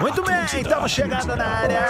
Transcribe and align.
Muito 0.00 0.22
bem, 0.22 0.44
estamos 0.44 0.90
chegando 0.90 1.36
na 1.36 1.44
área. 1.44 1.86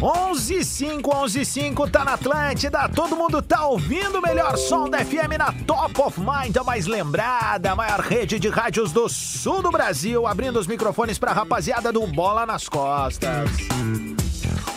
11 0.00 0.64
5 0.64 1.16
11 1.16 1.44
5 1.44 1.90
tá 1.90 2.04
na 2.04 2.14
Atlântida, 2.14 2.88
todo 2.88 3.16
mundo 3.16 3.42
tá 3.42 3.66
ouvindo 3.66 4.18
o 4.18 4.22
melhor 4.22 4.56
som 4.56 4.88
da 4.88 5.04
FM 5.04 5.38
na 5.38 5.52
Top 5.66 6.00
of 6.00 6.20
Mind, 6.20 6.56
a 6.56 6.64
mais 6.64 6.86
lembrada, 6.86 7.72
a 7.72 7.76
maior 7.76 8.00
rede 8.00 8.38
de 8.38 8.48
rádios 8.48 8.92
do 8.92 9.08
sul 9.08 9.60
do 9.60 9.70
Brasil, 9.70 10.26
abrindo 10.26 10.58
os 10.58 10.66
microfones 10.66 11.18
pra 11.18 11.32
rapaziada 11.32 11.92
do 11.92 12.06
Bola 12.06 12.46
nas 12.46 12.68
Costas. 12.68 13.50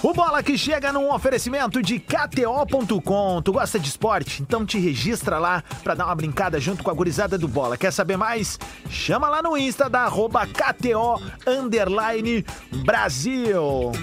O 0.05 0.13
Bola 0.13 0.43
que 0.43 0.55
chega 0.55 0.93
num 0.93 1.11
oferecimento 1.11 1.81
de 1.81 1.97
KTO.com. 1.97 3.41
Tu 3.41 3.51
gosta 3.51 3.79
de 3.79 3.89
esporte? 3.89 4.39
Então 4.39 4.63
te 4.63 4.77
registra 4.77 5.39
lá 5.39 5.63
pra 5.83 5.95
dar 5.95 6.05
uma 6.05 6.13
brincada 6.13 6.59
junto 6.59 6.83
com 6.83 6.91
a 6.91 6.93
gurizada 6.93 7.39
do 7.39 7.47
Bola. 7.47 7.75
Quer 7.75 7.91
saber 7.91 8.15
mais? 8.15 8.59
Chama 8.87 9.27
lá 9.29 9.41
no 9.41 9.57
Insta 9.57 9.89
da 9.89 10.01
arroba 10.01 10.45
KTO 10.45 11.19
Brasil. 12.83 13.93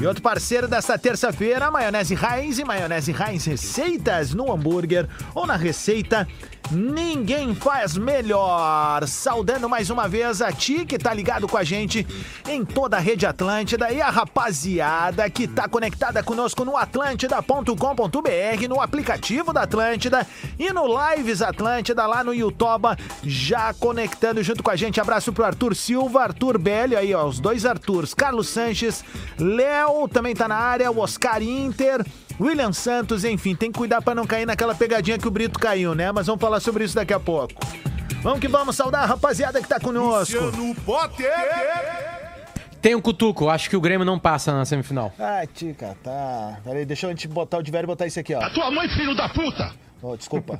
E 0.00 0.06
outro 0.06 0.22
parceiro 0.22 0.68
desta 0.68 0.96
terça-feira, 0.96 1.68
maionese 1.68 2.14
Heinz 2.14 2.60
e 2.60 2.64
maionese 2.64 3.12
Heinz 3.12 3.44
receitas 3.44 4.32
no 4.32 4.52
hambúrguer 4.52 5.08
ou 5.34 5.48
na 5.48 5.56
receita 5.56 6.28
Ninguém 6.70 7.54
faz 7.54 7.96
melhor. 7.96 9.06
Saudando 9.06 9.68
mais 9.68 9.90
uma 9.90 10.08
vez 10.08 10.40
a 10.40 10.52
ti 10.52 10.84
que 10.84 10.98
tá 10.98 11.12
ligado 11.12 11.48
com 11.48 11.56
a 11.56 11.64
gente 11.64 12.06
em 12.48 12.64
toda 12.64 12.96
a 12.96 13.00
rede 13.00 13.26
Atlântida 13.26 13.92
e 13.92 14.00
a 14.00 14.08
rapaziada 14.08 15.28
que 15.28 15.48
tá 15.48 15.68
conectada 15.68 16.22
conosco 16.22 16.64
no 16.64 16.76
atlântida.com.br, 16.76 18.68
no 18.68 18.80
aplicativo 18.80 19.52
da 19.52 19.62
Atlântida 19.62 20.26
e 20.58 20.72
no 20.72 20.84
Lives 20.86 21.42
Atlântida 21.42 22.06
lá 22.06 22.22
no 22.22 22.32
YouTube, 22.32 22.96
já 23.24 23.74
conectando 23.74 24.42
junto 24.42 24.62
com 24.62 24.70
a 24.70 24.76
gente. 24.76 25.00
Abraço 25.00 25.32
pro 25.32 25.44
Arthur 25.44 25.74
Silva, 25.74 26.22
Arthur 26.22 26.56
Belli, 26.56 26.94
aí 26.94 27.12
ó, 27.14 27.26
os 27.26 27.40
dois 27.40 27.66
Arthurs, 27.66 28.14
Carlos 28.14 28.48
Sanches, 28.48 29.04
Léo 29.38 30.06
também 30.08 30.34
tá 30.34 30.46
na 30.46 30.56
área, 30.56 30.90
o 30.90 31.00
Oscar 31.00 31.42
Inter. 31.42 32.04
William 32.40 32.72
Santos, 32.72 33.22
enfim, 33.22 33.54
tem 33.54 33.70
que 33.70 33.78
cuidar 33.78 34.00
pra 34.00 34.14
não 34.14 34.26
cair 34.26 34.46
naquela 34.46 34.74
pegadinha 34.74 35.18
que 35.18 35.28
o 35.28 35.30
Brito 35.30 35.58
caiu, 35.58 35.94
né? 35.94 36.10
Mas 36.10 36.26
vamos 36.26 36.40
falar 36.40 36.58
sobre 36.58 36.84
isso 36.84 36.94
daqui 36.94 37.12
a 37.12 37.20
pouco. 37.20 37.54
Vamos 38.22 38.40
que 38.40 38.48
vamos 38.48 38.74
saudar 38.74 39.02
a 39.02 39.06
rapaziada 39.06 39.60
que 39.60 39.68
tá 39.68 39.78
conosco. 39.78 40.38
Luciano 40.38 40.74
Potter. 40.76 41.30
Tem 42.80 42.94
um 42.94 43.00
cutuco, 43.00 43.50
acho 43.50 43.68
que 43.68 43.76
o 43.76 43.80
Grêmio 43.80 44.06
não 44.06 44.18
passa 44.18 44.54
na 44.54 44.64
semifinal. 44.64 45.12
Ah, 45.18 45.46
tica, 45.46 45.94
tá. 46.02 46.58
Peraí, 46.64 46.86
deixa 46.86 47.06
eu 47.10 47.14
te 47.14 47.28
botar 47.28 47.58
o 47.58 47.62
de 47.62 47.70
velho 47.70 47.84
e 47.84 47.86
botar 47.86 48.06
isso 48.06 48.18
aqui, 48.18 48.34
ó. 48.34 48.48
Tua 48.50 48.70
mãe, 48.70 48.88
filho 48.88 49.14
da 49.14 49.28
puta. 49.28 49.74
Oh, 50.02 50.16
desculpa. 50.16 50.58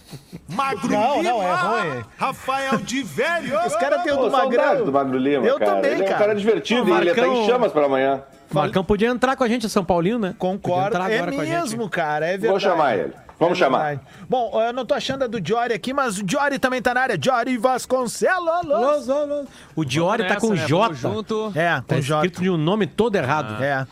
Magro 0.48 0.88
Não, 0.90 1.16
Lima. 1.22 1.30
não, 1.30 1.42
é 1.42 1.54
ruim. 1.54 2.04
Rafael 2.18 2.76
de 2.78 3.02
Velho. 3.02 3.58
Os 3.66 3.74
caras 3.76 4.02
têm 4.02 4.12
o 4.12 4.16
do 4.16 4.30
Magrão. 4.30 4.84
do 4.84 4.92
Magro 4.92 5.16
Lima, 5.18 5.46
Eu 5.46 5.58
cara. 5.58 5.70
também, 5.76 5.92
ele 5.92 6.02
é 6.02 6.04
cara. 6.04 6.16
um 6.16 6.18
cara 6.20 6.34
divertido 6.34 6.84
Pô, 6.84 6.88
e 6.88 7.00
ele 7.00 7.14
tá 7.14 7.22
Marcão- 7.22 7.42
em 7.42 7.46
chamas 7.46 7.72
pra 7.72 7.86
amanhã. 7.86 8.22
O 8.50 8.54
Marcão 8.54 8.84
podia 8.84 9.08
entrar 9.08 9.34
com 9.34 9.44
a 9.44 9.48
gente, 9.48 9.64
o 9.64 9.68
São 9.70 9.82
Paulino, 9.84 10.18
né? 10.18 10.34
Concordo. 10.38 10.96
É 10.98 11.00
agora 11.16 11.32
com 11.32 11.40
a 11.40 11.44
gente. 11.44 11.54
mesmo, 11.54 11.88
cara. 11.88 12.26
É 12.26 12.30
verdade. 12.32 12.50
Vou 12.50 12.60
chamar 12.60 12.98
ele. 12.98 13.12
Vamos 13.40 13.58
É 13.58 13.64
chamar. 13.64 13.98
Bom, 14.28 14.52
eu 14.62 14.72
não 14.74 14.84
tô 14.86 14.94
achando 14.94 15.24
a 15.24 15.26
do 15.26 15.40
Jory 15.44 15.72
aqui, 15.72 15.92
mas 15.94 16.18
o 16.18 16.22
Jory 16.28 16.58
também 16.60 16.80
tá 16.82 16.92
na 16.94 17.00
área. 17.00 17.18
Jory 17.20 17.56
Vasconcelos. 17.56 19.08
O 19.74 19.84
Diori 19.84 20.28
tá 20.28 20.36
com 20.36 20.50
né? 20.50 20.64
J. 20.66 20.94
Junto. 20.94 21.50
É, 21.54 21.76
Tá 21.80 21.96
com 21.96 22.00
J. 22.00 22.16
escrito 22.26 22.42
de 22.42 22.50
um 22.50 22.56
nome 22.58 22.86
todo 22.86 23.16
errado. 23.16 23.60
É. 23.62 23.84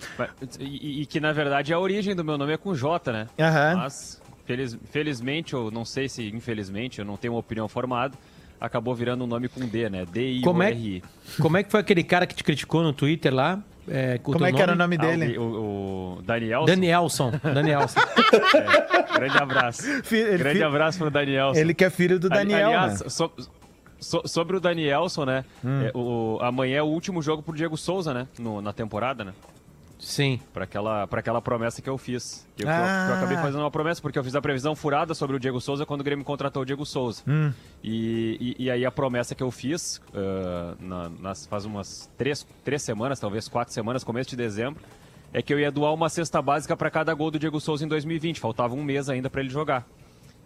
E, 0.60 1.02
e 1.02 1.06
que 1.06 1.18
na 1.18 1.32
verdade 1.32 1.72
a 1.72 1.78
origem 1.80 2.14
do 2.14 2.22
meu 2.22 2.36
nome 2.38 2.52
é 2.52 2.56
com 2.56 2.74
J, 2.74 3.10
né? 3.10 3.26
Aham. 3.40 3.76
Mas 3.76 4.19
feliz- 4.50 4.78
felizmente, 4.90 5.54
ou 5.54 5.70
não 5.70 5.84
sei 5.84 6.08
se 6.08 6.28
infelizmente, 6.28 6.98
eu 6.98 7.04
não 7.04 7.16
tenho 7.16 7.34
uma 7.34 7.40
opinião 7.40 7.68
formada, 7.68 8.16
acabou 8.60 8.94
virando 8.94 9.24
um 9.24 9.26
nome 9.26 9.48
com 9.48 9.60
D, 9.60 9.88
né? 9.88 10.04
Como 10.42 10.62
é, 10.62 10.76
como 11.40 11.56
é 11.56 11.62
que 11.62 11.70
foi 11.70 11.80
aquele 11.80 12.02
cara 12.02 12.26
que 12.26 12.34
te 12.34 12.42
criticou 12.44 12.82
no 12.82 12.92
Twitter 12.92 13.32
lá? 13.34 13.62
É, 13.88 14.18
com 14.18 14.32
Como 14.32 14.44
é 14.46 14.52
que 14.52 14.60
era 14.60 14.72
o 14.72 14.76
nome 14.76 14.96
Ah, 15.00 15.02
dele? 15.02 15.38
o, 15.38 15.42
o, 15.42 16.18
o 16.18 16.22
Danielson. 16.22 16.66
Danielson. 16.66 17.32
Danielson. 17.42 18.00
Grande 19.14 19.38
abraço. 19.38 19.82
Fi- 20.04 20.16
ele 20.16 20.38
Grande 20.38 20.62
abraço 20.62 20.98
pro 20.98 21.10
Danielson. 21.10 21.58
Ele 21.60 21.74
que 21.74 21.84
é 21.84 21.90
filho 21.90 22.18
do 22.20 22.28
Daniel, 22.28 22.68
Aliás, 22.68 23.00
né? 23.02 23.08
so- 23.08 23.32
so- 23.98 24.22
sobre 24.26 24.56
o 24.56 24.60
Danielson, 24.60 25.24
né? 25.24 25.44
Hum. 25.64 25.82
é, 25.82 25.90
o, 25.94 26.38
amanhã 26.42 26.76
é 26.78 26.82
o 26.82 26.86
último 26.86 27.22
jogo 27.22 27.42
pro 27.42 27.54
Diego 27.56 27.76
Souza, 27.76 28.12
né? 28.14 28.28
No- 28.38 28.60
na 28.60 28.72
temporada, 28.72 29.24
né? 29.24 29.32
Sim. 30.00 30.40
Pra 30.52 30.64
aquela, 30.64 31.06
pra 31.06 31.20
aquela 31.20 31.40
promessa 31.42 31.80
que 31.82 31.88
eu 31.88 31.96
fiz. 31.98 32.46
Que 32.56 32.62
eu, 32.62 32.66
que 32.66 32.72
eu- 32.72 32.76
Ah. 32.76 33.04
que 33.06 33.12
eu 33.12 33.16
acabei 33.18 33.36
fazendo 33.36 33.60
uma 33.60 33.70
promessa, 33.70 34.00
porque 34.00 34.18
eu 34.18 34.24
fiz 34.24 34.34
a 34.34 34.40
previsão 34.40 34.74
furada 34.74 35.14
sobre 35.14 35.36
o 35.36 35.38
Diego 35.38 35.60
Souza 35.60 35.84
quando 35.86 36.00
o 36.00 36.04
Grêmio 36.04 36.24
contratou 36.24 36.62
o 36.62 36.64
Diego 36.66 36.84
Souza. 36.86 37.22
Hum. 37.28 37.52
E, 37.84 38.54
e, 38.58 38.64
e 38.64 38.70
aí 38.70 38.84
a 38.84 38.90
promessa 38.90 39.34
que 39.34 39.42
eu 39.42 39.50
fiz, 39.50 40.00
ah, 40.14 40.74
na- 40.80 41.08
nas, 41.10 41.46
faz 41.46 41.64
umas 41.64 42.10
três, 42.16 42.46
três 42.64 42.82
semanas, 42.82 43.20
talvez 43.20 43.46
quatro 43.48 43.72
semanas, 43.74 44.02
começo 44.02 44.30
de 44.30 44.36
dezembro, 44.36 44.82
é 45.32 45.40
que 45.42 45.52
eu 45.54 45.60
ia 45.60 45.70
doar 45.70 45.92
uma 45.94 46.08
cesta 46.08 46.40
básica 46.42 46.76
para 46.76 46.90
cada 46.90 47.12
gol 47.14 47.30
do 47.30 47.38
Diego 47.38 47.60
Souza 47.60 47.84
em 47.84 47.88
2020. 47.88 48.40
Faltava 48.40 48.74
um 48.74 48.82
mês 48.82 49.08
ainda 49.08 49.28
para 49.30 49.40
ele 49.42 49.50
jogar. 49.50 49.86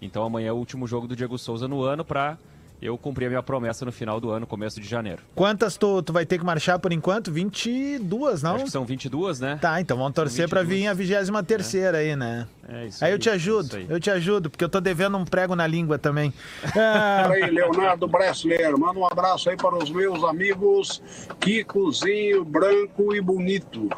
Então 0.03 0.25
amanhã 0.25 0.49
é 0.49 0.53
o 0.53 0.57
último 0.57 0.87
jogo 0.87 1.07
do 1.07 1.17
Diego 1.17 1.39
Souza 1.39 1.67
no 1.69 1.83
ano 1.83 2.05
para 2.05 2.37
eu 2.81 2.99
cumprir 2.99 3.27
a 3.27 3.29
minha 3.29 3.43
promessa 3.43 3.85
no 3.85 3.93
final 3.93 4.21
do 4.21 4.31
ano, 4.31 4.47
começo 4.47 4.81
de 4.81 4.87
janeiro. 4.87 5.23
Quantas 5.35 5.77
tu, 5.77 6.03
tu 6.03 6.13
vai 6.13 6.27
ter 6.27 6.39
que 6.39 6.45
marchar 6.45 6.79
por 6.79 6.93
enquanto? 6.93 7.33
22, 7.33 8.43
não? 8.43 8.57
Acho 8.57 8.65
que 8.65 8.71
são 8.71 8.85
22, 8.85 9.41
né? 9.41 9.59
Tá, 9.61 9.81
então 9.81 9.97
vamos 9.97 10.13
torcer 10.13 10.49
pra 10.49 10.63
vir 10.63 10.87
a 10.87 10.93
23 10.95 11.45
terceira 11.47 11.99
aí, 11.99 12.17
né? 12.17 12.47
É 12.67 12.87
isso 12.87 13.05
Aí 13.05 13.11
eu 13.11 13.15
aí, 13.15 13.19
te 13.21 13.29
ajudo, 13.29 13.77
aí. 13.77 13.87
eu 13.89 14.01
te 14.01 14.11
ajudo, 14.11 14.49
porque 14.49 14.65
eu 14.65 14.69
tô 14.69 14.81
devendo 14.81 15.19
um 15.19 15.25
prego 15.25 15.55
na 15.55 15.67
língua 15.67 15.99
também. 15.99 16.33
Ah, 16.77 17.29
aí, 17.33 17.51
Leonardo 17.51 18.09
Bressler. 18.09 18.77
Manda 18.79 18.99
um 18.99 19.07
abraço 19.07 19.51
aí 19.51 19.57
para 19.57 19.77
os 19.77 19.91
meus 19.91 20.25
amigos 20.25 21.03
Kikozinho, 21.41 22.45
Branco 22.45 23.15
e 23.15 23.21
Bonito. 23.21 23.89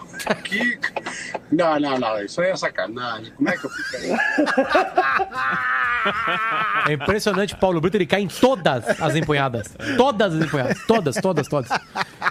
Kiko. 0.42 0.86
Não, 1.52 1.78
não, 1.78 1.98
não. 1.98 2.22
Isso 2.22 2.40
aí 2.40 2.50
é 2.50 2.56
sacanagem. 2.56 3.32
Como 3.36 3.48
é 3.48 3.56
que 3.56 3.64
eu 3.66 3.70
fico 3.70 3.96
aí? 3.96 4.16
É 6.88 6.92
impressionante 6.92 7.54
o 7.54 7.56
Paulo 7.56 7.80
Brito, 7.80 7.96
ele 7.96 8.06
cai 8.06 8.20
em 8.20 8.28
todas 8.66 9.00
as 9.00 9.16
empunhadas. 9.16 9.74
Todas 9.96 10.34
as 10.34 10.44
empunhadas. 10.44 10.78
Todas, 10.86 11.16
todas, 11.16 11.48
todas. 11.48 11.70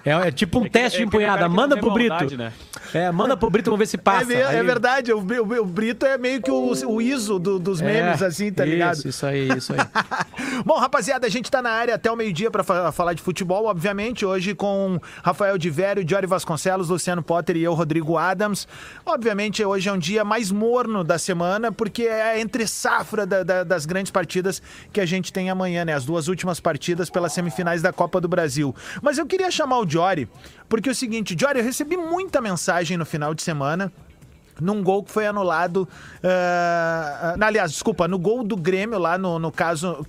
É, 0.03 0.11
é 0.27 0.31
tipo 0.31 0.59
um 0.59 0.67
teste 0.67 0.97
de 0.97 1.03
é 1.03 1.07
empunhada. 1.07 1.47
Manda 1.47 1.77
pro 1.77 1.91
Brito. 1.91 2.09
maldade, 2.09 2.37
né? 2.37 2.51
É, 2.95 3.11
manda 3.11 3.35
pro 3.35 3.49
Brito, 3.49 3.65
vamos 3.69 3.79
ver 3.79 3.87
se 3.87 3.97
passa. 3.97 4.23
é, 4.23 4.25
me- 4.25 4.33
é 4.35 4.45
Aí- 4.59 4.65
verdade, 4.65 5.11
o, 5.11 5.19
Bri- 5.21 5.39
o 5.41 5.65
Brito 5.65 6.05
é 6.05 6.17
meio 6.17 6.41
que 6.41 6.49
o, 6.49 6.71
o 6.87 7.01
ISO 7.01 7.37
do- 7.37 7.59
dos 7.59 7.81
É, 7.81 7.85
memes, 7.85 8.21
assim, 8.23 8.51
tá 8.53 8.63
ligado? 8.63 8.95
Isso, 8.95 9.07
isso 9.09 9.25
aí, 9.25 9.49
isso 9.57 9.73
aí. 9.73 9.79
Bom, 10.65 10.77
rapaziada, 10.79 11.27
a 11.27 11.29
gente 11.29 11.51
tá 11.51 11.61
na 11.61 11.71
área 11.71 11.95
até 11.95 12.09
o 12.11 12.15
meio-dia 12.15 12.49
pra 12.49 12.63
fa- 12.63 12.91
falar 12.93 13.13
de 13.13 13.21
futebol, 13.21 13.65
obviamente, 13.65 14.25
hoje 14.25 14.55
com 14.55 14.97
Rafael 15.21 15.57
de 15.57 15.69
Vério, 15.69 16.07
Jory 16.07 16.25
Vasconcelos, 16.25 16.87
Luciano 16.89 17.21
Potter 17.21 17.57
e 17.57 17.63
eu, 17.63 17.73
Rodrigo 17.73 18.17
Adams. 18.17 18.65
Obviamente, 19.05 19.63
hoje 19.63 19.89
é 19.89 19.91
um 19.91 19.97
dia 19.99 20.23
mais 20.23 20.49
morno 20.51 21.03
da 21.03 21.17
semana, 21.19 21.71
porque 21.73 22.03
é 22.03 22.39
entre 22.39 22.65
safra 22.65 23.25
da- 23.25 23.43
da- 23.43 23.63
das 23.65 23.85
grandes 23.85 24.11
partidas 24.11 24.61
que 24.93 25.01
a 25.01 25.05
gente 25.05 25.33
tem 25.33 25.49
amanhã, 25.49 25.83
né? 25.83 25.93
As 25.93 26.05
duas 26.05 26.27
últimas 26.29 26.59
partidas 26.61 27.09
pelas 27.09 27.33
semifinais 27.33 27.81
da 27.81 27.91
Copa 27.91 28.21
do 28.21 28.27
Brasil. 28.29 28.73
Mas 29.01 29.17
eu 29.17 29.25
queria 29.25 29.51
chamar 29.51 29.79
o 29.79 29.89
Jory, 29.89 30.29
porque 30.69 30.89
é 30.89 30.91
o 30.91 30.95
seguinte, 30.95 31.35
Jory, 31.39 31.59
eu 31.59 31.63
recebi 31.65 31.95
muita 31.97 32.41
mensagem 32.41 32.97
no 32.97 33.05
final 33.05 33.33
de 33.33 33.41
semana 33.43 33.91
num 34.61 34.81
gol 34.81 35.03
que 35.03 35.11
foi 35.11 35.27
anulado. 35.27 35.85
ah, 36.49 37.35
aliás, 37.41 37.71
desculpa, 37.71 38.07
no 38.07 38.17
gol 38.17 38.43
do 38.43 38.55
Grêmio, 38.55 38.97
lá 38.97 39.17
no, 39.17 39.37
no 39.37 39.51
caso 39.51 40.05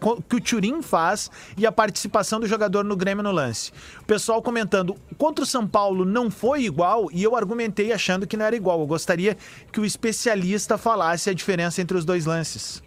co- 0.00 0.22
que 0.22 0.36
o 0.36 0.40
Turim 0.40 0.80
faz 0.82 1.30
e 1.56 1.66
a 1.66 1.72
participação 1.72 2.40
do 2.40 2.46
jogador 2.46 2.82
no 2.84 2.96
Grêmio 2.96 3.22
no 3.22 3.30
lance. 3.32 3.70
O 4.00 4.04
pessoal 4.04 4.40
comentando, 4.42 4.96
contra 5.16 5.44
o 5.44 5.46
São 5.46 5.66
Paulo 5.66 6.04
não 6.06 6.30
foi 6.30 6.62
igual 6.64 7.08
e 7.12 7.22
eu 7.22 7.36
argumentei 7.36 7.92
achando 7.92 8.26
que 8.26 8.36
não 8.36 8.44
era 8.46 8.56
igual. 8.56 8.80
Eu 8.80 8.86
gostaria 8.86 9.36
que 9.72 9.80
o 9.80 9.84
especialista 9.84 10.78
falasse 10.78 11.28
a 11.30 11.34
diferença 11.34 11.82
entre 11.82 11.96
os 11.96 12.04
dois 12.04 12.24
lances. 12.26 12.82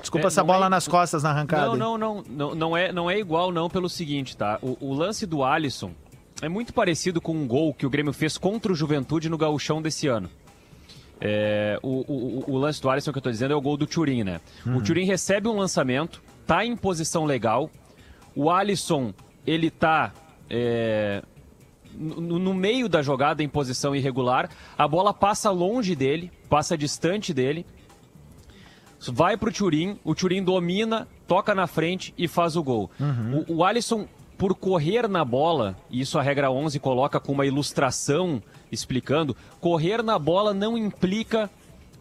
Desculpa 0.00 0.26
É, 0.26 0.28
essa 0.28 0.42
bola 0.42 0.66
é- 0.66 0.68
nas 0.70 0.88
costas 0.88 1.22
na 1.22 1.30
arrancada. 1.30 1.66
Não, 1.66 1.76
não, 1.76 1.98
não, 1.98 2.24
não, 2.28 2.54
não 2.54 2.76
é, 2.76 2.90
não 2.92 3.10
é 3.10 3.18
igual 3.18 3.52
não 3.52 3.68
pelo 3.68 3.88
seguinte, 3.88 4.36
tá? 4.36 4.58
O, 4.62 4.76
o 4.80 4.94
lance 4.94 5.26
do 5.26 5.44
Alisson 5.44 5.92
é 6.42 6.48
muito 6.48 6.74
parecido 6.74 7.20
com 7.20 7.32
um 7.32 7.46
gol 7.46 7.72
que 7.72 7.86
o 7.86 7.90
Grêmio 7.90 8.12
fez 8.12 8.36
contra 8.36 8.72
o 8.72 8.74
Juventude 8.74 9.28
no 9.28 9.38
gauchão 9.38 9.80
desse 9.80 10.08
ano. 10.08 10.28
É, 11.20 11.78
o, 11.82 12.00
o- 12.12 12.44
o- 12.52 12.58
lance 12.58 12.82
do 12.82 12.90
Alisson 12.90 13.12
que 13.12 13.18
eu 13.18 13.22
tô 13.22 13.30
dizendo 13.30 13.52
é 13.52 13.56
o 13.56 13.60
gol 13.60 13.76
do 13.76 13.86
Turim, 13.86 14.24
né? 14.24 14.40
O 14.66 14.82
Turim 14.82 15.04
recebe 15.04 15.46
um 15.48 15.56
lançamento, 15.56 16.20
tá 16.46 16.64
em 16.64 16.76
posição 16.76 17.24
legal. 17.24 17.70
O 18.34 18.50
Alisson, 18.50 19.14
ele 19.46 19.70
tá 19.70 20.12
é, 20.50 21.22
no, 21.94 22.38
no 22.40 22.52
meio 22.52 22.88
da 22.88 23.02
jogada 23.02 23.40
em 23.40 23.48
posição 23.48 23.94
irregular. 23.94 24.50
A 24.76 24.88
bola 24.88 25.14
passa 25.14 25.48
longe 25.50 25.94
dele, 25.94 26.30
passa 26.48 26.76
distante 26.76 27.32
dele 27.32 27.64
vai 29.08 29.36
pro 29.36 29.50
Turim, 29.52 29.98
o 30.04 30.14
Turim 30.14 30.44
domina, 30.44 31.08
toca 31.26 31.56
na 31.56 31.66
frente 31.66 32.14
e 32.16 32.28
faz 32.28 32.54
o 32.54 32.62
gol. 32.62 32.88
O, 33.48 33.56
o 33.56 33.64
Alisson, 33.64 34.06
por 34.42 34.56
correr 34.56 35.08
na 35.08 35.24
bola, 35.24 35.76
e 35.88 36.00
isso 36.00 36.18
a 36.18 36.22
regra 36.22 36.50
11 36.50 36.80
coloca 36.80 37.20
com 37.20 37.30
uma 37.30 37.46
ilustração 37.46 38.42
explicando, 38.72 39.36
correr 39.60 40.02
na 40.02 40.18
bola 40.18 40.52
não 40.52 40.76
implica 40.76 41.48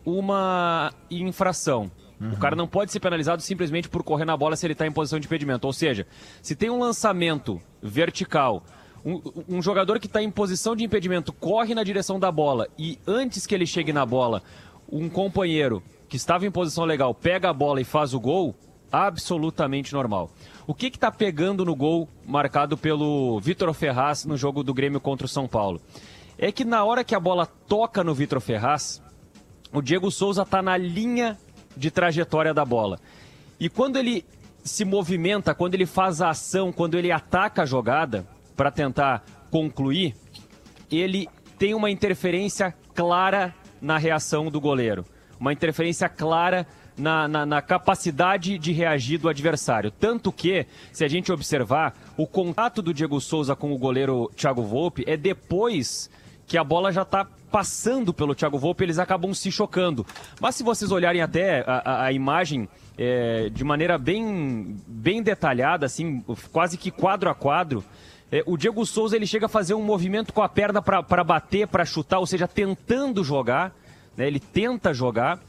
uma 0.04 0.92
infração. 1.12 1.92
O 2.20 2.38
cara 2.38 2.56
não 2.56 2.68
pode 2.68 2.92
ser 2.92 3.00
penalizado 3.00 3.44
simplesmente 3.44 3.88
por 3.88 4.02
correr 4.02 4.26
na 4.26 4.36
bola 4.36 4.56
se 4.56 4.66
ele 4.66 4.74
está 4.74 4.88
em 4.88 4.92
posição 4.92 5.20
de 5.20 5.28
impedimento. 5.28 5.68
Ou 5.68 5.74
seja, 5.74 6.08
se 6.42 6.56
tem 6.56 6.72
um 6.72 6.80
lançamento 6.80 7.62
vertical, 7.80 8.64
Um, 9.06 9.22
um 9.48 9.62
jogador 9.62 10.00
que 10.00 10.08
está 10.08 10.24
em 10.24 10.32
posição 10.32 10.76
de 10.76 10.84
impedimento 10.84 11.32
corre 11.32 11.76
na 11.76 11.84
direção 11.84 12.20
da 12.20 12.32
bola 12.32 12.68
e 12.76 12.98
antes 13.06 13.46
que 13.46 13.54
ele 13.54 13.68
chegue 13.68 13.94
na 13.94 14.04
bola, 14.04 14.42
um 14.92 15.08
companheiro 15.10 15.84
que 16.10 16.18
estava 16.18 16.48
em 16.48 16.52
posição 16.52 16.86
legal 16.86 17.14
pega 17.14 17.52
a 17.52 17.54
bola 17.54 17.82
e 17.82 17.84
faz 17.84 18.16
o 18.16 18.20
gol, 18.20 18.56
absolutamente 18.92 19.94
normal. 19.94 20.30
O 20.68 20.74
que 20.74 20.88
está 20.88 21.12
pegando 21.12 21.66
no 21.66 21.76
gol 21.76 22.10
marcado 22.26 22.78
pelo 22.78 23.40
Vitor 23.40 23.74
Ferraz 23.74 24.26
no 24.26 24.38
jogo 24.38 24.64
do 24.64 24.74
Grêmio 24.74 25.00
contra 25.00 25.26
o 25.26 25.30
São 25.30 25.48
Paulo? 25.48 25.82
É 26.38 26.52
que 26.52 26.66
na 26.66 26.84
hora 26.84 27.04
que 27.04 27.16
a 27.16 27.20
bola 27.20 27.46
toca 27.46 28.04
no 28.04 28.14
Vitor 28.14 28.40
Ferraz, 28.40 29.02
o 29.74 29.82
Diego 29.82 30.12
Souza 30.12 30.42
está 30.42 30.62
na 30.62 30.76
linha 30.76 31.38
de 31.76 31.90
trajetória 31.90 32.54
da 32.54 32.66
bola. 32.66 33.00
E 33.60 33.70
quando 33.70 33.98
ele 33.98 34.26
se 34.64 34.84
movimenta, 34.84 35.56
quando 35.56 35.76
ele 35.76 35.86
faz 35.86 36.22
a 36.22 36.30
ação, 36.30 36.72
quando 36.72 36.98
ele 36.98 37.12
ataca 37.12 37.64
a 37.64 37.66
jogada 37.66 38.28
para 38.56 38.72
tentar 38.72 39.24
concluir, 39.50 40.16
ele 40.92 41.28
tem 41.58 41.74
uma 41.74 41.90
interferência 41.90 42.74
clara 42.94 43.54
na 43.82 43.98
reação 43.98 44.50
do 44.50 44.60
goleiro. 44.60 45.06
Uma 45.40 45.54
interferência 45.54 46.08
clara 46.08 46.68
na, 46.98 47.28
na, 47.28 47.46
na, 47.46 47.62
capacidade 47.62 48.58
de 48.58 48.72
reagir 48.72 49.18
do 49.18 49.30
adversário. 49.30 49.92
Tanto 49.92 50.32
que, 50.32 50.66
se 50.92 51.04
a 51.04 51.08
gente 51.08 51.32
observar, 51.32 51.96
o 52.18 52.28
contato 52.28 52.82
do 52.82 52.94
Diego 52.94 53.20
Souza 53.20 53.56
com 53.56 53.74
o 53.74 53.78
goleiro 53.78 54.32
Thiago 54.36 54.64
Volpe 54.64 55.04
é 55.08 55.16
depois 55.16 56.10
que 56.46 56.58
a 56.58 56.64
bola 56.64 56.92
já 56.92 57.04
está 57.04 57.26
passando 57.52 58.14
pelo 58.14 58.36
Thiago 58.36 58.58
Volpe, 58.58 58.84
eles 58.84 59.00
acabam 59.00 59.34
se 59.34 59.52
chocando. 59.52 60.06
Mas 60.40 60.56
se 60.56 60.64
vocês 60.64 60.92
olharem 60.92 61.22
até 61.22 61.62
a, 61.62 61.82
a, 61.84 62.06
a 62.06 62.12
imagem 62.12 62.68
é, 62.98 63.50
de 63.50 63.64
maneira 63.64 63.98
bem, 63.98 64.78
bem 64.88 65.24
detalhada, 65.24 65.86
assim, 65.86 66.24
quase 66.52 66.78
que 66.78 66.92
quadro 66.92 67.30
a 67.30 67.36
quadro, 67.36 67.84
é, 68.32 68.42
o 68.46 68.56
Diego 68.56 68.86
Souza 68.86 69.16
ele 69.16 69.28
chega 69.28 69.48
a 69.48 69.50
fazer 69.50 69.74
um 69.74 69.84
movimento 69.84 70.32
com 70.32 70.42
a 70.42 70.48
perna 70.48 70.82
para 70.82 71.24
bater, 71.24 71.68
para 71.68 71.84
chutar, 71.84 72.20
ou 72.20 72.26
seja, 72.26 72.48
tentando 72.48 73.24
jogar. 73.24 73.76
Né, 74.16 74.28
ele 74.28 74.40
tenta 74.40 74.94
jogar. 74.94 75.40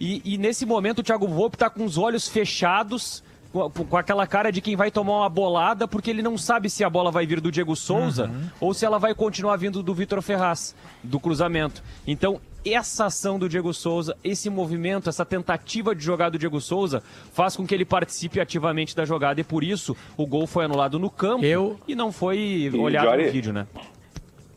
E, 0.00 0.22
e, 0.24 0.38
nesse 0.38 0.64
momento 0.64 1.00
o 1.00 1.02
Thiago 1.02 1.28
Volpe 1.28 1.56
está 1.56 1.68
com 1.68 1.84
os 1.84 1.98
olhos 1.98 2.26
fechados, 2.26 3.22
com, 3.52 3.68
com, 3.70 3.96
aquela 3.98 4.26
cara 4.26 4.50
de 4.50 4.62
quem 4.62 4.74
vai 4.74 4.90
tomar 4.90 5.18
uma 5.18 5.28
bolada, 5.28 5.86
porque 5.86 6.08
ele 6.08 6.22
não 6.22 6.38
sabe 6.38 6.70
se 6.70 6.82
a 6.82 6.88
bola 6.88 7.10
vai 7.10 7.26
vir 7.26 7.38
do 7.38 7.52
Diego 7.52 7.76
Souza 7.76 8.26
uhum. 8.26 8.48
ou 8.60 8.72
se 8.72 8.86
ela 8.86 8.98
vai 8.98 9.14
continuar 9.14 9.56
vindo 9.56 9.82
do 9.82 9.92
Vitor 9.92 10.22
Ferraz, 10.22 10.74
do 11.02 11.20
cruzamento. 11.20 11.82
Então, 12.06 12.40
essa 12.64 13.06
ação 13.06 13.38
do 13.38 13.46
Diego 13.46 13.74
Souza, 13.74 14.16
esse 14.24 14.48
movimento, 14.48 15.08
essa 15.08 15.24
tentativa 15.24 15.94
de 15.94 16.02
jogar 16.02 16.30
do 16.30 16.38
Diego 16.38 16.60
Souza, 16.62 17.02
faz 17.32 17.54
com 17.54 17.66
que 17.66 17.74
ele 17.74 17.84
participe 17.84 18.40
ativamente 18.40 18.96
da 18.96 19.04
jogada 19.04 19.40
e 19.40 19.44
por 19.44 19.62
isso 19.62 19.94
o 20.16 20.26
gol 20.26 20.46
foi 20.46 20.64
anulado 20.64 20.98
no 20.98 21.10
campo 21.10 21.44
Eu... 21.44 21.78
e 21.86 21.94
não 21.94 22.10
foi 22.10 22.70
olhado 22.74 23.04
Jory... 23.04 23.26
no 23.26 23.32
vídeo, 23.32 23.52
né? 23.52 23.66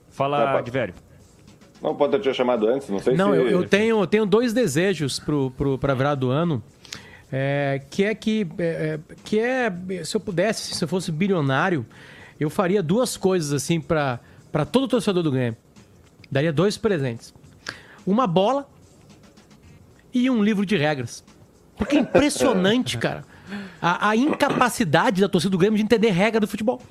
Fala, 0.09 0.61
de 0.61 0.71
velho. 0.71 0.93
Não, 1.83 1.93
pode 1.93 2.17
ter 2.17 2.33
chamado 2.33 2.67
antes, 2.67 2.89
não 2.89 2.99
sei 2.99 3.15
não, 3.15 3.31
se... 3.31 3.37
Não, 3.37 3.45
eu, 3.45 3.49
eu, 3.49 3.67
tenho, 3.67 4.01
eu 4.01 4.07
tenho 4.07 4.25
dois 4.25 4.53
desejos 4.53 5.21
pra 5.79 5.93
virar 5.93 6.15
do 6.15 6.31
ano. 6.31 6.63
É, 7.31 7.81
que 7.89 8.03
é 8.03 8.15
que, 8.15 8.47
é, 8.59 8.99
que 9.23 9.39
é, 9.39 9.71
se 10.03 10.15
eu 10.15 10.21
pudesse, 10.21 10.73
se 10.73 10.83
eu 10.83 10.87
fosse 10.87 11.11
bilionário, 11.11 11.85
eu 12.39 12.49
faria 12.49 12.81
duas 12.81 13.17
coisas 13.17 13.51
assim 13.51 13.81
para 13.81 14.19
todo 14.71 14.87
torcedor 14.87 15.23
do 15.23 15.31
Grêmio. 15.31 15.57
Daria 16.31 16.53
dois 16.53 16.77
presentes 16.77 17.33
uma 18.05 18.27
bola 18.27 18.69
e 20.13 20.29
um 20.29 20.43
livro 20.43 20.65
de 20.65 20.77
regras. 20.77 21.23
Porque 21.77 21.95
é 21.95 21.99
impressionante, 21.99 22.97
cara, 22.99 23.25
a, 23.81 24.09
a 24.09 24.15
incapacidade 24.15 25.21
da 25.21 25.29
torcida 25.29 25.51
do 25.51 25.57
Grêmio 25.57 25.77
de 25.77 25.83
entender 25.83 26.11
regra 26.11 26.39
do 26.39 26.47
futebol. 26.47 26.81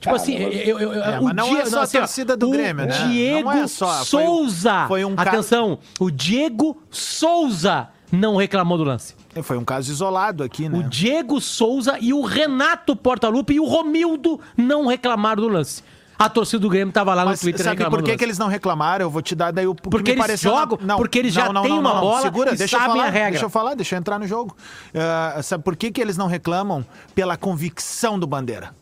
Tipo 0.00 0.14
assim, 0.14 0.34
eu, 0.34 0.78
eu, 0.78 0.92
eu, 0.94 1.04
é, 1.04 1.20
mas 1.20 1.34
não 1.34 1.56
é 1.56 1.66
só 1.66 1.82
assim, 1.82 1.98
a 1.98 2.00
torcida 2.00 2.36
do 2.36 2.50
Grêmio, 2.50 2.86
né? 2.86 3.06
Diego 3.06 3.50
é 3.50 3.66
só, 3.66 4.02
Souza. 4.02 4.86
Foi, 4.88 5.04
um, 5.04 5.14
foi 5.14 5.24
um 5.24 5.28
Atenção, 5.28 5.78
o 5.98 6.10
Diego 6.10 6.82
Souza 6.90 7.88
não 8.10 8.36
reclamou 8.36 8.78
do 8.78 8.84
lance. 8.84 9.14
É, 9.34 9.42
foi 9.42 9.58
um 9.58 9.64
caso 9.64 9.92
isolado 9.92 10.42
aqui, 10.42 10.68
né? 10.68 10.78
O 10.78 10.82
Diego 10.82 11.38
Souza 11.38 11.98
e 12.00 12.14
o 12.14 12.22
Renato 12.22 12.96
Portaluppi 12.96 13.54
e 13.54 13.60
o 13.60 13.66
Romildo 13.66 14.40
não 14.56 14.86
reclamaram 14.86 15.42
do 15.42 15.48
lance 15.48 15.82
a 16.20 16.28
torcida 16.28 16.58
do 16.60 16.68
Grêmio 16.68 16.92
tava 16.92 17.14
lá 17.14 17.24
Mas 17.24 17.40
no 17.40 17.46
Twitter 17.46 17.64
sabe 17.64 17.82
por 17.88 18.02
que, 18.02 18.14
que 18.14 18.22
eles 18.22 18.36
não 18.36 18.46
reclamaram? 18.46 19.06
Eu 19.06 19.10
vou 19.10 19.22
te 19.22 19.34
dar 19.34 19.50
daí 19.50 19.66
o 19.66 19.74
porque 19.74 20.10
eles 20.10 20.38
jogam, 20.38 20.78
não, 20.82 20.98
porque 20.98 21.18
eles 21.18 21.32
já 21.32 21.50
têm 21.62 21.72
uma 21.72 21.94
bola 21.94 22.20
Segura, 22.20 22.52
e 22.52 22.56
deixa 22.58 22.76
sabem 22.76 22.88
eu 22.88 22.96
falar, 22.96 23.06
a 23.06 23.10
regra. 23.10 23.30
Deixa 23.30 23.46
eu 23.46 23.50
falar, 23.50 23.74
deixa 23.74 23.94
eu 23.94 23.98
entrar 23.98 24.18
no 24.18 24.26
jogo. 24.26 24.54
Uh, 24.94 25.42
sabe 25.42 25.64
por 25.64 25.74
que, 25.74 25.90
que 25.90 25.98
eles 25.98 26.18
não 26.18 26.26
reclamam? 26.26 26.84
Pela 27.14 27.38
convicção 27.38 28.18
do 28.18 28.26
Bandeira 28.26 28.74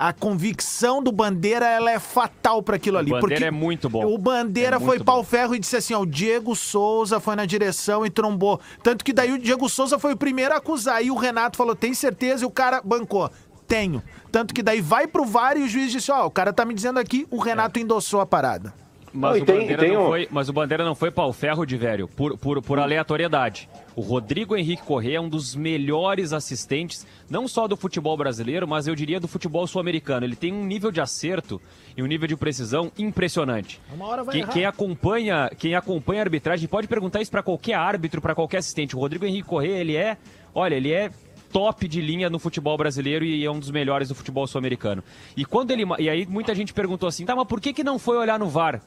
a 0.00 0.14
convicção 0.14 1.02
do 1.02 1.12
Bandeira 1.12 1.68
ela 1.68 1.90
é 1.90 1.98
fatal 1.98 2.62
para 2.62 2.76
aquilo 2.76 2.96
ali. 2.96 3.12
O 3.12 3.20
Bandeira 3.20 3.44
é 3.44 3.50
muito 3.50 3.86
bom. 3.90 4.06
O 4.06 4.16
Bandeira 4.16 4.76
é 4.76 4.80
foi 4.80 4.98
pau 4.98 5.22
ferro 5.22 5.54
e 5.54 5.58
disse 5.58 5.76
assim: 5.76 5.92
ó, 5.92 6.00
o 6.00 6.06
Diego 6.06 6.56
Souza 6.56 7.20
foi 7.20 7.36
na 7.36 7.44
direção 7.44 8.06
e 8.06 8.08
trombou. 8.08 8.58
Tanto 8.82 9.04
que 9.04 9.12
daí 9.12 9.30
o 9.30 9.38
Diego 9.38 9.68
Souza 9.68 9.98
foi 9.98 10.14
o 10.14 10.16
primeiro 10.16 10.54
a 10.54 10.56
acusar. 10.56 11.04
E 11.04 11.10
o 11.10 11.16
Renato 11.16 11.58
falou: 11.58 11.76
tem 11.76 11.92
certeza? 11.92 12.44
E 12.44 12.46
o 12.46 12.50
cara 12.50 12.80
bancou. 12.82 13.30
Tenho. 13.68 14.02
Tanto 14.32 14.54
que 14.54 14.62
daí 14.62 14.80
vai 14.80 15.06
pro 15.06 15.26
VAR 15.26 15.58
e 15.58 15.64
o 15.64 15.68
juiz 15.68 15.92
disse: 15.92 16.10
Ó, 16.10 16.24
o 16.24 16.30
cara 16.30 16.50
tá 16.50 16.64
me 16.64 16.72
dizendo 16.72 16.98
aqui, 16.98 17.26
o 17.30 17.38
Renato 17.38 17.78
é. 17.78 17.82
endossou 17.82 18.22
a 18.22 18.26
parada. 18.26 18.72
Mas, 19.12 19.36
não, 19.36 19.42
o 19.42 19.46
tem, 19.46 19.76
tem 19.76 19.92
não 19.92 20.04
um... 20.04 20.06
foi, 20.06 20.28
mas 20.30 20.48
o 20.48 20.52
Bandeira 20.52 20.84
não 20.84 20.94
foi 20.94 21.10
pau 21.10 21.32
ferro 21.32 21.66
de 21.66 21.76
velho, 21.76 22.06
por, 22.06 22.38
por, 22.38 22.62
por 22.62 22.78
aleatoriedade. 22.78 23.68
O 23.96 24.00
Rodrigo 24.00 24.56
Henrique 24.56 24.84
Corrêa 24.84 25.16
é 25.16 25.20
um 25.20 25.28
dos 25.28 25.56
melhores 25.56 26.32
assistentes, 26.32 27.06
não 27.28 27.48
só 27.48 27.66
do 27.66 27.76
futebol 27.76 28.16
brasileiro, 28.16 28.68
mas 28.68 28.86
eu 28.86 28.94
diria 28.94 29.18
do 29.18 29.26
futebol 29.26 29.66
sul-americano. 29.66 30.24
Ele 30.24 30.36
tem 30.36 30.52
um 30.52 30.64
nível 30.64 30.92
de 30.92 31.00
acerto 31.00 31.60
e 31.96 32.02
um 32.02 32.06
nível 32.06 32.28
de 32.28 32.36
precisão 32.36 32.92
impressionante. 32.96 33.80
Uma 33.92 34.06
hora 34.06 34.24
vai 34.24 34.34
quem, 34.34 34.46
quem 34.46 34.64
acompanha, 34.64 35.50
quem 35.58 35.74
acompanha 35.74 36.22
a 36.22 36.24
arbitragem 36.24 36.68
pode 36.68 36.86
perguntar 36.86 37.20
isso 37.20 37.30
para 37.30 37.42
qualquer 37.42 37.74
árbitro, 37.74 38.20
para 38.20 38.34
qualquer 38.34 38.58
assistente. 38.58 38.94
O 38.94 39.00
Rodrigo 39.00 39.26
Henrique 39.26 39.48
Corrêa, 39.48 39.78
ele 39.78 39.96
é, 39.96 40.16
olha, 40.54 40.76
ele 40.76 40.92
é 40.92 41.10
top 41.52 41.86
de 41.88 42.00
linha 42.00 42.30
no 42.30 42.38
futebol 42.38 42.76
brasileiro 42.76 43.24
e 43.24 43.44
é 43.44 43.50
um 43.50 43.58
dos 43.58 43.70
melhores 43.70 44.08
do 44.08 44.14
futebol 44.14 44.46
sul-americano. 44.46 45.02
E 45.36 45.44
quando 45.44 45.72
ele 45.72 45.84
e 45.98 46.08
aí 46.08 46.26
muita 46.26 46.54
gente 46.54 46.72
perguntou 46.72 47.08
assim, 47.08 47.24
tá, 47.24 47.34
mas 47.34 47.46
por 47.46 47.60
que 47.60 47.72
que 47.72 47.84
não 47.84 47.98
foi 47.98 48.16
olhar 48.16 48.38
no 48.38 48.48
VAR? 48.48 48.80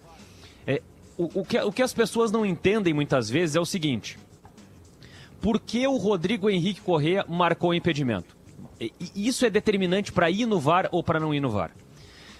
É, 0.66 0.82
o, 1.18 1.42
o, 1.42 1.46
que, 1.46 1.60
o 1.60 1.72
que 1.72 1.82
as 1.82 1.94
pessoas 1.94 2.32
não 2.32 2.46
entendem 2.46 2.94
muitas 2.94 3.30
vezes 3.30 3.56
é 3.56 3.60
o 3.60 3.66
seguinte: 3.66 4.18
por 5.42 5.60
que 5.60 5.86
o 5.88 5.98
Rodrigo 5.98 6.50
Henrique 6.50 6.82
Correa 6.82 7.26
marcou 7.28 7.72
o 7.72 7.74
impedimento? 7.74 8.36
Isso 9.16 9.46
é 9.46 9.50
determinante 9.50 10.12
para 10.12 10.30
ir 10.30 10.46
no 10.46 10.60
VAR 10.60 10.90
ou 10.92 11.04
para 11.04 11.20
não 11.20 11.34
ir 11.34 11.40
no 11.40 11.50
VAR. 11.50 11.72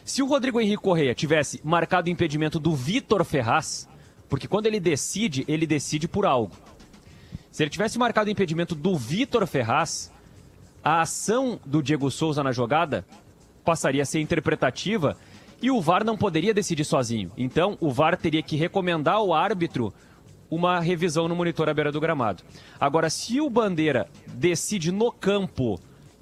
Se 0.04 0.22
o 0.22 0.26
Rodrigo 0.26 0.60
Henrique 0.60 0.82
Correia 0.82 1.16
tivesse 1.16 1.62
marcado 1.64 2.08
o 2.08 2.12
impedimento 2.12 2.60
do 2.60 2.76
Vitor 2.76 3.24
Ferraz, 3.24 3.88
porque 4.28 4.48
quando 4.48 4.66
ele 4.66 4.80
decide, 4.80 5.46
ele 5.48 5.66
decide 5.66 6.08
por 6.08 6.26
algo. 6.26 6.56
Se 7.52 7.64
ele 7.64 7.70
tivesse 7.70 7.98
marcado 7.98 8.28
o 8.28 8.32
impedimento 8.32 8.74
do 8.74 8.98
Vitor 8.98 9.46
Ferraz, 9.46 10.12
a 10.84 11.02
ação 11.02 11.60
do 11.66 11.82
Diego 11.82 12.12
Souza 12.12 12.44
na 12.44 12.52
jogada 12.52 13.06
passaria 13.64 14.02
a 14.02 14.06
ser 14.06 14.20
interpretativa 14.20 15.16
e 15.64 15.72
o 15.72 15.80
VAR 15.80 16.04
não 16.04 16.18
poderia 16.18 16.54
decidir 16.54 16.84
sozinho. 16.84 17.32
Então, 17.38 17.78
o 17.80 17.90
VAR 17.90 18.18
teria 18.18 18.44
que 18.44 18.58
recomendar 18.58 19.16
ao 19.16 19.34
árbitro 19.34 19.94
uma 20.52 20.78
revisão 20.82 21.26
no 21.30 21.38
monitor 21.38 21.70
à 21.70 21.74
beira 21.74 21.90
do 21.90 22.02
gramado. 22.02 22.44
Agora, 22.78 23.10
se 23.10 23.40
o 23.40 23.50
Bandeira 23.50 24.10
decide 24.28 24.92
no 24.92 25.10
campo 25.10 25.80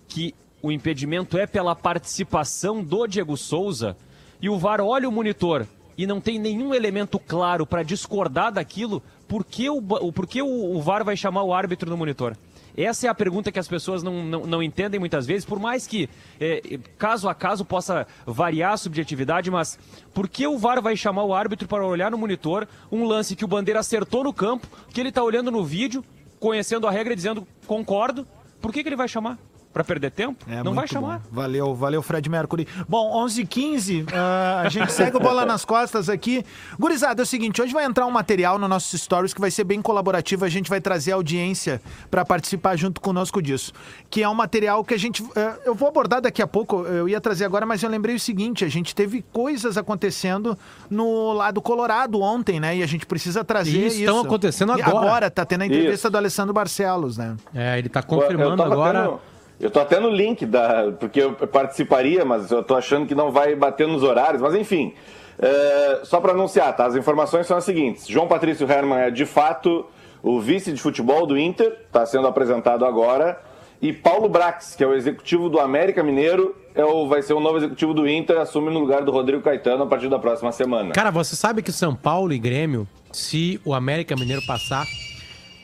que 0.08 0.36
o 0.62 0.72
impedimento 0.72 1.40
é 1.40 1.48
pela 1.48 1.76
participação 1.76 2.84
do 2.84 3.08
Diego 3.08 3.36
Souza 3.36 3.98
e 4.40 4.48
o 4.48 4.60
VAR 4.60 4.80
olha 4.80 5.10
o 5.10 5.12
monitor 5.12 5.66
e 5.98 6.06
não 6.06 6.22
tem 6.22 6.38
nenhum 6.38 6.72
elemento 6.72 7.18
claro 7.18 7.66
para 7.66 7.82
discordar 7.82 8.52
daquilo, 8.52 9.02
por 9.28 9.44
que, 9.44 9.68
o, 9.72 9.82
por 9.82 10.28
que 10.28 10.44
o, 10.44 10.76
o 10.76 10.80
VAR 10.84 11.04
vai 11.04 11.18
chamar 11.18 11.42
o 11.42 11.52
árbitro 11.54 11.90
no 11.90 11.98
monitor? 11.98 12.38
Essa 12.76 13.08
é 13.08 13.10
a 13.10 13.16
pergunta 13.16 13.52
que 13.52 13.60
as 13.60 13.68
pessoas 13.68 14.04
não, 14.04 14.24
não, 14.24 14.46
não 14.46 14.64
entendem 14.64 15.00
muitas 15.00 15.26
vezes, 15.26 15.46
por 15.46 15.60
mais 15.60 15.86
que 15.86 16.10
é, 16.40 16.80
caso 16.98 17.28
a 17.28 17.36
caso 17.36 17.66
possa 17.66 18.08
variar 18.26 18.74
a 18.74 18.78
subjetividade, 18.78 19.52
mas 19.52 19.78
por 20.14 20.28
que 20.28 20.48
o 20.48 20.58
VAR 20.58 20.82
vai 20.82 20.96
chamar 20.96 21.24
o 21.24 21.34
árbitro 21.34 21.68
para 21.68 21.86
olhar 21.86 22.12
no 22.12 22.18
monitor 22.18 22.68
um 22.92 23.06
lance 23.06 23.36
que 23.36 23.46
o 23.46 23.48
Bandeira 23.48 23.80
acertou 23.80 24.24
no 24.24 24.34
campo, 24.34 24.68
que 24.94 25.00
ele 25.00 25.10
está 25.10 25.24
olhando 25.24 25.52
no 25.52 25.64
vídeo, 25.64 26.04
conhecendo 26.40 26.88
a 26.88 26.92
regra 26.92 27.14
e 27.14 27.16
dizendo 27.16 27.48
concordo? 27.68 28.28
Por 28.62 28.72
que, 28.72 28.84
que 28.84 28.90
ele 28.90 28.96
vai 28.96 29.08
chamar? 29.08 29.38
Para 29.72 29.84
perder 29.84 30.12
tempo? 30.12 30.46
É, 30.50 30.64
não 30.64 30.74
vai 30.74 30.88
chamar. 30.88 31.20
Bom. 31.20 31.30
Valeu, 31.32 31.76
valeu, 31.76 32.02
Fred 32.02 32.30
Mercury. 32.30 32.68
Bom, 32.88 33.26
11h15, 33.26 34.04
uh, 34.04 34.08
ah, 34.14 34.62
a 34.66 34.70
gente 34.70 34.92
segue 34.92 35.18
o 35.18 35.20
bola 35.20 35.46
nas 35.46 35.64
costas 35.66 36.10
aqui. 36.10 36.46
Gurizada, 36.80 37.22
é 37.22 37.24
o 37.24 37.26
seguinte: 37.26 37.62
hoje 37.62 37.74
vai 37.74 37.86
entrar 37.86 38.06
um 38.06 38.12
material 38.12 38.60
no 38.60 38.68
nossos 38.68 39.02
stories 39.02 39.34
que 39.34 39.42
vai 39.42 39.52
ser 39.52 39.64
bem 39.64 39.82
colaborativo. 39.82 40.46
A 40.46 40.50
gente 40.50 40.70
vai 40.70 40.82
trazer 40.82 41.14
audiência 41.14 41.82
para 42.10 42.26
participar 42.26 42.76
junto 42.76 43.00
conosco 43.02 43.42
disso. 43.42 43.72
Que 44.10 44.24
é 44.24 44.30
um 44.30 44.34
material 44.34 44.84
que 44.84 44.94
a 44.94 45.00
gente. 45.00 45.24
Uh, 45.24 45.30
eu 45.66 45.74
vou 45.74 45.88
abordar 45.88 46.22
daqui 46.22 46.42
a 46.42 46.48
pouco, 46.48 46.84
eu 46.86 47.08
ia 47.08 47.22
trazer 47.22 47.46
agora, 47.46 47.66
mas 47.66 47.82
eu 47.82 47.90
lembrei 47.90 48.16
o 48.16 48.20
seguinte: 48.20 48.66
a 48.66 48.70
gente 48.70 48.94
teve 48.94 49.24
coisas 49.32 49.78
acontecendo 49.78 50.58
no 50.90 51.34
lado 51.34 51.62
colorado 51.62 52.20
ontem, 52.20 52.60
né? 52.60 52.78
E 52.78 52.84
a 52.84 52.88
gente 52.88 53.06
precisa 53.06 53.44
trazer 53.44 53.72
e 53.72 53.88
isso. 53.88 54.00
estão 54.00 54.20
acontecendo 54.20 54.72
agora. 54.72 54.90
E 54.90 55.08
agora, 55.08 55.32
tá 55.32 55.46
tendo 55.46 55.62
a 55.62 55.66
entrevista 55.66 56.08
isso. 56.08 56.10
do 56.10 56.18
Alessandro 56.18 56.54
Barcelos, 56.54 57.18
né? 57.18 57.36
É, 57.54 57.80
ele 57.80 57.90
tá 57.90 58.04
confirmando 58.04 58.62
agora. 58.62 59.04
Tendo 59.04 59.31
Eu 59.62 59.70
tô 59.70 59.80
até 59.80 60.00
no 60.00 60.10
link, 60.10 60.46
da, 60.46 60.92
porque 61.00 61.22
eu 61.22 61.34
participaria, 61.34 62.26
mas 62.26 62.50
eu 62.50 62.64
tô 62.64 62.76
achando 62.76 63.06
que 63.06 63.14
não 63.14 63.32
vai 63.32 63.56
bater 63.56 63.88
nos 63.88 64.02
horários. 64.02 64.42
Mas 64.42 64.56
enfim, 64.56 64.94
é, 65.38 66.02
só 66.04 66.20
para 66.20 66.32
anunciar, 66.32 66.76
tá? 66.76 66.86
As 66.86 66.96
informações 66.96 67.46
são 67.46 67.58
as 67.58 67.64
seguintes. 67.64 68.08
João 68.08 68.28
Patrício 68.28 68.70
Herman 68.70 69.00
é 69.00 69.12
de 69.12 69.26
fato 69.26 69.86
o 70.24 70.40
vice 70.40 70.72
de 70.72 70.82
futebol 70.82 71.26
do 71.26 71.38
Inter, 71.38 71.80
está 71.86 72.06
sendo 72.06 72.28
apresentado 72.28 72.86
agora. 72.86 73.40
E 73.82 73.92
Paulo 73.92 74.30
Brax, 74.30 74.76
que 74.76 74.84
é 74.84 74.88
o 74.88 74.94
executivo 74.94 75.50
do 75.50 75.60
América 75.60 76.04
Mineiro, 76.04 76.56
é 76.76 76.86
o, 76.86 77.08
vai 77.08 77.22
ser 77.24 77.34
o 77.34 77.40
novo 77.40 77.58
executivo 77.58 77.94
do 77.94 78.08
Inter, 78.08 78.40
assume 78.40 78.72
no 78.72 78.80
lugar 78.80 79.04
do 79.04 79.12
Rodrigo 79.12 79.42
Caetano 79.42 79.84
a 79.84 79.88
partir 79.88 80.08
da 80.08 80.20
próxima 80.20 80.52
semana. 80.52 80.94
Cara, 80.94 81.10
você 81.10 81.36
sabe 81.36 81.64
que 81.64 81.72
São 81.72 81.96
Paulo 81.96 82.32
e 82.32 82.38
Grêmio, 82.38 82.88
se 83.12 83.60
o 83.66 83.74
América 83.74 84.16
Mineiro 84.16 84.44
passar, 84.46 84.86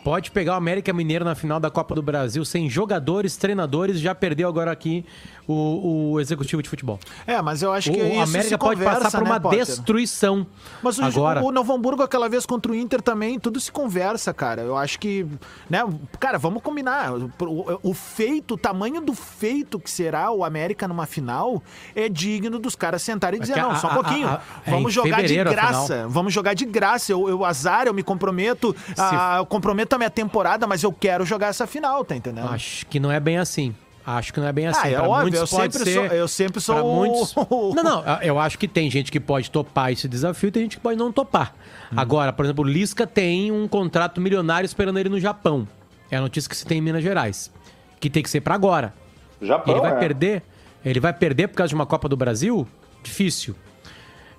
pode 0.07 0.31
pegar 0.31 0.53
o 0.53 0.55
América 0.55 0.93
Mineiro 0.93 1.25
na 1.25 1.35
final 1.35 1.59
da 1.59 1.69
Copa 1.69 1.93
do 1.93 2.01
Brasil 2.01 2.45
sem 2.45 2.69
jogadores, 2.69 3.35
treinadores, 3.35 3.99
já 3.99 4.15
perdeu 4.15 4.47
agora 4.47 4.71
aqui 4.71 5.03
o, 5.47 6.11
o 6.13 6.19
executivo 6.19 6.61
de 6.61 6.69
futebol. 6.69 6.99
É, 7.25 7.41
mas 7.41 7.61
eu 7.61 7.71
acho 7.71 7.91
que 7.91 8.01
O, 8.01 8.05
isso 8.07 8.21
América 8.23 8.49
se 8.49 8.57
pode 8.57 8.79
conversa, 8.79 9.01
passar 9.01 9.17
por 9.19 9.23
né, 9.25 9.31
uma 9.31 9.39
Potter? 9.39 9.65
destruição. 9.65 10.45
Mas 10.83 10.99
o, 10.99 11.03
agora. 11.03 11.43
o 11.43 11.51
Novo 11.51 11.73
Hamburgo, 11.73 12.03
aquela 12.03 12.27
vez 12.27 12.45
contra 12.45 12.71
o 12.71 12.75
Inter 12.75 13.01
também, 13.01 13.39
tudo 13.39 13.59
se 13.59 13.71
conversa, 13.71 14.33
cara. 14.33 14.61
Eu 14.61 14.75
acho 14.77 14.99
que, 14.99 15.25
né, 15.69 15.79
cara, 16.19 16.37
vamos 16.37 16.61
combinar. 16.61 17.13
O, 17.13 17.79
o- 17.83 17.93
feito, 17.93 18.55
o 18.55 18.57
tamanho 18.57 18.99
do 19.01 19.13
feito 19.13 19.79
que 19.79 19.89
será 19.89 20.31
o 20.31 20.43
América 20.43 20.87
numa 20.87 21.05
final 21.05 21.61
é 21.95 22.09
digno 22.09 22.59
dos 22.59 22.75
caras 22.75 23.01
sentarem 23.01 23.37
e 23.37 23.41
dizer, 23.41 23.53
que 23.53 23.61
não, 23.61 23.71
a- 23.71 23.75
só 23.75 23.87
um 23.89 23.93
pouquinho. 23.93 24.27
a- 24.27 24.33
a- 24.35 24.41
é 24.65 24.71
vamos 24.71 24.91
em 24.91 24.95
jogar 24.95 25.23
de 25.23 25.35
graça. 25.35 26.07
Vamos 26.07 26.33
jogar 26.33 26.53
de 26.53 26.65
graça. 26.65 27.11
Eu, 27.11 27.29
eu 27.29 27.45
azar, 27.45 27.87
eu 27.87 27.93
me 27.93 28.03
comprometo, 28.03 28.75
a, 28.97 29.37
eu 29.37 29.45
comprometo 29.45 29.95
a 29.95 29.97
minha 29.97 30.09
temporada, 30.09 30.67
mas 30.67 30.83
eu 30.83 30.91
quero 30.91 31.25
jogar 31.25 31.47
essa 31.47 31.65
final, 31.67 32.03
tá 32.03 32.15
entendendo? 32.15 32.47
Acho 32.49 32.85
que 32.87 32.99
não 32.99 33.11
é 33.11 33.19
bem 33.19 33.37
assim. 33.37 33.73
Acho 34.09 34.33
que 34.33 34.39
não 34.39 34.47
é 34.47 34.53
bem 34.53 34.67
assim. 34.67 34.79
Ah, 34.83 34.89
é 34.89 34.93
Pra 34.95 35.03
óbvio, 35.03 35.21
muitos 35.23 35.39
eu 35.41 35.47
pode 35.57 35.73
sempre 35.73 35.91
ser. 35.91 35.93
sou- 36.09 36.17
eu 36.17 36.27
sempre 36.29 36.61
sou 36.61 36.77
o- 36.77 36.95
muitos... 36.95 37.35
Não, 37.75 37.83
não, 37.83 38.03
eu 38.21 38.39
acho 38.39 38.57
que 38.57 38.65
tem 38.65 38.89
gente 38.89 39.11
que 39.11 39.19
pode 39.19 39.51
topar 39.51 39.91
esse 39.91 40.07
desafio 40.07 40.47
e 40.47 40.51
tem 40.51 40.63
gente 40.63 40.77
que 40.77 40.81
pode 40.81 40.97
não 40.97 41.11
topar. 41.11 41.53
Hum. 41.91 41.95
Agora, 41.97 42.31
por 42.31 42.45
exemplo, 42.45 42.63
o 42.63 42.67
Lisca 42.67 43.05
tem 43.05 43.51
um 43.51 43.67
contrato 43.67 44.21
milionário 44.21 44.65
esperando 44.65 44.97
ele 44.97 45.09
no 45.09 45.19
Japão. 45.19 45.67
É 46.09 46.15
a 46.15 46.21
notícia 46.21 46.49
que 46.49 46.55
se 46.55 46.65
tem 46.65 46.77
em 46.77 46.81
Minas 46.81 47.03
Gerais. 47.03 47.51
Que 47.99 48.09
tem 48.09 48.23
que 48.23 48.29
ser 48.29 48.39
pra 48.39 48.55
agora. 48.55 48.93
Japão, 49.41 49.73
ele 49.73 49.81
vai 49.81 49.91
é. 49.91 49.95
perder? 49.95 50.43
Ele 50.85 50.99
vai 51.01 51.11
perder 51.11 51.49
por 51.49 51.55
causa 51.57 51.67
de 51.69 51.75
uma 51.75 51.85
Copa 51.85 52.07
do 52.07 52.15
Brasil? 52.15 52.65
Difícil. 53.03 53.55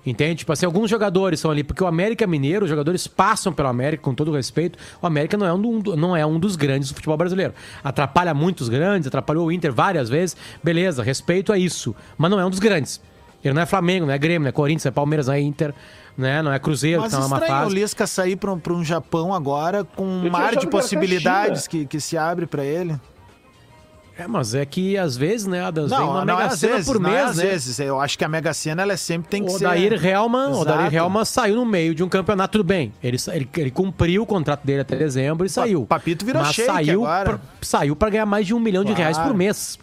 Entende? 0.05 0.35
Tipo 0.39 0.53
assim, 0.53 0.65
alguns 0.65 0.89
jogadores 0.89 1.39
são 1.41 1.51
ali, 1.51 1.63
porque 1.63 1.83
o 1.83 1.87
América 1.87 2.25
Mineiro, 2.25 2.63
os 2.63 2.69
jogadores 2.69 3.05
passam 3.05 3.51
pelo 3.51 3.67
América, 3.67 4.01
com 4.01 4.13
todo 4.15 4.31
respeito. 4.31 4.79
O 5.01 5.05
América 5.05 5.35
não 5.37 5.45
é 5.45 5.53
um, 5.53 5.79
do- 5.79 5.95
não 5.95 6.15
é 6.15 6.25
um 6.25 6.39
dos 6.39 6.55
grandes 6.55 6.89
do 6.89 6.95
futebol 6.95 7.17
brasileiro. 7.17 7.53
Atrapalha 7.83 8.33
muitos 8.33 8.69
grandes, 8.69 9.07
atrapalhou 9.07 9.47
o 9.47 9.51
Inter 9.51 9.73
várias 9.73 10.09
vezes. 10.09 10.37
Beleza, 10.63 11.03
respeito 11.03 11.51
a 11.51 11.57
isso. 11.57 11.93
Mas 12.17 12.31
não 12.31 12.39
é 12.39 12.45
um 12.45 12.49
dos 12.49 12.59
grandes. 12.59 13.01
Ele 13.43 13.53
não 13.53 13.61
é 13.61 13.65
Flamengo, 13.65 14.05
não 14.05 14.13
é 14.13 14.17
Grêmio, 14.17 14.41
não 14.41 14.49
é 14.49 14.51
Corinthians, 14.51 14.85
não 14.85 14.89
é 14.89 14.93
Palmeiras, 14.93 15.27
não 15.27 15.33
é 15.33 15.39
Inter, 15.41 15.73
né? 16.17 16.41
não 16.41 16.51
é 16.51 16.59
Cruzeiro, 16.59 17.01
Mas 17.01 17.11
que 17.13 17.17
tá 17.17 17.23
numa 17.23 17.37
estranho 17.37 17.59
o 17.59 17.63
fase. 17.63 17.75
Lisca 17.75 18.07
sair 18.07 18.35
para 18.35 18.51
um, 18.53 18.59
pra 18.59 18.73
um 18.73 18.83
Japão 18.83 19.33
agora 19.33 19.83
com 19.83 20.03
um 20.05 20.29
mar 20.29 20.55
de 20.55 20.67
possibilidades 20.67 21.63
China. 21.69 21.83
que, 21.83 21.85
que 21.85 21.99
se 22.01 22.17
abre 22.17 22.45
para 22.45 22.63
ele. 22.65 22.95
É, 24.19 24.27
mas 24.27 24.53
é 24.53 24.65
que 24.65 24.97
às 24.97 25.15
vezes, 25.15 25.47
né, 25.47 25.63
Adams, 25.63 25.89
vem 25.91 25.97
Não, 25.99 26.09
uma 26.09 26.25
não 26.25 26.33
é 26.33 26.37
mega 26.43 26.53
às 26.53 26.59
cena 26.59 26.73
vezes, 26.73 26.87
por 26.91 26.97
é 26.97 26.99
mês, 27.09 27.29
às 27.29 27.37
né? 27.37 27.43
vezes. 27.45 27.79
Eu 27.79 28.01
acho 28.01 28.17
que 28.17 28.25
a 28.25 28.27
Mega 28.27 28.53
Sena 28.53 28.81
ela 28.81 28.97
sempre 28.97 29.29
tem 29.29 29.45
que 29.45 29.49
O 29.51 29.57
ser. 29.57 29.63
Dair 29.63 30.05
Helman, 30.05 30.49
o 30.51 30.65
Dair. 30.65 30.93
Helman 30.93 31.23
saiu 31.23 31.55
no 31.55 31.65
meio 31.65 31.95
de 31.95 32.03
um 32.03 32.09
campeonato, 32.09 32.57
tudo 32.57 32.67
bem. 32.67 32.91
Ele, 33.01 33.15
ele, 33.31 33.49
ele 33.55 33.71
cumpriu 33.71 34.23
o 34.23 34.25
contrato 34.25 34.65
dele 34.65 34.81
até 34.81 34.97
dezembro 34.97 35.45
e 35.45 35.49
saiu. 35.49 35.85
Papito 35.85 36.25
virou 36.25 36.41
Mas 36.41 36.53
shake 36.53 36.69
saiu 36.69 37.05
agora. 37.05 37.29
pra, 37.29 37.39
saiu 37.61 37.95
pra 37.95 38.09
ganhar 38.09 38.25
mais 38.25 38.45
de 38.45 38.53
um 38.53 38.59
milhão 38.59 38.83
de 38.83 38.89
Claro. 38.93 39.01
reais 39.01 39.17
por 39.17 39.33
mês. 39.33 39.79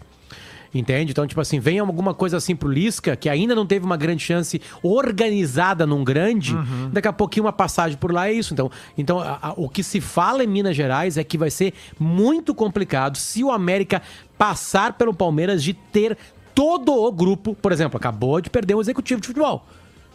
Entende? 0.74 1.12
Então, 1.12 1.26
tipo 1.26 1.40
assim, 1.40 1.58
vem 1.58 1.78
alguma 1.78 2.12
coisa 2.12 2.36
assim 2.36 2.54
pro 2.54 2.68
Lisca, 2.70 3.16
que 3.16 3.28
ainda 3.28 3.54
não 3.54 3.64
teve 3.66 3.84
uma 3.86 3.96
grande 3.96 4.22
chance 4.22 4.60
organizada 4.82 5.86
num 5.86 6.04
grande, 6.04 6.54
Uhum. 6.54 6.90
daqui 6.92 7.08
a 7.08 7.12
pouquinho 7.12 7.46
uma 7.46 7.52
passagem 7.52 7.96
por 7.96 8.12
lá 8.12 8.28
é 8.28 8.32
isso. 8.32 8.52
Então, 8.52 8.70
então 8.98 9.18
a- 9.20 9.38
a- 9.40 9.54
o 9.56 9.68
que 9.68 9.82
se 9.82 10.00
fala 10.00 10.44
em 10.44 10.46
Minas 10.46 10.76
Gerais 10.76 11.16
é 11.16 11.24
que 11.24 11.38
vai 11.38 11.50
ser 11.50 11.72
muito 11.98 12.54
complicado 12.54 13.16
se 13.16 13.42
o 13.42 13.50
América 13.50 14.02
passar 14.36 14.94
pelo 14.94 15.14
Palmeiras 15.14 15.62
de 15.62 15.72
ter 15.72 16.16
todo 16.54 16.92
o 16.92 17.10
grupo. 17.12 17.54
Por 17.54 17.72
exemplo, 17.72 17.96
acabou 17.96 18.40
de 18.40 18.50
perder 18.50 18.74
um 18.74 18.80
executivo 18.80 19.20
de 19.20 19.26
futebol. 19.28 19.66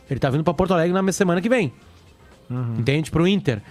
Ele 0.10 0.20
tá 0.20 0.29
vindo 0.29 0.43
pra 0.43 0.53
Porto 0.53 0.74
Alegre 0.74 0.93
na 0.93 1.12
semana 1.12 1.41
que 1.41 1.50
vem. 1.50 1.72
Entende? 2.77 3.10
Pro 3.10 3.25
Inter. 3.27 3.62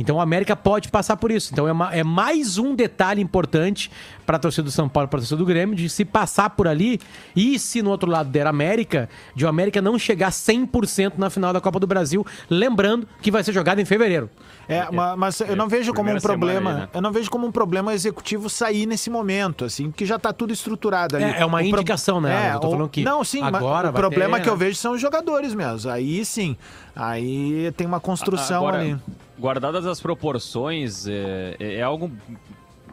Então 0.00 0.16
o 0.16 0.20
América 0.20 0.54
pode 0.54 0.88
passar 0.90 1.16
por 1.16 1.30
isso. 1.30 1.50
Então 1.52 1.66
é, 1.68 1.72
ma- 1.72 1.94
é 1.94 2.04
mais 2.04 2.56
um 2.56 2.74
detalhe 2.74 3.20
importante 3.20 3.90
para 4.24 4.36
a 4.36 4.38
torcida 4.38 4.62
do 4.62 4.70
São 4.70 4.88
Paulo, 4.88 5.08
para 5.08 5.18
a 5.18 5.20
torcida 5.20 5.36
do 5.38 5.44
Grêmio, 5.44 5.74
de 5.74 5.88
se 5.88 6.04
passar 6.04 6.50
por 6.50 6.68
ali 6.68 7.00
e 7.34 7.58
se 7.58 7.82
no 7.82 7.90
outro 7.90 8.10
lado 8.10 8.28
der 8.30 8.46
América, 8.46 9.08
de 9.34 9.44
o 9.44 9.48
América 9.48 9.82
não 9.82 9.98
chegar 9.98 10.30
100% 10.30 11.14
na 11.18 11.30
final 11.30 11.52
da 11.52 11.60
Copa 11.60 11.80
do 11.80 11.86
Brasil, 11.86 12.24
lembrando 12.48 13.08
que 13.20 13.30
vai 13.30 13.42
ser 13.42 13.52
jogado 13.52 13.80
em 13.80 13.84
fevereiro. 13.84 14.30
É, 14.68 14.90
ma- 14.92 15.16
mas 15.16 15.40
eu 15.40 15.56
não 15.56 15.68
vejo 15.68 15.92
como 15.94 16.10
um 16.12 16.20
problema. 16.20 16.70
aí, 16.70 16.76
né? 16.76 16.88
Eu 16.94 17.00
não 17.02 17.10
vejo 17.10 17.30
como 17.30 17.46
um 17.46 17.50
problema 17.52 17.92
executivo 17.94 18.48
sair 18.50 18.86
nesse 18.86 19.08
momento, 19.10 19.64
assim, 19.64 19.90
porque 19.90 20.04
já 20.06 20.18
tá 20.18 20.32
tudo 20.32 20.52
estruturado 20.52 21.16
ali. 21.16 21.24
É, 21.24 21.40
é 21.40 21.44
uma 21.46 21.58
O 21.58 21.60
pro- 21.70 21.80
indicação, 21.80 22.20
né? 22.20 22.52
Eu 22.54 22.60
tô 22.60 22.70
falando 22.70 22.88
que 22.88 23.02
Não, 23.02 23.24
sim, 23.24 23.40
mas 23.40 23.54
agora 23.54 23.90
o 23.90 23.92
problema 23.92 24.36
ter, 24.36 24.42
que 24.44 24.48
eu 24.50 24.54
né? 24.56 24.58
vejo 24.66 24.76
são 24.76 24.92
os 24.92 25.00
jogadores 25.00 25.54
mesmo. 25.54 25.90
Aí 25.90 26.24
sim. 26.24 26.56
Aí 26.94 27.72
tem 27.76 27.86
uma 27.86 27.98
construção 28.00 28.58
Agora, 28.66 28.80
ali. 28.80 28.96
Guardadas 29.38 29.86
as 29.86 30.00
proporções, 30.00 31.06
é, 31.06 31.56
é- 31.60 31.74
é 31.76 31.82
algo 31.82 32.10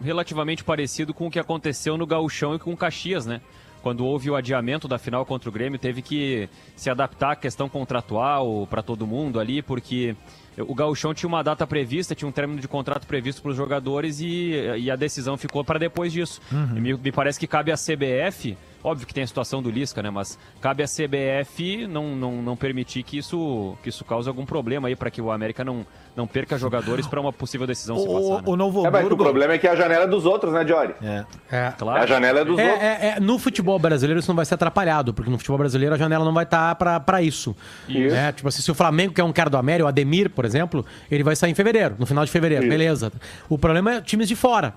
relativamente 0.01 0.63
parecido 0.63 1.13
com 1.13 1.27
o 1.27 1.31
que 1.31 1.39
aconteceu 1.39 1.97
no 1.97 2.05
Gauchão 2.05 2.53
e 2.53 2.59
com 2.59 2.71
o 2.73 2.77
Caxias, 2.77 3.25
né? 3.25 3.41
Quando 3.81 4.05
houve 4.05 4.29
o 4.29 4.35
adiamento 4.35 4.87
da 4.87 4.97
final 4.97 5.25
contra 5.25 5.47
o 5.47 5.51
Grêmio, 5.51 5.77
teve 5.79 6.01
que 6.01 6.49
se 6.75 6.89
adaptar 6.89 7.31
à 7.31 7.35
questão 7.35 7.69
contratual 7.69 8.67
para 8.69 8.81
todo 8.81 9.05
mundo 9.07 9.39
ali, 9.39 9.61
porque 9.61 10.15
o 10.57 10.73
Gauchão 10.75 11.13
tinha 11.13 11.27
uma 11.27 11.43
data 11.43 11.65
prevista, 11.67 12.15
tinha 12.15 12.27
um 12.27 12.31
término 12.31 12.59
de 12.61 12.67
contrato 12.67 13.05
previsto 13.07 13.41
para 13.41 13.51
os 13.51 13.57
jogadores 13.57 14.19
e, 14.19 14.51
e 14.77 14.89
a 14.91 14.95
decisão 14.95 15.37
ficou 15.37 15.63
para 15.63 15.77
depois 15.79 16.11
disso. 16.13 16.41
E 16.75 16.79
me, 16.79 16.93
me 16.93 17.11
parece 17.11 17.39
que 17.39 17.47
cabe 17.47 17.71
à 17.71 17.75
CBF, 17.75 18.57
óbvio 18.83 19.05
que 19.07 19.13
tem 19.13 19.23
a 19.23 19.27
situação 19.27 19.61
do 19.61 19.69
Lisca, 19.69 20.01
né? 20.03 20.09
Mas 20.09 20.37
cabe 20.61 20.83
à 20.83 20.85
CBF 20.87 21.87
não, 21.87 22.15
não, 22.15 22.41
não 22.41 22.55
permitir 22.55 23.03
que 23.03 23.17
isso, 23.17 23.75
que 23.83 23.89
isso 23.89 24.03
cause 24.05 24.27
algum 24.29 24.45
problema 24.45 24.87
aí 24.87 24.95
para 24.95 25.09
que 25.09 25.21
o 25.21 25.31
América 25.31 25.63
não, 25.63 25.85
não 26.15 26.27
perca 26.27 26.57
jogadores 26.57 27.07
para 27.07 27.19
uma 27.19 27.33
possível 27.33 27.65
decisão 27.67 27.97
se 27.97 28.07
O, 28.07 28.13
passar. 28.13 28.41
né? 28.41 28.43
o 28.45 28.55
Novo 28.55 28.85
É, 28.85 28.89
mas 28.89 29.01
o 29.01 29.05
Hamburgo. 29.05 29.23
problema 29.23 29.53
é 29.53 29.57
que 29.57 29.67
a 29.67 29.75
janela 29.75 30.03
é 30.03 30.07
dos 30.07 30.25
outros, 30.25 30.53
né, 30.53 30.65
Jory? 30.65 30.93
É. 31.01 31.25
É. 31.51 31.73
Claro. 31.77 32.01
A 32.03 32.05
janela 32.05 32.39
é 32.41 32.45
dos 32.45 32.59
É, 32.59 32.63
outros. 32.71 32.83
é, 32.83 33.07
é, 33.17 33.19
no 33.19 33.39
futebol 33.39 33.79
brasileiro 33.79 34.19
isso 34.19 34.29
não 34.29 34.35
vai 34.35 34.45
ser 34.45 34.53
atrapalhado, 34.53 35.13
porque 35.13 35.29
no 35.31 35.37
futebol 35.37 35.57
brasileiro 35.57 35.95
a 35.95 35.97
janela 35.97 36.23
não 36.23 36.33
vai 36.33 36.43
estar 36.43 36.75
pra 36.75 36.99
para 36.99 37.21
isso. 37.21 37.55
Isso. 37.89 38.15
É, 38.15 38.31
tipo 38.31 38.47
assim, 38.47 38.61
se 38.61 38.71
o 38.71 38.75
Flamengo 38.75 39.13
quer 39.13 39.23
um 39.23 39.33
cara 39.33 39.49
do 39.49 39.57
América, 39.57 39.85
o 39.85 39.87
Ademir, 39.87 40.29
por 40.29 40.44
exemplo, 40.45 40.85
ele 41.11 41.23
vai 41.23 41.35
sair 41.35 41.51
em 41.51 41.55
fevereiro, 41.55 41.95
no 41.99 42.05
final 42.05 42.23
de 42.23 42.31
fevereiro, 42.31 42.63
Isso. 42.63 42.69
beleza. 42.71 43.11
O 43.49 43.57
problema 43.57 43.95
é 43.95 44.01
times 44.01 44.27
de 44.27 44.35
fora. 44.35 44.73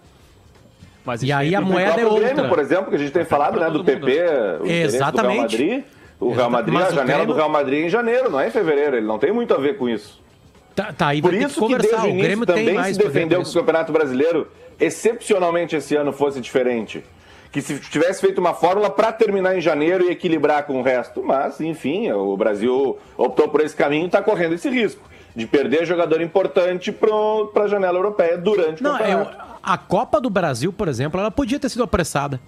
Mas 1.04 1.22
E 1.22 1.32
aí 1.32 1.54
a 1.54 1.60
O 1.60 1.64
moeda 1.64 2.00
é 2.00 2.04
outra. 2.06 2.28
Grêmio, 2.34 2.48
por 2.48 2.58
exemplo, 2.58 2.90
que 2.90 2.96
a 2.96 2.98
gente 2.98 3.12
tem 3.12 3.24
falado, 3.24 3.58
né, 3.58 3.70
do 3.70 3.82
PP, 3.84 4.20
o 4.60 4.66
Exatamente. 4.66 5.56
do 5.56 5.62
Real 5.62 5.72
Madrid. 5.76 5.84
O 6.20 6.32
Real 6.32 6.50
Madrid, 6.50 6.74
Mas 6.74 6.84
a 6.84 6.86
o 6.88 6.94
janela 6.96 7.06
Grêmio- 7.06 7.26
do 7.26 7.34
Real 7.34 7.48
Madrid 7.48 7.82
é 7.82 7.86
em 7.86 7.88
janeiro, 7.88 8.30
não 8.30 8.40
é 8.40 8.48
em 8.48 8.50
fevereiro. 8.50 8.96
Ele 8.96 9.06
não 9.06 9.18
tem 9.18 9.32
muito 9.32 9.54
a 9.54 9.56
ver 9.58 9.78
com 9.78 9.88
isso. 9.88 10.20
Tá, 10.74 10.92
tá 10.92 11.06
aí 11.08 11.22
Por 11.22 11.30
vai 11.30 11.38
ter 11.40 11.44
que 11.46 11.50
isso 11.52 11.60
que 11.60 11.66
conversar. 11.66 11.88
desde 11.88 12.06
o 12.06 12.08
o 12.08 12.10
início 12.10 12.26
Grêmio 12.26 12.46
tem 12.46 12.56
também 12.56 12.74
mais 12.74 12.96
se 12.96 13.02
defendeu 13.02 13.42
que 13.42 13.48
o. 13.48 13.52
Campeonato 13.52 13.92
Brasileiro, 13.92 14.48
excepcionalmente 14.80 15.76
esse 15.76 15.94
ano, 15.96 16.12
fosse 16.12 16.40
diferente. 16.40 17.02
Que 17.50 17.62
se 17.62 17.78
tivesse 17.78 18.20
feito 18.20 18.38
uma 18.38 18.52
fórmula 18.52 18.90
para 18.90 19.10
terminar 19.12 19.56
em 19.56 19.60
janeiro 19.60 20.04
e 20.04 20.10
equilibrar 20.10 20.64
com 20.64 20.78
o 20.80 20.82
resto. 20.82 21.22
Mas, 21.22 21.60
enfim, 21.60 22.10
o 22.12 22.36
Brasil 22.36 22.98
optou 23.16 23.48
por 23.48 23.60
esse 23.62 23.74
caminho 23.74 24.02
e 24.02 24.06
está 24.06 24.20
correndo 24.20 24.54
esse 24.54 24.68
risco 24.68 25.00
de 25.38 25.46
perder 25.46 25.86
jogador 25.86 26.20
importante 26.20 26.90
para 26.90 27.62
a 27.64 27.68
janela 27.68 27.96
europeia 27.96 28.36
durante 28.36 28.80
o 28.80 28.84
Não, 28.84 28.96
é, 28.96 28.98
campeonato. 28.98 29.36
a 29.62 29.78
Copa 29.78 30.20
do 30.20 30.28
Brasil, 30.28 30.72
por 30.72 30.88
exemplo, 30.88 31.20
ela 31.20 31.30
podia 31.30 31.60
ter 31.60 31.68
sido 31.68 31.84
apressada. 31.84 32.40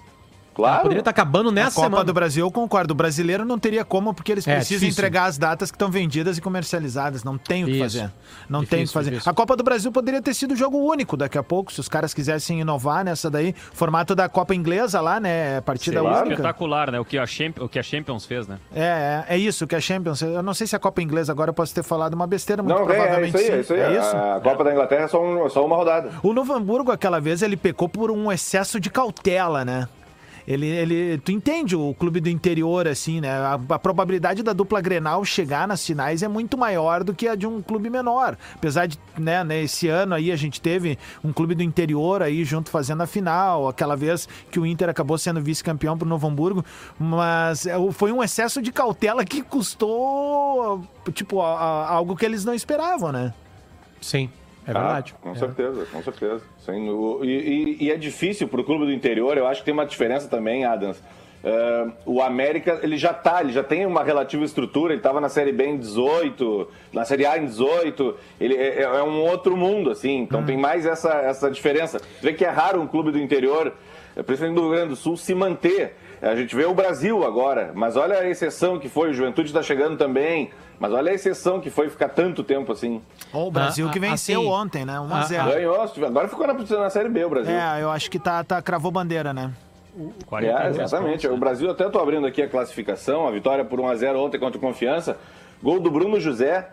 Claro. 0.55 0.83
poderia 0.83 1.01
estar 1.01 1.11
acabando 1.11 1.49
A 1.49 1.53
nessa 1.53 1.77
Copa 1.77 1.87
semana. 1.87 2.05
do 2.05 2.13
Brasil, 2.13 2.45
eu 2.47 2.51
concordo. 2.51 2.93
O 2.93 2.95
brasileiro 2.95 3.45
não 3.45 3.59
teria 3.59 3.85
como, 3.85 4.13
porque 4.13 4.33
eles 4.33 4.47
É, 4.47 4.57
precisam 4.57 4.81
difícil. 4.81 4.93
entregar 5.01 5.25
as 5.25 5.39
datas 5.39 5.71
que 5.71 5.77
estão 5.77 5.91
vendidas 5.91 6.37
e 6.37 6.41
comercializadas. 6.41 7.25
Não 7.25 7.39
tem 7.39 7.63
o 7.65 7.67
que 7.67 7.73
Isso. 7.73 7.81
fazer. 7.99 8.13
Não 8.49 8.61
Difícil, 8.61 8.77
tem 8.79 8.85
o 8.85 8.87
que 8.89 8.93
fazer. 8.93 9.11
difícil. 9.11 9.31
A 9.31 9.35
Copa 9.35 9.57
do 9.57 9.63
Brasil 9.65 9.91
poderia 9.93 10.21
ter 10.21 10.35
sido 10.35 10.55
jogo 10.57 10.77
único 10.79 11.17
daqui 11.17 11.39
a 11.39 11.43
pouco, 11.43 11.73
se 11.73 11.81
os 11.81 11.89
caras 11.89 12.13
quisessem 12.13 12.61
inovar 12.61 13.05
nessa 13.05 13.31
daí. 13.31 13.55
Formato 13.73 14.15
da 14.15 14.29
Copa 14.29 14.55
Inglesa 14.55 15.01
lá, 15.01 15.19
né? 15.21 15.61
Partida 15.63 16.01
Claro. 16.01 16.17
única. 16.19 16.35
Espetacular, 16.35 16.91
né? 16.91 17.01
O 17.01 17.05
que, 17.05 17.17
a 17.19 17.27
Champions, 17.27 17.65
o 17.65 17.69
que 17.69 17.79
a 17.79 17.83
Champions 17.83 18.27
fez, 18.27 18.47
né? 18.47 18.59
É, 18.75 19.25
é, 19.29 19.35
é 19.35 19.39
isso 19.39 19.67
que 19.67 19.75
a 19.77 19.81
Champions. 19.81 20.21
Eu 20.21 20.43
não 20.43 20.53
sei 20.55 20.67
se 20.67 20.75
a 20.77 20.79
Copa 20.79 21.01
Inglesa 21.01 21.33
agora 21.33 21.51
eu 21.51 21.55
posso 21.55 21.75
ter 21.75 21.83
falado 21.83 22.15
uma 22.15 22.27
besteira, 22.27 22.63
muito 22.63 22.75
Não, 22.77 22.89
é, 22.91 22.93
é 22.93 22.97
provavelmente 22.97 23.29
isso 23.37 23.39
aí, 23.39 23.45
sim. 23.47 23.53
é 23.53 23.61
isso 23.61 23.73
aí. 23.75 23.81
É 23.81 23.99
isso? 23.99 24.17
A 24.17 24.41
Copa 24.43 24.65
da 24.65 24.73
Inglaterra 24.73 25.05
é 25.05 25.09
só, 25.09 25.23
um- 25.25 25.49
só 25.49 25.65
uma 25.65 25.77
rodada. 25.77 26.11
O 26.23 26.33
Novo 26.33 26.53
Hamburgo, 26.53 26.91
aquela 26.93 27.21
vez, 27.21 27.41
ele 27.43 27.57
pecou 27.57 27.89
por 27.89 28.11
um 28.11 28.31
excesso 28.31 28.79
de 28.81 28.91
cautela, 28.91 29.65
né? 29.65 29.89
Ele, 30.53 30.67
ele, 30.67 31.19
tu 31.19 31.31
entende 31.31 31.77
o 31.77 31.95
clube 31.95 32.19
do 32.19 32.29
interior, 32.29 32.89
assim, 32.89 33.21
né? 33.21 33.31
A, 33.31 33.53
a 33.69 33.79
probabilidade 33.79 34.43
da 34.43 34.53
dupla 34.53 34.81
Grenal 34.81 35.25
chegar 35.25 35.69
nas 35.69 35.87
finais 35.87 36.25
é 36.25 36.29
muito 36.29 36.59
maior 36.59 37.05
do 37.05 37.15
que 37.15 37.29
a 37.29 37.37
de 37.37 37.47
um 37.47 37.63
clube 37.63 37.89
menor. 37.89 38.37
Apesar 38.57 38.87
de, 38.87 38.99
né, 39.17 39.45
nesse 39.45 39.87
ano 39.87 40.13
aí 40.13 40.33
a 40.33 40.35
gente 40.37 40.61
teve 40.61 40.99
um 41.23 41.33
clube 41.33 41.55
do 41.55 41.63
interior 41.63 42.21
aí 42.21 42.43
junto 42.45 42.69
fazendo 42.69 43.01
a 43.01 43.07
final, 43.07 43.69
aquela 43.69 43.95
vez 43.97 44.29
que 44.51 44.59
o 44.59 44.67
Inter 44.67 44.89
acabou 44.89 45.17
sendo 45.19 45.41
vice-campeão 45.41 45.97
pro 45.97 46.09
Novo 46.09 46.27
Hamburgo, 46.27 46.65
mas 46.99 47.65
é, 47.67 47.75
foi 47.93 48.11
um 48.11 48.21
excesso 48.21 48.61
de 48.61 48.73
cautela 48.73 49.25
que 49.25 49.43
custou, 49.43 50.83
tipo, 51.15 51.41
a- 51.43 51.59
a- 51.61 51.91
algo 51.93 52.17
que 52.17 52.25
eles 52.27 52.45
não 52.45 52.55
esperavam, 52.55 53.13
né? 53.13 53.33
Sim, 54.01 54.29
é 54.71 54.77
Ah, 54.77 54.81
verdade. 54.83 55.15
Com 55.21 55.31
É. 55.31 55.35
certeza, 55.35 55.87
com 55.93 56.03
certeza. 56.03 56.43
Sim, 56.59 56.89
o- 56.91 57.21
e, 57.25 57.77
e- 57.81 57.91
é 57.91 57.97
difícil 57.97 58.49
pro 58.49 58.65
clube 58.65 58.85
do 58.87 58.93
interior, 58.93 59.37
eu 59.37 59.47
acho 59.47 59.61
que 59.61 59.65
tem 59.67 59.75
uma 59.75 59.87
diferença 59.87 60.29
também, 60.29 60.65
Adams. 60.65 61.03
É, 61.43 61.87
o 62.05 62.21
América, 62.21 62.81
ele 62.83 62.99
já 62.99 63.15
tá, 63.15 63.41
ele 63.41 63.51
já 63.51 63.63
tem 63.65 63.87
uma 63.87 64.05
relativa 64.05 64.45
estrutura, 64.45 64.93
ele 64.93 65.01
tava 65.01 65.23
na 65.23 65.29
Série 65.31 65.53
B 65.53 65.65
em 65.69 65.79
18, 65.79 66.69
na 66.93 67.05
Série 67.07 67.25
A 67.25 67.39
em 67.39 67.47
18, 67.47 68.15
ele 68.39 68.55
é, 68.55 68.83
é 68.83 69.03
um 69.03 69.23
outro 69.23 69.57
mundo, 69.57 69.91
assim, 69.91 70.19
então 70.19 70.45
tem 70.45 70.59
mais 70.59 70.85
essa, 70.85 71.11
essa 71.23 71.51
diferença. 71.51 71.99
Você 71.99 72.05
vê 72.27 72.33
que 72.35 72.45
é 72.45 72.51
raro 72.51 72.79
um 72.81 72.87
clube 72.87 73.11
do 73.11 73.19
interior, 73.19 73.73
eh, 74.15 74.23
principalmente 74.23 74.57
do 74.57 74.63
Rio 74.67 74.71
Grande 74.73 74.89
do 74.91 74.97
Sul, 74.97 75.17
se 75.17 75.35
manter. 75.35 75.97
A 76.23 76.37
gente 76.37 76.55
vê 76.55 76.67
o 76.67 76.75
Brasil 76.75 77.25
agora, 77.25 77.73
mas 77.75 77.97
olha 77.97 78.19
a 78.19 78.29
exceção 78.29 78.79
que 78.79 78.89
foi, 78.91 79.11
o 79.11 79.15
Juventude 79.15 79.49
está 79.49 79.63
chegando 79.63 79.97
também, 79.97 80.51
mas 80.79 80.93
olha 80.93 81.11
a 81.13 81.15
exceção 81.15 81.61
que 81.61 81.71
foi 81.71 81.89
ficar 81.89 82.11
tanto 82.11 82.45
tempo 82.45 82.73
assim. 82.73 83.01
O 83.33 83.51
Brasil 83.51 83.89
Ah, 83.89 83.91
que 83.91 83.99
ah, 83.99 84.03
venceu 84.03 84.41
assim, 84.41 84.51
ontem, 84.51 84.85
né? 84.85 85.01
1 85.01 85.15
a 85.15 85.19
ah, 85.19 85.23
0 85.23 85.51
Ganhou, 85.51 85.81
agora 86.07 86.29
ficou 86.29 86.47
na, 86.47 86.53
na 86.53 86.91
Série 86.91 87.09
B 87.09 87.25
o 87.25 87.31
Brasil. 87.31 87.55
É, 87.55 87.83
eu 87.83 87.91
acho 87.91 88.11
que 88.11 88.19
tá, 88.19 88.45
tá 88.45 88.61
cravou 88.61 88.91
bandeira, 88.91 89.33
né? 89.33 89.51
43 90.27 90.79
É, 90.79 90.83
exatamente. 90.83 91.23
pontos, 91.23 91.37
O 91.37 91.41
Brasil, 91.41 91.71
até 91.71 91.87
estou 91.87 92.03
abrindo 92.03 92.27
aqui 92.27 92.43
a 92.43 92.49
classificação, 92.49 93.27
a 93.27 93.31
vitória 93.31 93.65
por 93.65 93.81
1x0 93.81 94.17
ontem 94.17 94.39
contra 94.39 94.59
o 94.59 94.61
Confiança. 94.61 95.17
Gol 95.63 95.81
do 95.81 95.91
Bruno 95.91 96.21
José, 96.21 96.69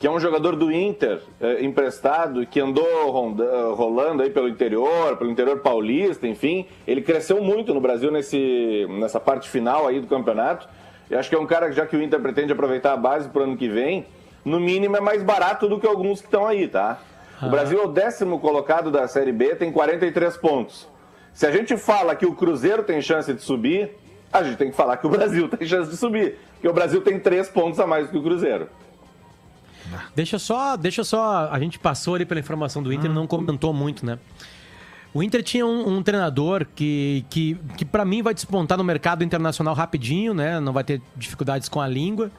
que 0.00 0.06
é 0.06 0.10
um 0.10 0.18
jogador 0.18 0.56
do 0.56 0.72
Inter, 0.72 1.20
eh, 1.40 1.62
emprestado, 1.62 2.44
que 2.46 2.58
andou 2.58 3.10
ronda- 3.10 3.68
rolando 3.74 4.22
aí 4.22 4.30
pelo 4.30 4.48
interior, 4.48 5.16
pelo 5.18 5.30
interior 5.30 5.58
paulista, 5.60 6.26
enfim. 6.26 6.66
Ele 6.86 7.02
cresceu 7.02 7.40
muito 7.42 7.74
no 7.74 7.80
Brasil 7.82 8.10
nesse, 8.10 8.86
nessa 8.98 9.20
parte 9.20 9.48
final 9.48 9.86
aí 9.86 10.00
do 10.00 10.06
campeonato. 10.06 10.66
Eu 11.10 11.18
acho 11.18 11.28
que 11.28 11.34
é 11.36 11.38
um 11.38 11.46
cara 11.46 11.68
que, 11.68 11.74
já 11.74 11.84
que 11.86 11.94
o 11.96 12.02
Inter 12.02 12.18
pretende 12.18 12.50
aproveitar 12.50 12.94
a 12.94 12.96
base 12.96 13.28
para 13.28 13.42
o 13.42 13.44
ano 13.44 13.56
que 13.58 13.68
vem, 13.68 14.06
no 14.42 14.58
mínimo 14.58 14.96
é 14.96 15.00
mais 15.00 15.22
barato 15.22 15.68
do 15.68 15.78
que 15.78 15.86
alguns 15.86 16.20
que 16.20 16.26
estão 16.28 16.46
aí, 16.46 16.66
tá? 16.66 16.98
O 17.42 17.50
Brasil 17.50 17.78
é 17.80 17.84
o 17.84 17.88
décimo 17.88 18.40
colocado 18.40 18.90
da 18.90 19.06
Série 19.06 19.32
B, 19.32 19.54
tem 19.54 19.70
43 19.70 20.34
pontos. 20.38 20.88
Se 21.34 21.46
a 21.46 21.50
gente 21.50 21.76
fala 21.76 22.14
que 22.16 22.24
o 22.24 22.34
Cruzeiro 22.34 22.82
tem 22.82 23.02
chance 23.02 23.32
de 23.34 23.42
subir, 23.42 23.90
a 24.32 24.42
gente 24.42 24.56
tem 24.56 24.70
que 24.70 24.76
falar 24.76 24.96
que 24.96 25.06
o 25.06 25.10
Brasil 25.12 25.46
tem 25.46 25.66
chance 25.68 25.90
de 25.90 25.96
subir. 25.98 26.38
Porque 26.54 26.68
o 26.68 26.72
Brasil 26.72 27.02
tem 27.02 27.18
três 27.18 27.50
pontos 27.50 27.78
a 27.80 27.86
mais 27.86 28.08
que 28.08 28.16
o 28.16 28.22
Cruzeiro. 28.22 28.66
Deixa 30.14 30.38
só, 30.38 30.76
deixa 30.76 31.04
só. 31.04 31.48
A 31.50 31.58
gente 31.58 31.78
passou 31.78 32.14
ali 32.14 32.24
pela 32.24 32.40
informação 32.40 32.82
do 32.82 32.92
Inter 32.92 33.10
e 33.10 33.14
não 33.14 33.26
comentou 33.26 33.72
muito, 33.72 34.04
né? 34.04 34.18
O 35.12 35.22
Inter 35.22 35.42
tinha 35.42 35.66
um, 35.66 35.96
um 35.96 36.02
treinador 36.02 36.66
que, 36.74 37.24
que, 37.28 37.58
que 37.76 37.84
para 37.84 38.04
mim 38.04 38.22
vai 38.22 38.32
despontar 38.32 38.78
no 38.78 38.84
mercado 38.84 39.24
internacional 39.24 39.74
rapidinho, 39.74 40.32
né? 40.32 40.60
Não 40.60 40.72
vai 40.72 40.84
ter 40.84 41.02
dificuldades 41.16 41.68
com 41.68 41.80
a 41.80 41.88
língua, 41.88 42.30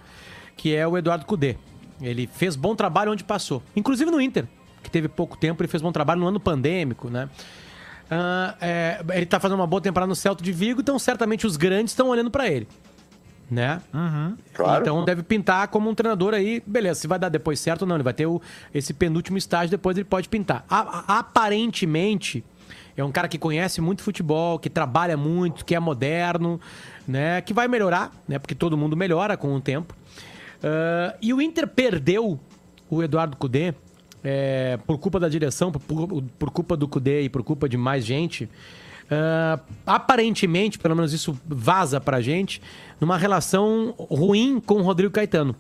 que 0.56 0.74
é 0.74 0.88
o 0.88 0.98
Eduardo 0.98 1.26
Cudê. 1.26 1.58
Ele 2.02 2.28
fez 2.28 2.56
bom 2.56 2.76
trabalho 2.76 3.12
onde 3.12 3.24
passou. 3.24 3.62
Inclusive 3.76 4.10
no 4.10 4.22
Inter, 4.22 4.48
que 4.82 4.90
teve 4.90 5.08
pouco 5.08 5.38
tempo, 5.38 5.62
ele 5.62 5.68
fez 5.68 5.82
bom 5.84 5.92
trabalho 5.92 6.22
no 6.22 6.28
ano 6.28 6.40
pandêmico, 6.40 7.10
né? 7.10 7.30
Ah, 8.14 8.56
é, 8.60 9.02
ele 9.14 9.26
tá 9.26 9.40
fazendo 9.40 9.58
uma 9.60 9.68
boa 9.68 9.82
temporada 9.82 10.10
no 10.10 10.16
Celto 10.16 10.44
de 10.44 10.52
Vigo, 10.52 10.82
então 10.82 11.00
certamente 11.00 11.48
os 11.48 11.56
grandes 11.56 11.94
estão 11.94 12.10
olhando 12.10 12.30
para 12.30 12.46
ele, 12.46 12.68
né? 13.52 13.82
Claro. 14.54 14.82
Então 14.82 15.04
deve 15.04 15.22
pintar 15.24 15.68
como 15.68 15.90
um 15.90 15.94
treinador 15.94 16.34
aí, 16.34 16.64
beleza, 16.66 17.02
se 17.02 17.08
vai 17.08 17.20
dar 17.20 17.28
depois 17.30 17.60
certo 17.60 17.82
ou 17.82 17.88
não, 17.88 17.98
ele 17.98 18.04
vai 18.04 18.14
ter 18.14 18.26
o- 18.26 18.42
esse 18.74 18.94
penúltimo 18.94 19.38
estágio, 19.38 19.70
depois 19.70 19.98
ele 19.98 20.06
pode 20.06 20.30
pintar. 20.30 20.66
A- 20.70 21.20
aparentemente, 21.20 22.44
é 22.96 23.04
um 23.04 23.12
cara 23.12 23.28
que 23.28 23.38
conhece 23.38 23.82
muito 23.82 24.04
futebol, 24.04 24.58
que 24.58 24.70
trabalha 24.70 25.18
muito, 25.18 25.66
que 25.66 25.76
é 25.76 25.80
moderno, 25.80 26.60
né? 27.08 27.42
Que 27.42 27.54
vai 27.54 27.68
melhorar, 27.68 28.12
né? 28.28 28.40
Porque 28.40 28.56
todo 28.56 28.78
mundo 28.78 28.96
melhora 28.96 29.36
com 29.36 29.54
o 29.54 29.60
tempo. 29.62 29.94
Ah, 30.64 31.16
e 31.22 31.34
o 31.34 31.42
Inter 31.42 31.68
perdeu 31.68 32.40
o 32.90 33.04
Eduardo 33.04 33.36
Cudê 33.38 33.74
é, 34.24 34.78
por 34.86 34.98
culpa 35.00 35.20
da 35.20 35.28
direção, 35.28 35.72
por, 35.72 35.82
por 36.38 36.52
culpa 36.52 36.78
do 36.78 36.88
Cudê 36.88 37.24
e 37.24 37.30
por 37.30 37.44
culpa 37.44 37.68
de 37.68 37.76
mais 37.78 38.06
gente. 38.06 38.48
Ah, 39.14 39.60
aparentemente, 39.86 40.80
pelo 40.80 40.96
menos 40.96 41.12
isso 41.12 41.38
vaza 41.46 42.00
pra 42.00 42.22
gente, 42.22 42.62
numa 43.00 43.18
relação 43.18 43.94
ruim 44.10 44.60
com 44.60 44.76
o 44.76 44.82
Rodrigo 44.82 45.12
Caetano. 45.14 45.54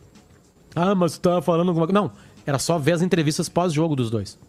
Ah, 0.73 0.95
mas 0.95 1.13
tu 1.17 1.21
tava 1.21 1.41
falando 1.41 1.67
alguma 1.67 1.85
coisa. 1.85 2.01
Não, 2.01 2.11
era 2.45 2.57
só 2.57 2.77
ver 2.79 2.93
as 2.93 3.01
entrevistas 3.01 3.49
pós-jogo 3.49 3.93
dos 3.95 4.09
dois. 4.09 4.39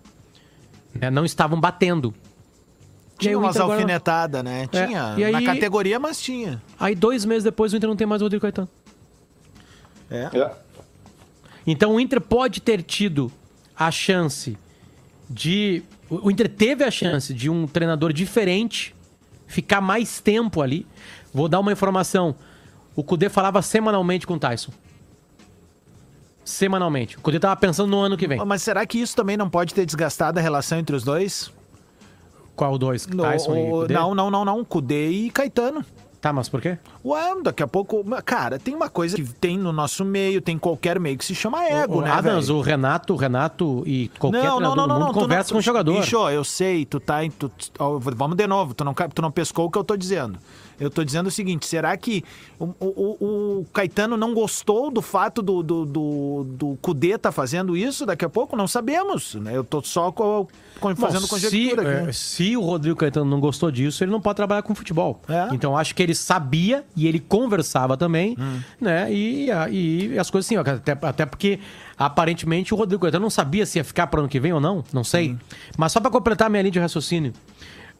Né, 0.95 1.11
Não 1.11 1.25
estavam 1.25 1.59
batendo. 1.61 2.15
Tinha 3.19 3.37
umas 3.39 3.57
agora- 3.57 3.75
alfinetadas, 3.75 4.43
né? 4.45 4.69
É, 4.73 4.87
Tinha. 4.87 5.15
e 5.19 5.25
aí- 5.25 5.33
Na 5.33 5.43
categoria, 5.43 5.99
mas 5.99 6.21
tinha. 6.21 6.63
Aí 6.79 6.95
dois 6.95 7.25
meses 7.25 7.45
depois 7.45 7.73
o 7.73 7.77
Inter 7.77 7.89
não 7.89 7.97
tem 7.97 8.07
mais 8.07 8.21
o 8.23 8.25
Rodrigo 8.25 8.43
Caetano. 8.43 8.69
É. 10.11 10.29
É. 10.33 10.51
Então 11.67 11.95
o 11.95 12.01
Inter 12.01 12.21
pode 12.21 12.61
ter 12.61 12.83
tido 12.83 13.31
a 13.77 13.91
chance 13.91 14.57
de. 15.31 15.83
O 16.23 16.31
Inter 16.31 16.49
teve 16.49 16.85
a 16.85 16.91
chance 16.91 17.33
de 17.33 17.49
um 17.49 17.67
treinador 17.67 18.13
diferente 18.13 18.95
ficar 19.47 19.81
mais 19.81 20.21
tempo 20.21 20.61
ali. 20.61 20.87
Vou 21.33 21.49
dar 21.49 21.61
uma 21.61 21.73
informação. 21.73 22.35
O 22.95 23.03
Cudê 23.03 23.29
falava 23.29 23.63
semanalmente 23.63 24.27
com 24.27 24.35
o 24.35 24.39
Tyson. 24.39 24.73
Semanalmente. 26.45 27.17
O 27.17 27.21
Cudê 27.21 27.39
tava 27.39 27.57
pensando 27.57 27.89
no 27.91 27.99
ano 28.01 28.17
que 28.17 28.27
vem. 28.27 28.45
Mas 28.45 28.63
será 28.63 28.85
que 28.85 28.99
isso 28.99 29.15
também 29.15 29.37
não 29.37 29.49
pode 29.49 29.73
ter 29.73 29.87
desgastado 29.87 30.39
a 30.39 30.43
relação 30.43 30.79
entre 30.79 30.95
os 30.95 31.03
dois? 31.05 31.51
Qual 32.57 32.77
dois? 32.77 33.07
No- 33.07 33.23
Tyson 33.23 33.57
e 33.57 33.63
o- 33.63 33.71
Cudê? 33.83 33.95
não, 33.95 34.15
não, 34.15 34.31
não, 34.31 34.45
não. 34.45 34.65
Cudê 34.65 35.09
e 35.11 35.31
Caetano. 35.31 35.85
Tá, 36.23 36.33
mas 36.33 36.49
por 36.49 36.61
quê? 36.61 36.79
Ué, 37.05 37.21
daqui 37.43 37.65
a 37.65 37.67
pouco. 37.67 38.05
Cara, 38.25 38.57
tem 38.57 38.77
uma 38.77 38.89
coisa 38.89 39.17
que 39.17 39.25
tem 39.25 39.59
no 39.59 39.73
nosso 39.73 40.05
meio, 40.05 40.41
tem 40.41 40.57
qualquer 40.57 41.01
meio 41.01 41.19
que 41.19 41.25
se 41.25 41.35
chama 41.35 41.65
ego, 41.65 41.99
o 41.99 42.01
né? 42.01 42.13
Adams, 42.13 42.49
o 42.49 42.61
Renato, 42.61 43.13
o 43.13 43.17
Renato 43.17 43.83
e 43.85 44.09
qualquer 44.21 44.41
treinador 44.43 44.87
do 44.87 44.95
mundo 44.95 45.13
tu 45.15 45.19
conversa 45.19 45.49
tu- 45.49 45.55
com 45.55 45.59
o 45.59 45.63
jogador. 45.63 46.01
Bicho, 46.01 46.31
eu 46.31 46.45
sei, 46.45 46.85
tu 46.85 47.01
tá. 47.01 47.25
em- 47.25 47.31
Tu, 47.33 47.51
vamos 48.15 48.37
de 48.37 48.47
novo, 48.47 48.73
tu 48.73 48.85
não, 48.85 48.95
tu 48.95 49.21
não 49.21 49.33
pescou 49.33 49.67
o 49.67 49.71
que 49.71 49.77
eu 49.77 49.83
tô 49.83 49.97
dizendo. 49.97 50.39
Eu 50.81 50.91
tô 50.91 51.05
dizendo 51.05 51.27
o 51.27 51.31
seguinte: 51.31 51.67
será 51.67 51.97
que 51.97 52.25
o, 52.59 52.67
o- 52.81 53.17
o- 53.61 53.67
Caetano 53.73 54.17
não 54.17 54.35
gostou 54.35 54.91
do 54.91 55.01
fato 55.03 55.41
do, 55.43 55.63
do, 55.63 55.85
do, 55.87 56.47
do 56.49 56.79
Cudê 56.83 57.17
tá 57.19 57.31
fazendo 57.33 57.77
isso 57.77 58.05
daqui 58.07 58.25
a 58.25 58.29
pouco? 58.29 58.57
Não 58.57 58.67
sabemos. 58.67 59.35
Né? 59.37 59.57
Eu 59.57 59.63
tô 59.65 59.83
só 59.83 60.11
co- 60.13 60.49
co- 60.81 60.97
fazendo 60.97 61.21
Bom, 61.23 61.27
se, 61.27 61.31
conjectura 61.31 61.83
aqui. 62.01 62.09
é, 62.11 62.13
se 62.13 62.57
o 62.57 62.61
Rodrigo 62.63 62.97
Caetano 62.97 63.31
não 63.31 63.41
gostou 63.41 63.71
disso, 63.71 64.03
ele 64.03 64.11
não 64.11 64.21
pode 64.21 64.37
trabalhar 64.37 64.63
com 64.63 64.75
futebol. 64.75 65.21
É. 65.29 65.49
Então 65.55 65.77
acho 65.77 65.95
que 65.95 66.03
ele 66.03 66.15
sabia 66.15 66.85
e 66.97 67.07
ele 67.07 67.21
conversava 67.21 67.97
também, 67.97 68.37
Hum. 68.39 68.61
né? 68.81 69.13
E, 69.13 69.51
a- 69.51 69.69
e 69.71 70.19
as 70.19 70.31
coisas 70.31 70.47
assim, 70.47 70.57
ó, 70.57 70.61
até, 70.61 70.97
até 71.07 71.27
porque 71.27 71.59
aparentemente 71.97 72.75
o 72.75 72.77
Rodrigo 72.77 73.03
Caetano 73.03 73.23
não 73.23 73.31
sabia 73.31 73.65
se 73.67 73.79
ia 73.79 73.85
ficar 73.85 74.07
pro 74.09 74.21
ano 74.21 74.29
que 74.29 74.41
vem 74.41 74.53
ou 74.53 74.61
não, 74.61 74.83
não 74.93 75.05
sei. 75.05 75.37
Mas 75.77 75.93
só 75.93 76.01
pra 76.01 76.11
completar 76.11 76.51
minha 76.51 76.63
linha 76.63 76.73
de 76.73 76.79
raciocínio, 76.79 77.33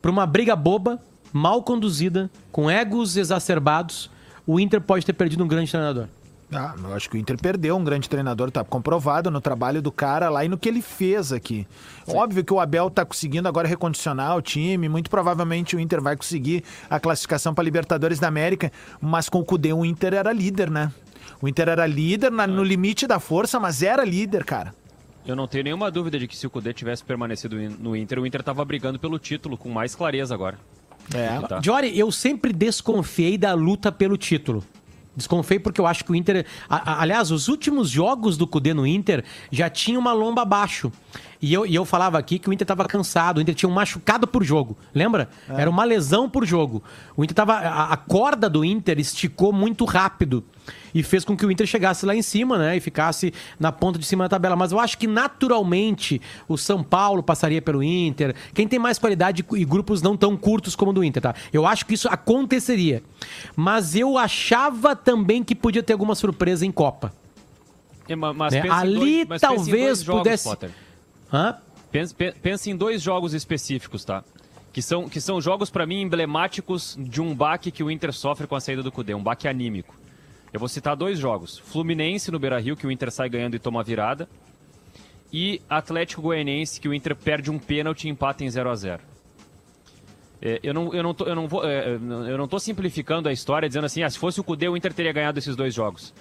pra 0.01 0.11
uma 0.11 0.27
briga 0.27 0.57
boba, 0.57 0.99
mal 1.33 1.63
conduzida, 1.63 2.31
com 2.51 2.71
egos 2.71 3.17
exacerbados, 3.17 4.11
o 4.47 4.59
Inter 4.61 4.81
pode 4.81 5.05
ter 5.07 5.13
perdido 5.13 5.45
um 5.45 5.49
grande 5.49 5.71
treinador. 5.71 6.07
Ah, 6.55 6.75
eu 6.85 6.93
acho 6.95 7.09
que 7.09 7.17
o 7.17 7.19
Inter 7.19 7.39
perdeu 7.41 7.75
um 7.79 7.83
grande 7.83 8.11
treinador, 8.11 8.51
tá 8.51 8.63
comprovado 8.63 9.31
no 9.31 9.41
trabalho 9.41 9.81
do 9.81 9.91
cara 9.91 10.29
lá 10.29 10.45
e 10.45 10.49
no 10.51 10.59
que 10.59 10.69
ele 10.69 10.83
fez 10.83 11.33
aqui. 11.33 11.67
Óbvio 12.07 12.45
que 12.45 12.53
o 12.53 12.61
Abel 12.61 12.91
tá 12.91 13.07
conseguindo 13.07 13.49
agora 13.49 13.67
recondicionar 13.67 14.37
o 14.37 14.43
time, 14.43 14.87
muito 14.87 15.09
provavelmente 15.09 15.75
o 15.75 15.81
Inter 15.81 16.03
vai 16.03 16.15
conseguir 16.15 16.63
a 16.91 17.01
classificação 17.01 17.55
para 17.55 17.65
Libertadores 17.65 18.19
da 18.19 18.29
América, 18.29 18.71
mas 19.01 19.31
com 19.31 19.39
o 19.39 19.45
Cudê 19.45 19.73
o 19.73 19.83
Inter 19.83 20.13
era 20.13 20.31
líder, 20.31 20.71
né? 20.71 20.93
O 21.41 21.49
Inter 21.49 21.71
era 21.71 21.87
líder 21.87 22.31
na- 22.31 22.47
no 22.47 22.63
limite 22.63 23.07
da 23.07 23.19
força, 23.19 23.59
mas 23.59 23.83
era 23.83 24.05
líder, 24.05 24.45
cara. 24.45 24.75
Eu 25.25 25.35
não 25.35 25.47
tenho 25.47 25.65
nenhuma 25.65 25.91
dúvida 25.91 26.19
de 26.19 26.27
que 26.29 26.37
se 26.37 26.47
o 26.47 26.51
Cudê 26.51 26.75
tivesse 26.75 27.03
permanecido 27.03 27.57
no 27.79 27.97
Inter, 27.97 28.19
o 28.19 28.27
Inter 28.27 28.43
tava 28.43 28.63
brigando 28.63 28.99
pelo 28.99 29.19
título 29.19 29.57
com 29.57 29.71
mais 29.71 29.95
clareza 29.95 30.35
agora. 30.35 30.59
É. 31.15 31.41
Tá. 31.47 31.61
Jory, 31.63 31.97
eu 31.99 32.11
sempre 32.13 32.53
desconfiei 32.53 33.37
da 33.39 33.55
luta 33.55 33.91
pelo 33.93 34.17
título. 34.17 34.65
Desconfiei 35.15 35.61
porque 35.61 35.79
eu 35.81 35.87
acho 35.87 36.05
que 36.05 36.11
o 36.13 36.15
Inter. 36.15 36.47
a- 36.69 36.93
a- 36.93 37.03
aliás, 37.03 37.31
os 37.31 37.49
últimos 37.49 37.91
jogos 37.91 38.37
do 38.39 38.47
Cudê 38.47 38.73
no 38.73 38.87
Inter 38.87 39.23
já 39.51 39.69
tinha 39.69 39.99
uma 39.99 40.13
lomba 40.13 40.41
abaixo. 40.43 40.91
E 41.43 41.53
eu, 41.53 41.67
e 41.67 41.75
eu 41.75 41.85
falava 41.85 42.17
aqui 42.19 42.39
que 42.39 42.49
o 42.49 42.53
Inter 42.53 42.65
tava 42.65 42.85
cansado, 42.85 43.39
o 43.39 43.41
Inter 43.41 43.53
tinha 43.53 43.69
um 43.69 43.73
machucado 43.73 44.29
por 44.29 44.45
jogo. 44.45 44.77
Lembra? 44.95 45.29
Era 45.49 45.69
uma 45.69 45.83
lesão 45.83 46.31
por 46.31 46.47
jogo. 46.47 46.81
O 47.17 47.25
Inter 47.25 47.35
tava. 47.35 47.55
A, 47.55 47.93
a 47.93 47.97
corda 47.97 48.49
do 48.49 48.65
Inter 48.65 49.01
esticou 49.01 49.53
muito 49.53 49.85
rápido. 49.85 50.45
E 50.95 51.03
fez 51.03 51.25
com 51.25 51.37
que 51.37 51.45
o 51.45 51.51
Inter 51.51 51.67
chegasse 51.67 52.07
lá 52.07 52.15
em 52.15 52.23
cima, 52.23 52.57
né? 52.59 52.77
E 52.77 52.81
ficasse 52.81 53.35
na 53.59 53.73
ponta 53.73 53.99
de 53.99 54.07
cima 54.07 54.23
da 54.25 54.29
tabela. 54.29 54.55
Mas 54.55 54.71
eu 54.71 54.79
acho 54.79 54.97
que 54.97 55.09
naturalmente 55.09 56.21
o 56.47 56.57
São 56.57 56.81
Paulo 56.85 57.23
passaria 57.25 57.61
pelo 57.61 57.83
Inter. 57.83 58.37
Quem 58.55 58.69
tem 58.69 58.79
mais 58.79 58.97
qualidade 58.99 59.45
e 59.57 59.65
grupos 59.65 60.01
não 60.01 60.17
tão 60.17 60.37
curtos 60.37 60.77
como 60.77 60.93
o 60.93 60.95
do 60.95 61.03
Inter, 61.03 61.21
tá? 61.23 61.35
Eu 61.53 61.67
acho 61.67 61.85
que 61.87 61.95
isso 61.95 62.09
aconteceria. 62.09 63.03
Mas 63.57 63.97
eu 63.97 64.17
achava 64.17 64.95
também 64.95 65.43
que 65.43 65.57
podia 65.57 65.83
ter 65.83 65.93
alguma 65.93 66.15
surpresa 66.15 66.65
em 66.65 66.71
Copa. 66.71 67.13
É, 68.09 68.15
ma- 68.15 68.33
Mas 68.33 68.53
né? 68.53 68.63
pensa 68.63 68.75
em 68.75 68.79
Ali 68.79 68.95
dois- 68.95 69.29
mas 69.29 69.41
pensa 69.41 69.53
em 69.53 69.57
talvez 69.57 69.83
dois 69.85 70.03
jogos, 70.03 70.23
pudesse. 70.23 70.45
Potter. 70.49 70.71
Hã? 71.33 71.57
Pensa, 71.91 72.15
pe- 72.15 72.33
pensa 72.33 72.71
em 72.71 72.77
dois 72.77 73.03
jogos 73.03 73.35
específicos, 73.35 74.05
tá? 74.05 74.25
Que 74.73 74.81
são, 74.81 75.09
que 75.09 75.21
são 75.21 75.41
jogos, 75.41 75.71
pra 75.71 75.87
mim, 75.87 76.01
emblemáticos 76.01 76.97
de 76.99 77.21
um 77.21 77.35
baque 77.35 77.71
que 77.71 77.83
o 77.83 77.91
Inter 77.91 78.13
sofre 78.13 78.47
com 78.47 78.57
a 78.57 78.61
saída 78.61 78.83
do 78.83 78.91
Cudê, 78.91 79.15
um 79.15 79.23
baque 79.23 79.47
anímico. 79.47 79.95
Eu 80.53 80.59
vou 80.61 80.69
citar 80.69 80.97
dois 80.97 81.19
jogos. 81.19 81.59
Fluminense 81.59 82.31
no 82.31 82.39
Beira-Rio, 82.39 82.77
que 82.77 82.87
o 82.87 82.91
Inter 82.91 83.11
sai 83.11 83.29
ganhando 83.29 83.55
e 83.55 83.59
toma 83.59 83.81
a 83.81 83.83
virada. 83.83 84.29
E 85.33 85.61
Atlético 85.69 86.23
Goianiense, 86.23 86.81
que 86.81 86.89
o 86.89 86.95
Inter 86.95 87.17
perde 87.17 87.51
um 87.51 87.59
pênalti 87.59 88.05
e 88.05 88.09
empata 88.11 88.45
em 88.45 88.51
0 88.51 88.71
a 88.71 88.75
0 88.75 89.03
É, 90.43 90.61
eu, 90.63 90.75
não, 90.75 90.93
eu, 90.93 91.03
não 91.03 91.15
tô, 91.15 91.25
eu, 91.25 91.35
não 91.35 91.49
vou, 91.49 91.65
é, 91.65 91.95
eu 91.95 92.37
não 92.37 92.47
tô 92.49 92.59
simplificando 92.59 93.29
a 93.29 93.33
história 93.33 93.69
dizendo 93.69 93.85
assim, 93.87 94.03
ah, 94.03 94.11
se 94.11 94.19
fosse 94.19 94.41
o 94.41 94.45
Cudê, 94.45 94.69
o 94.69 94.77
Inter 94.77 94.93
teria 94.93 95.13
ganhado 95.13 95.39
esses 95.39 95.57
dois 95.57 95.73
jogos. 95.75 96.13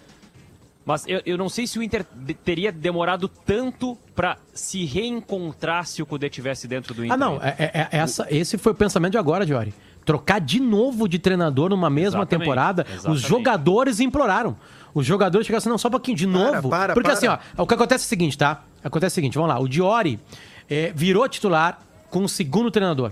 Mas 0.83 1.05
eu, 1.07 1.21
eu 1.25 1.37
não 1.37 1.47
sei 1.47 1.67
se 1.67 1.77
o 1.77 1.83
Inter 1.83 2.03
de- 2.13 2.33
teria 2.33 2.71
demorado 2.71 3.27
tanto 3.27 3.95
pra 4.15 4.37
se 4.53 4.83
reencontrar 4.85 5.85
se 5.85 6.01
o 6.01 6.05
Cudê 6.05 6.29
tivesse 6.29 6.67
dentro 6.67 6.93
do 6.93 7.05
Inter. 7.05 7.13
Ah, 7.13 7.17
não. 7.17 7.35
É, 7.41 7.55
é- 7.59 7.71
é- 7.73 7.87
essa, 7.97 8.25
esse 8.29 8.57
foi 8.57 8.71
o 8.71 8.75
pensamento 8.75 9.11
de 9.11 9.17
agora, 9.17 9.45
Diori. 9.45 9.73
Trocar 10.03 10.39
de 10.41 10.59
novo 10.59 11.07
de 11.07 11.19
treinador 11.19 11.69
numa 11.69 11.89
mesma 11.89 12.21
Exatamente, 12.21 12.39
temporada, 12.39 12.85
exatamente. 12.89 13.15
os 13.15 13.21
jogadores 13.21 13.99
imploraram. 13.99 14.57
Os 14.93 15.05
jogadores 15.05 15.45
chegaram 15.45 15.59
assim, 15.59 15.69
não, 15.69 15.77
só 15.77 15.87
um 15.87 15.91
pouquinho, 15.91 16.17
de 16.17 16.25
novo. 16.25 16.69
para, 16.69 16.93
Porque 16.93 17.07
para. 17.09 17.13
assim, 17.17 17.27
ó, 17.27 17.37
o 17.63 17.67
que 17.67 17.73
acontece 17.75 18.03
é 18.03 18.07
o 18.07 18.09
seguinte, 18.09 18.35
tá? 18.37 18.63
Acontece 18.83 19.13
o 19.13 19.15
seguinte, 19.15 19.35
vamos 19.35 19.49
lá. 19.49 19.59
O 19.59 19.67
Diori 19.69 20.19
é, 20.67 20.91
virou 20.95 21.29
titular 21.29 21.79
com 22.09 22.23
o 22.23 22.27
segundo 22.29 22.71
treinador. 22.71 23.11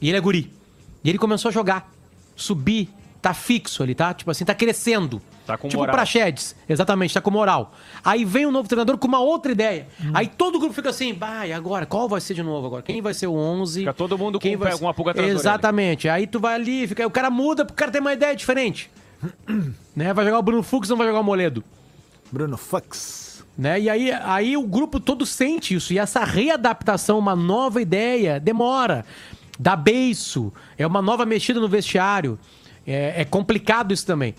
E 0.00 0.08
ele 0.08 0.16
é 0.16 0.20
guri. 0.20 0.52
E 1.02 1.08
ele 1.10 1.18
começou 1.18 1.48
a 1.48 1.52
jogar, 1.52 1.90
subir, 2.36 2.88
tá 3.20 3.34
fixo 3.34 3.82
ali, 3.82 3.94
tá? 3.94 4.14
Tipo 4.14 4.30
assim, 4.30 4.44
tá 4.44 4.54
crescendo. 4.54 5.20
Tá 5.46 5.58
com 5.58 5.68
tipo 5.68 5.80
moral. 5.80 5.92
o 5.92 5.96
Praxedes, 5.96 6.54
exatamente, 6.68 7.12
tá 7.14 7.20
com 7.20 7.30
moral. 7.30 7.72
Aí 8.04 8.24
vem 8.24 8.46
um 8.46 8.50
novo 8.52 8.68
treinador 8.68 8.96
com 8.96 9.08
uma 9.08 9.18
outra 9.18 9.50
ideia. 9.50 9.88
Hum. 10.00 10.10
Aí 10.14 10.28
todo 10.28 10.54
o 10.56 10.58
grupo 10.60 10.72
fica 10.74 10.90
assim, 10.90 11.18
e 11.46 11.52
agora? 11.52 11.84
Qual 11.84 12.08
vai 12.08 12.20
ser 12.20 12.34
de 12.34 12.42
novo 12.42 12.66
agora? 12.66 12.82
Quem 12.82 13.02
vai 13.02 13.12
ser 13.12 13.26
o 13.26 13.34
11? 13.34 13.80
Fica 13.80 13.92
todo 13.92 14.16
mundo 14.16 14.38
Quem 14.38 14.52
com 14.52 14.60
vai 14.60 14.68
pé- 14.68 14.74
ser- 14.74 14.80
com 14.80 14.86
uma 14.86 14.94
pulga 14.94 15.10
atrás. 15.10 15.28
Exatamente. 15.32 16.08
Aí 16.08 16.26
tu 16.26 16.38
vai 16.38 16.54
ali, 16.54 16.86
fica, 16.86 17.06
o 17.06 17.10
cara 17.10 17.28
muda, 17.30 17.64
o 17.64 17.72
cara 17.72 17.90
tem 17.90 18.00
uma 18.00 18.12
ideia 18.12 18.36
diferente. 18.36 18.88
né? 19.94 20.12
Vai 20.12 20.24
jogar 20.24 20.38
o 20.38 20.42
Bruno 20.42 20.62
Fux, 20.62 20.88
não 20.88 20.96
vai 20.96 21.06
jogar 21.06 21.20
o 21.20 21.24
Moledo. 21.24 21.62
Bruno 22.30 22.56
Fux. 22.56 23.44
Né? 23.58 23.80
E 23.80 23.90
aí, 23.90 24.10
aí 24.12 24.56
o 24.56 24.62
grupo 24.62 24.98
todo 24.98 25.26
sente 25.26 25.74
isso. 25.74 25.92
E 25.92 25.98
essa 25.98 26.24
readaptação, 26.24 27.18
uma 27.18 27.36
nova 27.36 27.82
ideia, 27.82 28.40
demora. 28.40 29.04
Dá 29.58 29.76
beiço. 29.76 30.52
É 30.78 30.86
uma 30.86 31.02
nova 31.02 31.26
mexida 31.26 31.60
no 31.60 31.68
vestiário. 31.68 32.38
É, 32.86 33.22
é 33.22 33.24
complicado 33.24 33.92
isso 33.92 34.06
também. 34.06 34.34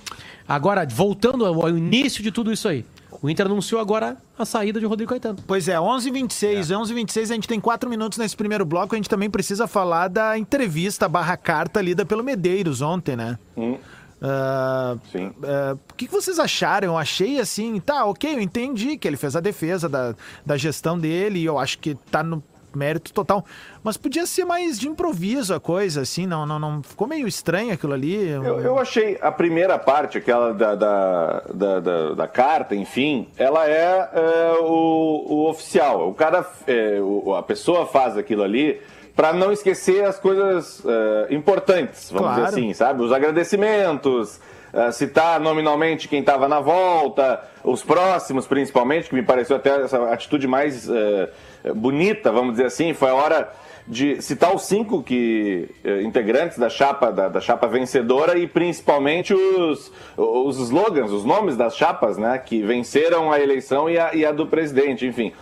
Agora, 0.47 0.85
voltando 0.89 1.45
ao, 1.45 1.69
início 1.69 2.21
de 2.21 2.31
tudo 2.31 2.51
isso 2.51 2.67
aí. 2.67 2.85
O 3.21 3.29
Inter 3.29 3.45
anunciou 3.45 3.79
agora 3.79 4.17
a 4.37 4.43
saída 4.43 4.79
de 4.79 4.85
Rodrigo 4.85 5.09
Caetano. 5.11 5.37
Pois 5.47 5.67
é, 5.67 5.75
11h26. 5.75 6.63
11h26, 6.75 7.21
a 7.21 7.33
gente 7.35 7.47
tem 7.47 7.59
quatro 7.59 7.89
minutos 7.89 8.17
nesse 8.17 8.35
primeiro 8.35 8.65
bloco. 8.65 8.95
A 8.95 8.97
gente 8.97 9.07
também 9.07 9.29
precisa 9.29 9.67
falar 9.67 10.09
da 10.09 10.37
entrevista 10.37 11.07
barra 11.07 11.37
carta 11.37 11.81
lida 11.81 12.05
pelo 12.05 12.23
Medeiros 12.23 12.81
ontem, 12.81 13.15
né? 13.15 13.37
Hum, 13.55 13.77
Ah, 14.21 14.97
sim. 15.11 15.31
ah, 15.43 15.75
o 15.91 15.93
que 15.95 16.07
que 16.07 16.11
vocês 16.11 16.39
acharam? 16.39 16.89
Eu 16.89 16.97
achei 16.97 17.39
assim, 17.39 17.79
tá, 17.79 18.05
ok, 18.05 18.35
eu 18.35 18.41
entendi 18.41 18.97
que 18.97 19.07
ele 19.07 19.17
fez 19.17 19.35
a 19.35 19.39
defesa 19.39 19.87
da, 19.87 20.15
da 20.45 20.57
gestão 20.57 20.97
dele 20.99 21.39
e 21.39 21.45
eu 21.45 21.59
acho 21.59 21.77
que 21.79 21.95
tá 22.09 22.23
no 22.23 22.43
mérito 22.77 23.13
total. 23.13 23.45
Mas 23.83 23.97
podia 23.97 24.25
ser 24.25 24.45
mais 24.45 24.79
de 24.79 24.87
improviso 24.87 25.53
a 25.53 25.59
coisa, 25.59 26.01
assim, 26.01 26.25
não, 26.25 26.45
não, 26.45 26.57
não 26.59 26.81
ficou 26.83 27.07
meio 27.07 27.27
estranho 27.27 27.73
aquilo 27.73 27.93
ali. 27.93 28.27
Eu, 28.29 28.59
eu 28.61 28.79
achei 28.79 29.17
a 29.21 29.31
primeira 29.31 29.77
parte, 29.77 30.17
aquela 30.17 30.53
da, 30.53 30.75
da, 30.75 31.39
da, 31.53 31.79
da- 31.79 32.13
da 32.13 32.27
carta, 32.27 32.75
enfim, 32.75 33.27
ela 33.37 33.67
é, 33.69 34.09
é, 34.13 34.53
o, 34.61 35.25
o 35.27 35.49
oficial. 35.49 36.09
O 36.09 36.13
cara, 36.13 36.45
é, 36.67 36.99
o- 37.01 37.35
a 37.35 37.43
pessoa 37.43 37.85
faz 37.85 38.17
aquilo 38.17 38.43
ali 38.43 38.79
para 39.15 39.31
não 39.31 39.51
esquecer 39.51 40.03
as 40.05 40.17
coisas 40.17 40.81
é, 40.85 41.33
importantes, 41.35 42.09
vamos 42.09 42.27
Claro. 42.33 42.45
dizer 42.45 42.57
assim, 42.59 42.73
sabe? 42.73 43.03
Os 43.03 43.11
agradecimentos, 43.11 44.39
é, 44.73 44.91
citar 44.91 45.39
nominalmente 45.39 46.07
quem 46.07 46.21
estava 46.21 46.47
na 46.47 46.59
volta, 46.59 47.39
os 47.63 47.83
próximos 47.83 48.47
principalmente, 48.47 49.09
que 49.09 49.15
me 49.15 49.21
pareceu 49.21 49.55
até 49.57 49.83
essa 49.83 50.11
atitude 50.11 50.47
mais 50.47 50.89
é, 50.89 51.29
bonita, 51.71 52.31
vamos 52.31 52.53
dizer 52.53 52.65
assim, 52.65 52.93
foi 52.93 53.09
a 53.09 53.15
hora 53.15 53.51
de 53.87 54.21
citar 54.21 54.55
os 54.55 54.63
cinco 54.63 55.03
que, 55.03 55.69
eh, 55.83 56.01
integrantes 56.03 56.57
da 56.57 56.69
chapa, 56.69 57.11
da, 57.11 57.27
da 57.27 57.41
chapa 57.41 57.67
vencedora 57.67 58.37
e 58.37 58.47
principalmente 58.47 59.33
os, 59.33 59.91
os 60.15 60.57
slogans, 60.57 61.11
os 61.11 61.25
nomes 61.25 61.57
das 61.57 61.75
chapas, 61.75 62.17
né, 62.17 62.37
que 62.37 62.61
venceram 62.61 63.31
a 63.31 63.39
eleição 63.39 63.89
e 63.89 63.99
a, 63.99 64.13
e 64.15 64.25
a 64.25 64.31
do 64.31 64.47
presidente, 64.47 65.05
enfim. 65.05 65.33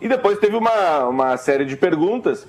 E 0.00 0.08
depois 0.08 0.38
teve 0.38 0.56
uma, 0.56 1.06
uma 1.06 1.36
série 1.36 1.64
de 1.64 1.76
perguntas, 1.76 2.46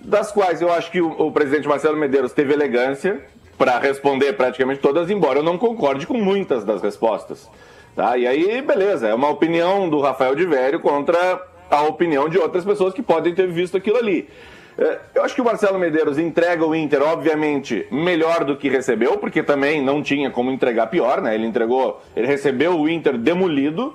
das 0.00 0.30
quais 0.30 0.62
eu 0.62 0.72
acho 0.72 0.90
que 0.90 1.00
o, 1.00 1.10
o 1.20 1.32
presidente 1.32 1.66
Marcelo 1.66 1.96
Medeiros 1.96 2.32
teve 2.32 2.52
elegância 2.52 3.20
para 3.58 3.78
responder 3.78 4.34
praticamente 4.34 4.80
todas, 4.80 5.10
embora 5.10 5.40
eu 5.40 5.42
não 5.42 5.58
concorde 5.58 6.06
com 6.06 6.14
muitas 6.14 6.64
das 6.64 6.80
respostas. 6.80 7.50
Tá? 7.96 8.16
E 8.16 8.26
aí, 8.26 8.62
beleza, 8.62 9.08
é 9.08 9.14
uma 9.14 9.30
opinião 9.30 9.88
do 9.88 10.00
Rafael 10.00 10.34
de 10.34 10.46
Vério 10.46 10.78
contra 10.80 11.42
a 11.70 11.82
opinião 11.82 12.28
de 12.28 12.38
outras 12.38 12.64
pessoas 12.64 12.94
que 12.94 13.02
podem 13.02 13.34
ter 13.34 13.46
visto 13.48 13.76
aquilo 13.76 13.96
ali. 13.96 14.28
É, 14.78 14.98
Eu 15.14 15.24
acho 15.24 15.34
que 15.34 15.40
o 15.40 15.44
Marcelo 15.44 15.78
Medeiros 15.78 16.18
entrega 16.18 16.64
o 16.64 16.74
Inter, 16.74 17.02
obviamente, 17.02 17.86
melhor 17.90 18.44
do 18.44 18.56
que 18.56 18.68
recebeu, 18.68 19.16
porque 19.18 19.42
também 19.42 19.82
não 19.82 20.02
tinha 20.02 20.30
como 20.30 20.50
entregar 20.50 20.88
pior, 20.88 21.22
né? 21.22 21.34
Ele 21.34 21.46
entregou, 21.46 22.02
ele 22.14 22.26
recebeu 22.26 22.78
o 22.78 22.88
Inter 22.88 23.16
demolido, 23.16 23.94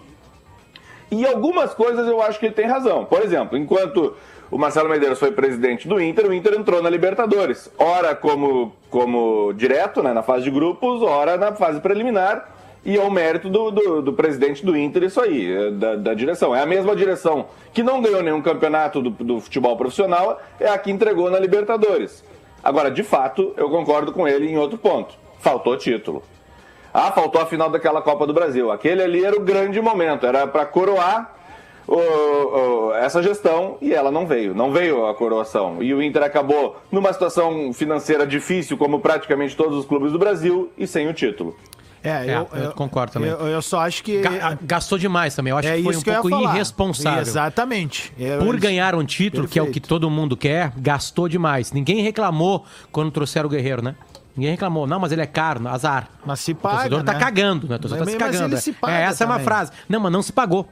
e 1.11 1.25
algumas 1.25 1.73
coisas 1.73 2.07
eu 2.07 2.21
acho 2.21 2.39
que 2.39 2.45
ele 2.45 2.55
tem 2.55 2.65
razão. 2.65 3.05
Por 3.05 3.21
exemplo, 3.21 3.57
enquanto 3.57 4.15
o 4.49 4.57
Marcelo 4.57 4.89
Medeiros 4.89 5.19
foi 5.19 5.31
presidente 5.31 5.87
do 5.87 6.01
Inter, 6.01 6.25
o 6.25 6.33
Inter 6.33 6.53
entrou 6.53 6.81
na 6.81 6.89
Libertadores. 6.89 7.71
Ora 7.77 8.15
como, 8.15 8.73
como 8.89 9.53
direto, 9.53 10.01
né, 10.01 10.13
na 10.13 10.23
fase 10.23 10.45
de 10.45 10.51
grupos, 10.51 11.01
ora 11.01 11.37
na 11.37 11.53
fase 11.53 11.79
preliminar. 11.79 12.50
E 12.83 12.97
é 12.97 13.01
o 13.01 13.11
mérito 13.11 13.47
do, 13.47 13.69
do, 13.69 14.01
do 14.01 14.13
presidente 14.13 14.65
do 14.65 14.75
Inter, 14.75 15.03
isso 15.03 15.21
aí, 15.21 15.51
é 15.53 15.69
da, 15.71 15.95
da 15.95 16.13
direção. 16.15 16.55
É 16.55 16.61
a 16.61 16.65
mesma 16.65 16.95
direção 16.95 17.45
que 17.73 17.83
não 17.83 18.01
ganhou 18.01 18.23
nenhum 18.23 18.41
campeonato 18.41 19.01
do, 19.01 19.09
do 19.11 19.39
futebol 19.39 19.77
profissional, 19.77 20.39
é 20.59 20.67
a 20.67 20.77
que 20.79 20.89
entregou 20.89 21.29
na 21.29 21.39
Libertadores. 21.39 22.23
Agora, 22.63 22.89
de 22.89 23.03
fato, 23.03 23.53
eu 23.55 23.69
concordo 23.69 24.11
com 24.11 24.27
ele 24.27 24.47
em 24.49 24.57
outro 24.57 24.77
ponto. 24.79 25.13
Faltou 25.39 25.77
título. 25.77 26.23
Ah, 26.93 27.11
faltou 27.11 27.39
a 27.41 27.45
final 27.45 27.69
daquela 27.69 28.01
Copa 28.01 28.25
do 28.27 28.33
Brasil. 28.33 28.71
Aquele 28.71 29.01
ali 29.03 29.23
era 29.23 29.35
o 29.35 29.41
grande 29.41 29.79
momento, 29.79 30.25
era 30.25 30.45
para 30.47 30.65
coroar 30.65 31.35
o- 31.87 31.95
o- 32.89 32.93
essa 32.95 33.21
gestão 33.21 33.77
e 33.81 33.93
ela 33.93 34.11
não 34.11 34.25
veio, 34.25 34.53
não 34.55 34.71
veio 34.71 35.05
a 35.05 35.13
coroação. 35.15 35.81
E 35.81 35.93
o 35.93 36.01
Inter 36.01 36.23
acabou 36.23 36.77
numa 36.91 37.13
situação 37.13 37.71
financeira 37.73 38.25
difícil, 38.25 38.77
como 38.77 38.99
praticamente 38.99 39.55
todos 39.55 39.77
os 39.77 39.85
clubes 39.85 40.11
do 40.11 40.19
Brasil, 40.19 40.71
e 40.77 40.85
sem 40.87 41.07
o 41.07 41.13
título. 41.13 41.55
É, 42.03 42.09
É, 42.31 42.65
eu 42.65 42.71
concordo 42.71 43.13
também. 43.13 43.29
Eu, 43.29 43.37
eu 43.47 43.61
só 43.61 43.81
acho 43.81 44.03
que. 44.03 44.21
Ga- 44.21 44.57
Gastou 44.61 44.97
demais 44.97 45.35
também. 45.35 45.51
Eu 45.51 45.57
acho 45.57 45.67
é 45.67 45.77
que 45.77 45.83
foi 45.83 45.95
um 45.95 46.01
eu 46.15 46.21
pouco 46.21 46.43
irresponsável. 46.55 47.21
Exatamente. 47.21 48.11
É, 48.19 48.37
Por 48.37 48.55
eu- 48.55 48.59
ganhar 48.61 48.95
um 48.95 49.05
título, 49.05 49.47
que 49.47 49.59
é 49.59 49.61
o 49.61 49.65
que 49.65 49.73
Perfeito. 49.73 49.87
todo 49.89 50.09
mundo 50.09 50.35
quer, 50.35 50.71
gastou 50.77 51.27
demais. 51.29 51.71
Ninguém 51.71 52.01
reclamou 52.01 52.65
quando 52.91 53.11
trouxeram 53.11 53.47
o 53.47 53.49
Guerreiro, 53.51 53.83
né? 53.83 53.95
Ninguém 54.35 54.51
reclamou. 54.51 54.87
Não, 54.87 54.99
mas 54.99 55.11
ele 55.11 55.21
é 55.21 55.25
caro, 55.27 55.67
azar. 55.67 56.07
Mas 56.25 56.39
se 56.39 56.53
O 56.53 56.55
paga. 56.55 56.75
torcedor 56.75 57.03
tá 57.03 57.13
né? 57.13 57.19
cagando, 57.19 57.67
né? 57.67 57.75
O 57.75 57.79
torcedor 57.79 58.05
Mas- 58.05 58.13
tá 58.15 58.19
se 58.19 58.25
mas 58.25 58.35
cagando. 58.37 58.55
ele 58.55 58.61
se 58.61 58.69
é. 58.69 58.73
paga 58.73 58.93
É, 58.93 59.01
essa 59.03 59.23
é 59.23 59.27
uma 59.27 59.33
também. 59.35 59.45
frase. 59.45 59.71
Não, 59.89 59.99
mas 59.99 60.11
não 60.11 60.21
se 60.21 60.31
pagou. 60.33 60.67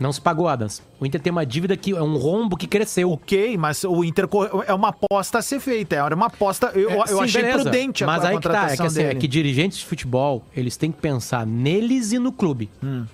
Não 0.00 0.10
se 0.14 0.20
pagou, 0.20 0.48
Adams. 0.48 0.82
O 0.98 1.04
Inter 1.04 1.20
tem 1.20 1.30
uma 1.30 1.44
dívida 1.44 1.76
que 1.76 1.92
é 1.94 2.02
um 2.02 2.16
rombo 2.16 2.56
que 2.56 2.66
cresceu. 2.66 3.12
Ok, 3.12 3.58
mas 3.58 3.84
o 3.84 4.02
Inter 4.02 4.26
é 4.66 4.72
uma 4.72 4.88
aposta 4.88 5.38
a 5.38 5.42
ser 5.42 5.60
feita. 5.60 5.96
Era 5.96 6.14
uma 6.14 6.26
aposta. 6.26 6.68
Eu, 6.74 6.90
É, 6.90 7.00
eu 7.02 7.06
sim, 7.06 7.22
achei 7.22 7.42
beleza. 7.42 7.62
prudente 7.62 8.02
a, 8.02 8.06
Mas 8.06 8.24
a 8.24 8.28
aí 8.30 8.38
que 8.38 8.48
tá, 8.48 8.70
é 8.70 8.76
que, 8.78 8.82
assim, 8.82 9.02
é 9.02 9.14
que 9.14 9.28
dirigentes 9.28 9.78
de 9.78 9.84
futebol, 9.84 10.42
eles 10.56 10.78
têm 10.78 10.90
que 10.90 10.98
pensar 10.98 11.46
neles 11.46 12.12
e 12.12 12.18
no 12.18 12.32
clube. 12.32 12.70
Hum. 12.82 13.04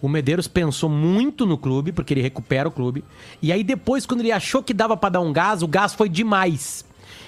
O 0.00 0.08
Medeiros 0.08 0.46
pensou 0.46 0.88
muito 0.88 1.44
no 1.44 1.58
clube, 1.58 1.90
porque 1.90 2.14
ele 2.14 2.22
recupera 2.22 2.68
o 2.68 2.70
clube. 2.70 3.02
E 3.42 3.52
aí 3.52 3.64
depois, 3.64 4.06
quando 4.06 4.20
ele 4.20 4.30
achou 4.30 4.62
que 4.62 4.72
dava 4.72 4.96
pra 4.96 5.08
dar 5.08 5.20
um 5.20 5.32
gás, 5.32 5.60
o 5.60 5.66
gás 5.66 5.92
foi 5.92 6.08
demais. 6.08 6.84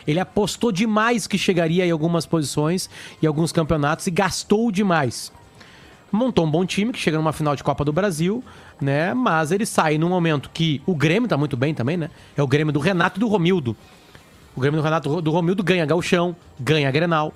Ele 0.06 0.20
apostou 0.20 0.70
demais 0.70 1.26
que 1.26 1.36
chegaria 1.36 1.84
em 1.84 1.90
algumas 1.90 2.26
posições 2.26 2.88
e 3.20 3.26
alguns 3.26 3.50
campeonatos 3.50 4.06
e 4.06 4.10
gastou 4.12 4.70
demais. 4.70 5.32
Montou 6.12 6.44
um 6.46 6.50
bom 6.50 6.64
time 6.66 6.92
que 6.92 6.98
chega 6.98 7.16
numa 7.16 7.32
final 7.32 7.54
de 7.56 7.62
Copa 7.62 7.84
do 7.84 7.92
Brasil, 7.92 8.42
né? 8.80 9.14
Mas 9.14 9.50
ele 9.52 9.64
sai 9.66 9.98
num 9.98 10.08
momento 10.08 10.50
que 10.52 10.82
o 10.86 10.94
Grêmio 10.94 11.28
tá 11.28 11.36
muito 11.36 11.56
bem 11.56 11.72
também, 11.74 11.96
né? 11.96 12.10
É 12.36 12.42
o 12.42 12.46
Grêmio 12.46 12.72
do 12.72 12.80
Renato 12.80 13.18
e 13.18 13.20
do 13.20 13.28
Romildo. 13.28 13.76
O 14.56 14.60
Grêmio 14.60 14.80
do 14.80 14.84
Renato 14.84 15.22
do 15.22 15.30
Romildo 15.30 15.62
ganha 15.62 15.86
Gauchão, 15.86 16.34
ganha 16.58 16.90
Grenal. 16.90 17.32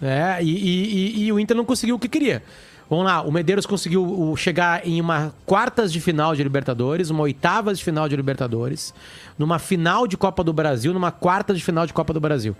É, 0.00 0.38
e, 0.42 0.50
e- 0.50 0.94
e- 1.22 1.24
e 1.26 1.32
o 1.32 1.40
Inter 1.40 1.56
não 1.56 1.64
conseguiu 1.64 1.96
o 1.96 1.98
que 1.98 2.08
queria. 2.08 2.42
Vamos 2.88 3.04
lá, 3.06 3.22
o 3.22 3.32
Medeiros 3.32 3.66
conseguiu 3.66 4.32
chegar 4.36 4.86
em 4.86 5.00
uma 5.00 5.34
quartas 5.44 5.92
de 5.92 6.00
final 6.00 6.36
de 6.36 6.42
Libertadores, 6.44 7.10
uma 7.10 7.22
oitavas 7.22 7.78
de 7.78 7.84
final 7.84 8.08
de 8.08 8.14
Libertadores, 8.14 8.94
numa 9.36 9.58
final 9.58 10.06
de 10.06 10.16
Copa 10.16 10.44
do 10.44 10.52
Brasil, 10.52 10.94
numa 10.94 11.10
quartas 11.10 11.56
de 11.58 11.64
final 11.64 11.84
de 11.84 11.92
Copa 11.92 12.12
do 12.12 12.20
Brasil. 12.20 12.54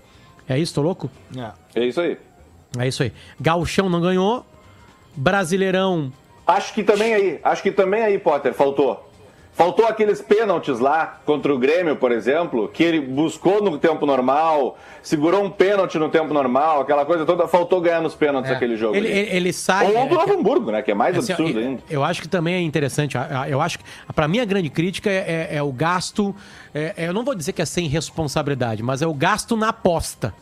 É 0.48 0.58
isso, 0.58 0.74
tô 0.74 0.82
louco? 0.82 1.08
É 1.76 1.86
isso 1.86 2.00
aí. 2.00 2.18
É 2.76 2.88
isso 2.88 3.02
aí. 3.04 3.12
Gauchão 3.40 3.88
não 3.88 4.00
ganhou. 4.00 4.44
Brasileirão. 5.16 6.12
Acho 6.46 6.72
que 6.72 6.84
também 6.84 7.14
aí, 7.14 7.40
acho 7.42 7.62
que 7.62 7.72
também 7.72 8.02
aí, 8.02 8.18
Potter, 8.18 8.54
faltou. 8.54 9.02
Faltou 9.52 9.86
aqueles 9.86 10.20
pênaltis 10.20 10.78
lá 10.78 11.18
contra 11.24 11.52
o 11.52 11.58
Grêmio, 11.58 11.96
por 11.96 12.12
exemplo, 12.12 12.68
que 12.68 12.82
ele 12.84 13.00
buscou 13.00 13.62
no 13.62 13.78
tempo 13.78 14.04
normal, 14.04 14.76
segurou 15.02 15.42
um 15.42 15.48
pênalti 15.48 15.98
no 15.98 16.10
tempo 16.10 16.34
normal, 16.34 16.82
aquela 16.82 17.06
coisa 17.06 17.24
toda, 17.24 17.48
faltou 17.48 17.80
ganhar 17.80 18.02
nos 18.02 18.14
pênaltis 18.14 18.50
aquele 18.52 18.76
jogo. 18.76 18.94
Ele, 18.94 19.08
ele, 19.08 19.34
ele 19.34 19.52
sai. 19.54 19.86
Ou 19.90 19.98
um 20.02 20.08
do 20.08 20.20
é, 20.20 20.30
Hamburgo, 20.30 20.70
né? 20.70 20.82
Que 20.82 20.90
é 20.90 20.94
mais 20.94 21.16
Assim, 21.16 21.32
absurdo 21.32 21.58
eu, 21.58 21.66
ainda. 21.68 21.82
eu 21.88 22.04
acho 22.04 22.20
que 22.20 22.28
também 22.28 22.54
é 22.54 22.60
interessante. 22.60 23.16
Eu 23.48 23.62
acho 23.62 23.78
que, 23.78 23.84
para 24.14 24.28
mim, 24.28 24.40
a 24.40 24.44
grande 24.44 24.68
crítica 24.68 25.08
é, 25.10 25.48
é- 25.50 25.56
é 25.56 25.62
o 25.62 25.72
gasto. 25.72 26.36
é- 26.74 26.92
é- 26.94 27.08
eu 27.08 27.14
não 27.14 27.24
vou 27.24 27.34
dizer 27.34 27.54
que 27.54 27.62
é 27.62 27.64
sem 27.64 27.88
responsabilidade, 27.88 28.82
mas 28.82 29.00
é 29.00 29.06
o 29.06 29.14
gasto 29.14 29.56
na 29.56 29.70
aposta. 29.70 30.34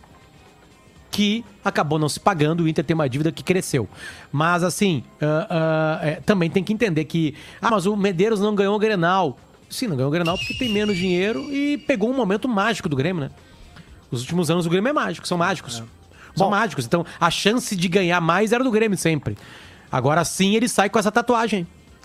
Que 1.15 1.45
acabou 1.65 1.97
não 1.97 2.09
se 2.09 2.19
pagando, 2.19 2.65
o 2.65 2.69
Inter 2.69 2.85
tem 2.85 2.93
uma 2.95 3.09
dívida 3.09 3.31
que 3.31 3.45
cresceu. 3.45 3.89
Mas, 4.33 4.65
assim, 4.65 5.05
ah, 5.23 5.47
ah, 5.49 5.99
é, 6.03 6.15
também 6.17 6.51
tem 6.51 6.65
que 6.65 6.73
entender 6.73 7.05
que. 7.05 7.37
Ah, 7.63 7.71
mas 7.71 7.87
o 7.87 7.97
Medeiros 7.97 8.41
não 8.41 8.53
ganhou 8.53 8.75
o 8.75 8.79
Grenal. 8.81 9.39
Sim, 9.71 9.87
não 9.87 9.97
ganhou 9.97 10.09
o 10.09 10.13
Grenal 10.13 10.37
porque 10.37 10.55
tem 10.55 10.73
menos 10.73 10.97
dinheiro 10.97 11.41
e 11.55 11.79
pegou 11.79 12.11
um 12.11 12.15
momento 12.15 12.49
mágico 12.49 12.89
do 12.89 12.97
Grêmio, 12.97 13.23
né? 13.23 13.31
Os 14.11 14.23
últimos 14.23 14.51
anos 14.51 14.65
do 14.65 14.71
Grêmio 14.71 14.91
é 14.91 14.93
mágico, 14.93 15.27
são 15.27 15.39
mágicos. 15.39 15.83
São 16.35 16.51
mágicos. 16.51 16.85
Então, 16.85 17.07
a 17.21 17.31
chance 17.31 17.77
de 17.77 17.87
ganhar 17.87 18.21
mais 18.21 18.53
era 18.53 18.65
do 18.65 18.71
Grêmio 18.71 18.99
sempre. 18.99 19.39
Agora 19.91 20.25
sim 20.25 20.57
ele 20.57 20.69
sai 20.69 20.91
com 20.91 20.99
essa 20.99 21.13
tatuagem. 21.13 21.65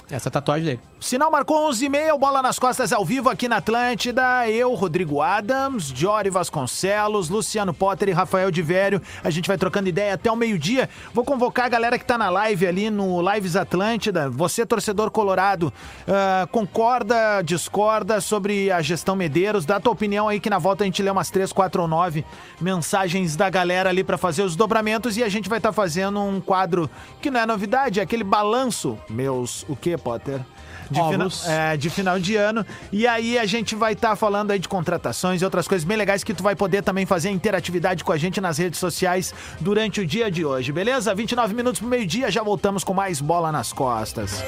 Essa 0.10 0.30
tatuagem 0.30 0.66
dele. 0.66 0.80
Sinal 1.02 1.32
marcou 1.32 1.70
11 1.70 1.86
e 1.86 1.90
meia, 1.90 2.18
bola 2.18 2.42
nas 2.42 2.60
costas 2.60 2.92
ao 2.92 3.06
vivo 3.06 3.30
aqui 3.30 3.48
na 3.48 3.58
Atlântida. 3.58 4.50
Eu, 4.50 4.74
Rodrigo 4.74 5.22
Adams, 5.22 5.94
Jory 5.96 6.30
Vasconcelos, 6.30 7.30
Luciano 7.30 7.74
Potter 7.74 8.10
e 8.10 8.12
Rafael 8.12 8.52
de 8.52 8.62
Vério. 8.62 9.02
A 9.24 9.30
gente 9.30 9.48
vai 9.48 9.58
trocando 9.58 9.88
ideia 9.88 10.16
até 10.16 10.30
o 10.30 10.36
meio-dia. 10.36 10.90
Vou 11.14 11.24
convocar 11.24 11.68
a 11.68 11.70
galera 11.70 11.98
que 11.98 12.04
tá 12.04 12.18
na 12.18 12.30
live 12.30 12.68
ali 12.68 12.90
no 12.90 13.22
Lives 13.32 13.56
Atlântida. 13.56 14.30
Você, 14.30 14.66
torcedor 14.66 15.10
colorado, 15.10 15.74
ah, 16.06 16.46
concorda, 16.52 17.42
discorda 17.44 18.20
sobre 18.20 18.70
a 18.70 18.82
gestão 18.82 19.16
Medeiros? 19.16 19.66
Dá 19.66 19.80
tua 19.80 19.94
opinião 19.94 20.28
aí 20.28 20.38
que 20.38 20.50
na 20.50 20.60
volta 20.60 20.84
a 20.84 20.86
gente 20.86 21.02
lê 21.02 21.10
umas 21.10 21.32
3, 21.32 21.54
4 21.54 21.82
ou 21.82 21.88
9 21.88 22.26
mensagens 22.60 23.38
da 23.38 23.50
galera 23.50 23.90
ali 23.90 24.04
pra 24.04 24.18
fazer 24.18 24.44
os 24.44 24.54
dobramentos 24.54 25.16
e 25.16 25.24
a 25.24 25.30
gente 25.30 25.48
vai 25.48 25.60
estar 25.60 25.72
fazendo 25.72 26.20
um 26.20 26.42
quadro 26.42 26.90
que 27.22 27.32
não 27.32 27.40
é 27.40 27.46
novidade, 27.46 28.02
é 28.02 28.04
aquele 28.04 28.24
balanço. 28.24 28.98
Meus, 29.10 29.66
o 29.70 29.78
que, 29.78 29.98
Potter? 29.98 30.42
De, 30.90 31.00
fina- 31.12 31.28
é, 31.48 31.78
de 31.78 31.90
final 31.90 32.20
de 32.20 32.36
ano. 32.36 32.66
E 32.92 33.06
aí 33.08 33.38
a 33.38 33.46
gente 33.46 33.76
vai 33.76 33.94
estar 33.94 34.16
falando 34.16 34.52
aí 34.52 34.60
de 34.60 34.68
contratações 34.68 35.42
e 35.42 35.46
outras 35.46 35.68
coisas 35.68 35.86
bem 35.86 35.98
legais 35.98 36.24
que 36.24 36.34
tu 36.34 36.44
vai 36.44 36.56
poder 36.56 36.82
também 36.84 37.06
fazer 37.06 37.30
interatividade 37.30 38.04
com 38.04 38.12
a 38.12 38.18
gente 38.18 38.40
nas 38.42 38.58
redes 38.58 38.80
sociais 38.80 39.34
durante 39.60 40.02
o 40.02 40.06
dia 40.06 40.30
de 40.32 40.46
hoje, 40.46 40.72
beleza? 40.72 41.14
29 41.14 41.54
minutos 41.54 41.80
pro 41.80 41.90
meio-dia, 41.90 42.32
já 42.32 42.42
voltamos 42.44 42.84
com 42.84 42.94
mais 42.94 43.22
bola 43.22 43.52
nas 43.52 43.72
costas. 43.74 44.44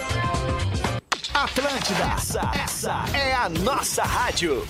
Atlântida, 1.34 2.04
essa, 2.15 2.51
essa 2.63 3.04
é 3.13 3.34
a 3.34 3.49
nossa 3.49 4.04
rádio. 4.04 4.65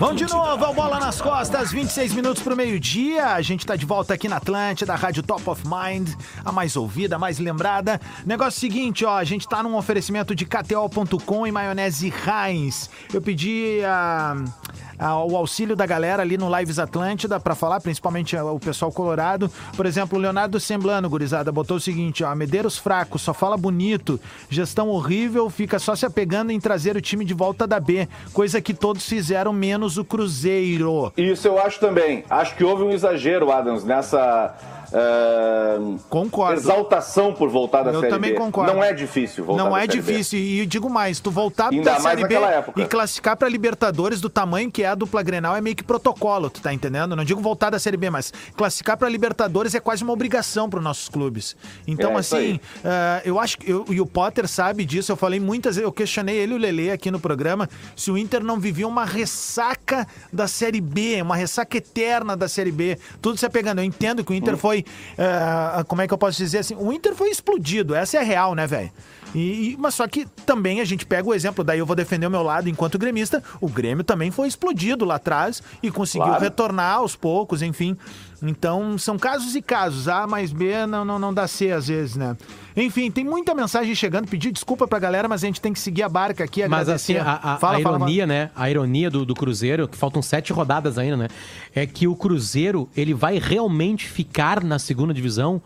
Vamos 0.00 0.16
de 0.16 0.24
novo, 0.26 0.64
ao 0.64 0.72
Bola 0.72 0.98
nas 0.98 1.20
Costas, 1.20 1.70
26 1.72 2.14
minutos 2.14 2.42
pro 2.42 2.56
meio-dia. 2.56 3.34
A 3.34 3.42
gente 3.42 3.66
tá 3.66 3.76
de 3.76 3.84
volta 3.84 4.14
aqui 4.14 4.28
na 4.28 4.36
Atlântida, 4.38 4.94
Rádio 4.94 5.22
Top 5.22 5.42
of 5.50 5.62
Mind, 5.66 6.08
a 6.42 6.50
mais 6.50 6.74
ouvida, 6.74 7.16
a 7.16 7.18
mais 7.18 7.38
lembrada. 7.38 8.00
Negócio 8.24 8.58
seguinte, 8.58 9.04
ó, 9.04 9.18
a 9.18 9.24
gente 9.24 9.46
tá 9.46 9.62
num 9.62 9.76
oferecimento 9.76 10.34
de 10.34 10.46
KTO.com 10.46 11.46
e 11.46 11.52
maionese 11.52 12.10
Heinz. 12.26 12.88
Eu 13.12 13.20
pedi 13.20 13.80
a. 13.84 14.32
a- 14.32 14.89
o 15.00 15.36
auxílio 15.36 15.74
da 15.74 15.86
galera 15.86 16.22
ali 16.22 16.36
no 16.36 16.54
Lives 16.54 16.78
Atlântida 16.78 17.40
pra 17.40 17.54
falar, 17.54 17.80
principalmente 17.80 18.36
o 18.36 18.60
pessoal 18.60 18.92
colorado. 18.92 19.50
Por 19.76 19.86
exemplo, 19.86 20.18
o 20.18 20.20
Leonardo 20.20 20.60
Semblano, 20.60 21.08
gurizada, 21.08 21.50
botou 21.50 21.78
o 21.78 21.80
seguinte, 21.80 22.22
ó, 22.22 22.34
Medeiros 22.34 22.76
fraco, 22.76 23.18
só 23.18 23.32
fala 23.32 23.56
bonito, 23.56 24.20
gestão 24.48 24.88
horrível, 24.88 25.48
fica 25.48 25.78
só 25.78 25.96
se 25.96 26.04
apegando 26.04 26.52
em 26.52 26.60
trazer 26.60 26.96
o 26.96 27.00
time 27.00 27.24
de 27.24 27.34
volta 27.34 27.66
da 27.66 27.80
B, 27.80 28.08
coisa 28.32 28.60
que 28.60 28.74
todos 28.74 29.06
fizeram 29.06 29.52
menos 29.52 29.96
o 29.96 30.04
Cruzeiro. 30.04 31.12
Isso 31.16 31.48
eu 31.48 31.58
acho 31.58 31.80
também. 31.80 32.24
Acho 32.28 32.54
que 32.56 32.64
houve 32.64 32.82
um 32.82 32.90
exagero, 32.90 33.50
Adams, 33.50 33.84
nessa 33.84 34.54
eh, 34.92 35.78
Concordo. 36.08 36.54
exaltação 36.60 37.32
por 37.32 37.48
voltar 37.48 37.82
da 37.82 37.92
Eu 37.92 38.00
Série 38.00 38.12
também 38.12 38.32
B. 38.32 38.36
concordo. 38.38 38.72
Não 38.72 38.82
é 38.82 38.92
difícil 38.92 39.44
voltar 39.44 39.64
Não 39.64 39.70
da 39.72 39.78
é 39.78 39.80
Série 39.86 40.00
B. 40.00 40.12
difícil. 40.12 40.38
E 40.38 40.66
digo 40.66 40.88
mais, 40.90 41.20
tu 41.20 41.30
voltar 41.30 41.70
Ainda 41.72 41.92
da 41.92 42.00
Série 42.00 42.26
B 42.26 42.34
época. 42.34 42.80
e 42.80 42.86
classificar 42.86 43.36
pra 43.36 43.48
Libertadores 43.48 44.20
do 44.20 44.28
tamanho 44.30 44.70
que 44.70 44.82
é 44.82 44.86
a 44.88 44.94
dupla 44.94 45.22
Grenal 45.22 45.56
é 45.56 45.60
meio 45.60 45.76
que 45.76 45.82
protocolo, 45.84 46.50
tu 46.50 46.60
tá 46.60 46.72
entendendo? 46.72 47.14
Não 47.16 47.24
digo 47.24 47.40
voltar 47.40 47.70
da 47.70 47.78
Série 47.78 47.96
B, 47.96 48.10
mas 48.10 48.32
classificar 48.56 48.96
pra 48.96 49.08
Libertadores 49.08 49.74
é 49.74 49.80
quase 49.80 50.02
uma 50.02 50.12
obrigação 50.12 50.68
pros 50.68 50.82
nossos 50.82 51.08
clubes. 51.08 51.56
Então, 51.86 52.12
É, 52.12 52.16
assim, 52.18 52.60
ah, 52.84 53.20
eu 53.24 53.38
acho 53.38 53.58
que... 53.58 53.70
eu- 53.70 53.84
e 53.90 54.00
o 54.00 54.06
Potter 54.06 54.46
sabe 54.48 54.84
disso, 54.84 55.12
eu 55.12 55.16
falei 55.16 55.40
muitas 55.40 55.76
vezes, 55.76 55.84
eu 55.86 55.92
questionei 55.92 56.36
ele 56.36 56.52
e 56.52 56.56
o 56.56 56.58
Lele 56.58 56.90
aqui 56.90 57.10
no 57.10 57.18
programa, 57.20 57.68
se 57.96 58.10
o 58.10 58.18
Inter 58.18 58.42
não 58.42 58.58
vivia 58.58 58.86
uma 58.86 59.04
ressaca 59.04 60.06
da 60.32 60.46
Série 60.46 60.80
B, 60.80 61.20
uma 61.22 61.36
ressaca 61.36 61.76
eterna 61.76 62.36
da 62.36 62.48
Série 62.48 62.72
B. 62.72 62.98
Tudo 63.22 63.36
se 63.38 63.46
apegando. 63.46 63.78
Eu 63.80 63.84
entendo 63.84 64.24
que 64.24 64.32
o 64.32 64.34
Hum. 64.34 64.38
Inter 64.38 64.56
foi... 64.84 65.24
ah, 65.24 65.84
como 65.86 66.02
é 66.02 66.08
que 66.08 66.14
eu 66.14 66.18
posso 66.18 66.36
dizer 66.38 66.58
assim? 66.58 66.74
O 66.78 66.92
Inter 66.92 67.14
foi 67.14 67.30
explodido, 67.30 67.94
essa 67.94 68.18
é 68.18 68.22
real, 68.22 68.54
né, 68.54 68.66
velho? 68.66 68.90
E- 69.34 69.76
mas 69.78 69.94
só 69.94 70.08
que 70.08 70.26
também 70.44 70.80
a 70.80 70.84
gente 70.84 71.06
pega 71.06 71.28
o 71.28 71.32
exemplo, 71.32 71.62
daí 71.62 71.78
eu 71.78 71.86
vou 71.86 71.94
defender 71.94 72.26
o 72.26 72.30
meu 72.30 72.42
lado 72.42 72.68
enquanto 72.68 72.98
gremista. 72.98 73.40
O 73.60 73.68
Grêmio 73.68 74.02
também 74.02 74.30
foi 74.32 74.48
explodido 74.48 75.04
lá 75.04 75.14
atrás 75.16 75.62
e 75.82 75.90
conseguiu 75.90 76.26
Claro. 76.26 76.42
retornar 76.42 76.96
aos 76.96 77.14
poucos, 77.14 77.62
enfim. 77.62 77.96
Então 78.42 78.96
são 78.96 79.18
casos 79.18 79.54
e 79.54 79.60
casos. 79.62 80.08
A 80.08 80.26
mais 80.26 80.52
B 80.52 80.86
não, 80.86 81.04
não, 81.04 81.18
não 81.18 81.34
dá 81.34 81.46
C 81.46 81.70
às 81.70 81.88
vezes, 81.88 82.16
né? 82.16 82.36
Enfim, 82.76 83.10
tem 83.10 83.24
muita 83.24 83.54
mensagem 83.54 83.94
chegando. 83.94 84.26
Pedir 84.28 84.50
desculpa 84.52 84.86
pra 84.88 84.98
galera, 84.98 85.28
mas 85.28 85.42
a 85.44 85.46
gente 85.46 85.60
tem 85.60 85.72
que 85.72 85.78
seguir 85.80 86.02
a 86.02 86.08
barca 86.08 86.44
aqui. 86.44 86.66
Mas 86.66 86.88
assim, 86.88 87.16
a, 87.16 87.32
a- 87.34 87.56
Fala, 87.58 87.78
a 87.78 87.82
fala, 87.82 87.96
ironia, 87.98 88.26
né? 88.26 88.50
A 88.56 88.70
ironia 88.70 89.10
do, 89.10 89.26
do 89.26 89.34
Cruzeiro, 89.34 89.86
que 89.86 89.96
faltam 89.96 90.22
sete 90.22 90.52
rodadas 90.52 90.96
ainda, 90.96 91.16
né? 91.16 91.28
É 91.74 91.86
que 91.86 92.06
o 92.08 92.14
Cruzeiro, 92.16 92.88
ele 92.96 93.12
vai 93.12 93.38
realmente 93.38 94.06
ficar 94.08 94.62
na 94.64 94.78
segunda 94.78 95.12
divisão, 95.12 95.60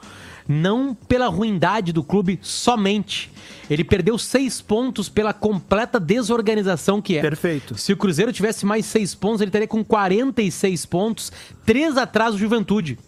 não 0.47 0.95
pela 0.95 1.29
ruindade 1.29 1.93
do 1.93 2.03
clube 2.03 2.39
somente. 2.43 3.31
Ele 3.69 3.83
perdeu 3.83 4.19
seis 4.19 4.61
pontos 4.61 5.09
pela 5.09 5.33
completa 5.33 5.99
desorganização 5.99 7.01
que 7.01 7.17
é. 7.17 7.21
Perfeito. 7.21 7.79
Se 7.79 7.93
o 7.93 7.97
Cruzeiro 7.97 8.33
tivesse 8.33 8.67
mais 8.67 8.85
seis 8.85 9.15
pontos, 9.15 9.41
ele 9.41 9.49
estaria 9.49 9.69
com 9.69 9.83
46 9.83 10.87
pontos, 10.87 11.33
três 11.65 11.97
atrás 11.97 12.33
do 12.33 12.39
Juventude. 12.39 12.99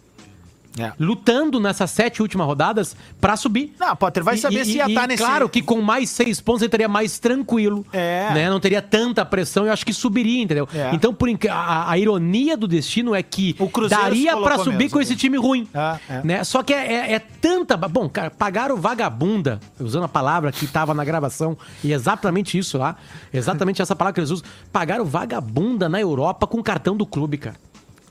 É. 0.79 0.91
Lutando 0.99 1.59
nessas 1.59 1.89
sete 1.91 2.21
últimas 2.21 2.45
rodadas 2.47 2.95
pra 3.19 3.35
subir. 3.35 3.73
Não, 3.79 3.95
Potter, 3.95 4.23
vai 4.23 4.37
saber 4.37 4.65
se 4.65 4.77
ia 4.77 4.85
estar 4.87 5.07
nesse- 5.07 5.23
Claro 5.23 5.49
que 5.49 5.61
com 5.61 5.81
mais 5.81 6.09
seis 6.09 6.39
pontos 6.41 6.61
ele 6.61 6.67
estaria 6.67 6.87
mais 6.87 7.19
tranquilo. 7.19 7.85
É. 7.91 8.31
Né? 8.33 8.49
Não 8.49 8.59
teria 8.59 8.81
tanta 8.81 9.25
pressão 9.25 9.65
e 9.65 9.67
eu 9.69 9.73
acho 9.73 9.85
que 9.85 9.93
subiria, 9.93 10.41
entendeu? 10.41 10.67
É. 10.73 10.91
Então, 10.93 11.13
por 11.13 11.27
a, 11.49 11.91
a 11.91 11.97
ironia 11.97 12.55
do 12.57 12.67
destino 12.67 13.13
é 13.15 13.21
que 13.23 13.55
daria 13.89 14.31
pra 14.31 14.41
colocou 14.41 14.63
subir 14.65 14.77
mesmo, 14.77 14.91
com 14.91 15.01
esse 15.01 15.15
time 15.15 15.37
ruim. 15.37 15.67
É, 15.73 16.13
é. 16.15 16.21
Né? 16.23 16.43
Só 16.43 16.63
que 16.63 16.73
é, 16.73 16.93
é- 16.93 17.13
é 17.13 17.19
tanta. 17.19 17.75
Bom, 17.77 18.07
cara, 18.09 18.29
pagaram 18.31 18.77
vagabunda, 18.77 19.59
usando 19.79 20.03
a 20.03 20.07
palavra 20.09 20.51
que 20.51 20.65
estava 20.65 20.93
na 20.93 21.03
gravação, 21.03 21.57
e 21.83 21.91
exatamente 21.93 22.57
isso 22.57 22.77
lá. 22.77 22.95
Exatamente 23.33 23.81
essa 23.81 23.95
palavra 23.95 24.13
que 24.13 24.19
eles 24.19 24.29
usam. 24.31 24.45
Pagaram 24.71 25.05
vagabunda 25.05 25.89
na 25.89 25.99
Europa 25.99 26.47
com 26.47 26.59
o 26.59 26.63
cartão 26.63 26.95
do 26.95 27.05
clube, 27.05 27.37
cara. 27.37 27.55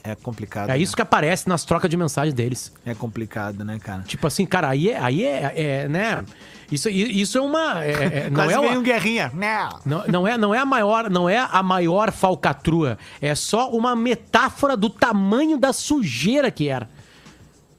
É 0.07 0.15
complicado. 0.15 0.71
É 0.71 0.75
né? 0.75 0.79
isso 0.79 0.95
que 0.95 1.03
aparece 1.03 1.49
nas 1.49 1.65
trocas 1.65 1.91
de 1.91 1.97
mensagens 1.97 2.33
deles. 2.33 2.73
É 2.85 2.95
complicado, 2.95 3.65
né, 3.65 3.79
cara? 3.79 4.03
Tipo 4.03 4.27
assim, 4.27 4.47
cara, 4.47 4.69
aí 4.69 4.91
é, 4.91 4.99
aí 4.99 5.25
é, 5.25 5.53
é, 5.57 5.89
né? 5.89 6.25
Isso, 6.71 6.89
isso 6.89 7.39
é 7.39 7.41
uma. 7.41 7.85
é- 7.85 8.27
é- 8.27 8.31
não, 8.31 8.51
é 8.51 8.59
uma 8.59 8.79
um 8.79 8.83
guerrinha. 8.83 9.31
Não. 9.35 9.81
não, 9.85 10.07
não 10.07 10.29
é, 10.29 10.39
não 10.39 10.55
é 10.55 10.59
a 10.59 10.67
maior, 10.67 11.11
não 11.11 11.29
é 11.29 11.39
a 11.39 11.63
maior 11.63 12.13
falcatrua. 12.13 12.99
É 13.21 13.35
só 13.35 13.71
uma 13.71 13.97
metáfora 13.97 14.77
do 14.77 14.89
tamanho 14.89 15.59
da 15.59 15.73
sujeira 15.73 16.51
que 16.51 16.69
era, 16.69 16.89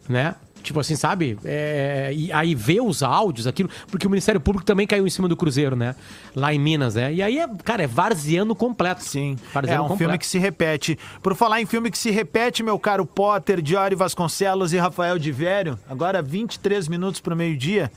né? 0.07 0.35
Tipo 0.67 0.82
assim, 0.82 0.97
sabe? 0.97 1.39
É, 1.45 2.12
e 2.13 2.30
aí 2.34 2.53
vê 2.53 2.82
os 2.82 3.01
áudios, 3.01 3.47
aquilo. 3.47 3.69
Porque 3.89 4.06
o 4.06 4.10
Ministério 4.10 4.41
Público 4.41 4.65
também 4.65 4.86
caiu 4.86 5.08
em 5.08 5.10
cima 5.10 5.25
do 5.30 5.38
Cruzeiro, 5.38 5.77
né? 5.77 5.95
Lá 6.36 6.53
em 6.53 6.60
Minas, 6.60 6.95
né? 6.95 7.13
E 7.13 7.21
aí, 7.23 7.39
é, 7.39 7.47
cara, 7.63 7.84
é 7.84 7.88
varziano 7.88 8.53
completo. 8.53 9.01
Sim, 9.01 9.38
é 9.41 9.53
Varziano 9.53 9.84
um 9.84 9.88
completo. 9.88 9.97
filme 9.99 10.17
que 10.17 10.27
se 10.27 10.38
repete. 10.38 10.99
Por 11.23 11.34
falar 11.36 11.62
em 11.62 11.65
filme 11.65 11.89
que 11.89 11.97
se 11.97 12.12
repete, 12.12 12.62
meu 12.63 12.77
caro 12.77 13.06
Potter, 13.06 13.62
Diori 13.62 13.95
Vasconcelos 13.95 14.73
e 14.73 14.77
Rafael 14.77 15.17
de 15.17 15.32
Vério, 15.32 15.80
agora 15.89 16.21
23 16.21 16.89
minutos 16.89 17.21
pro 17.21 17.34
meio-dia. 17.34 17.89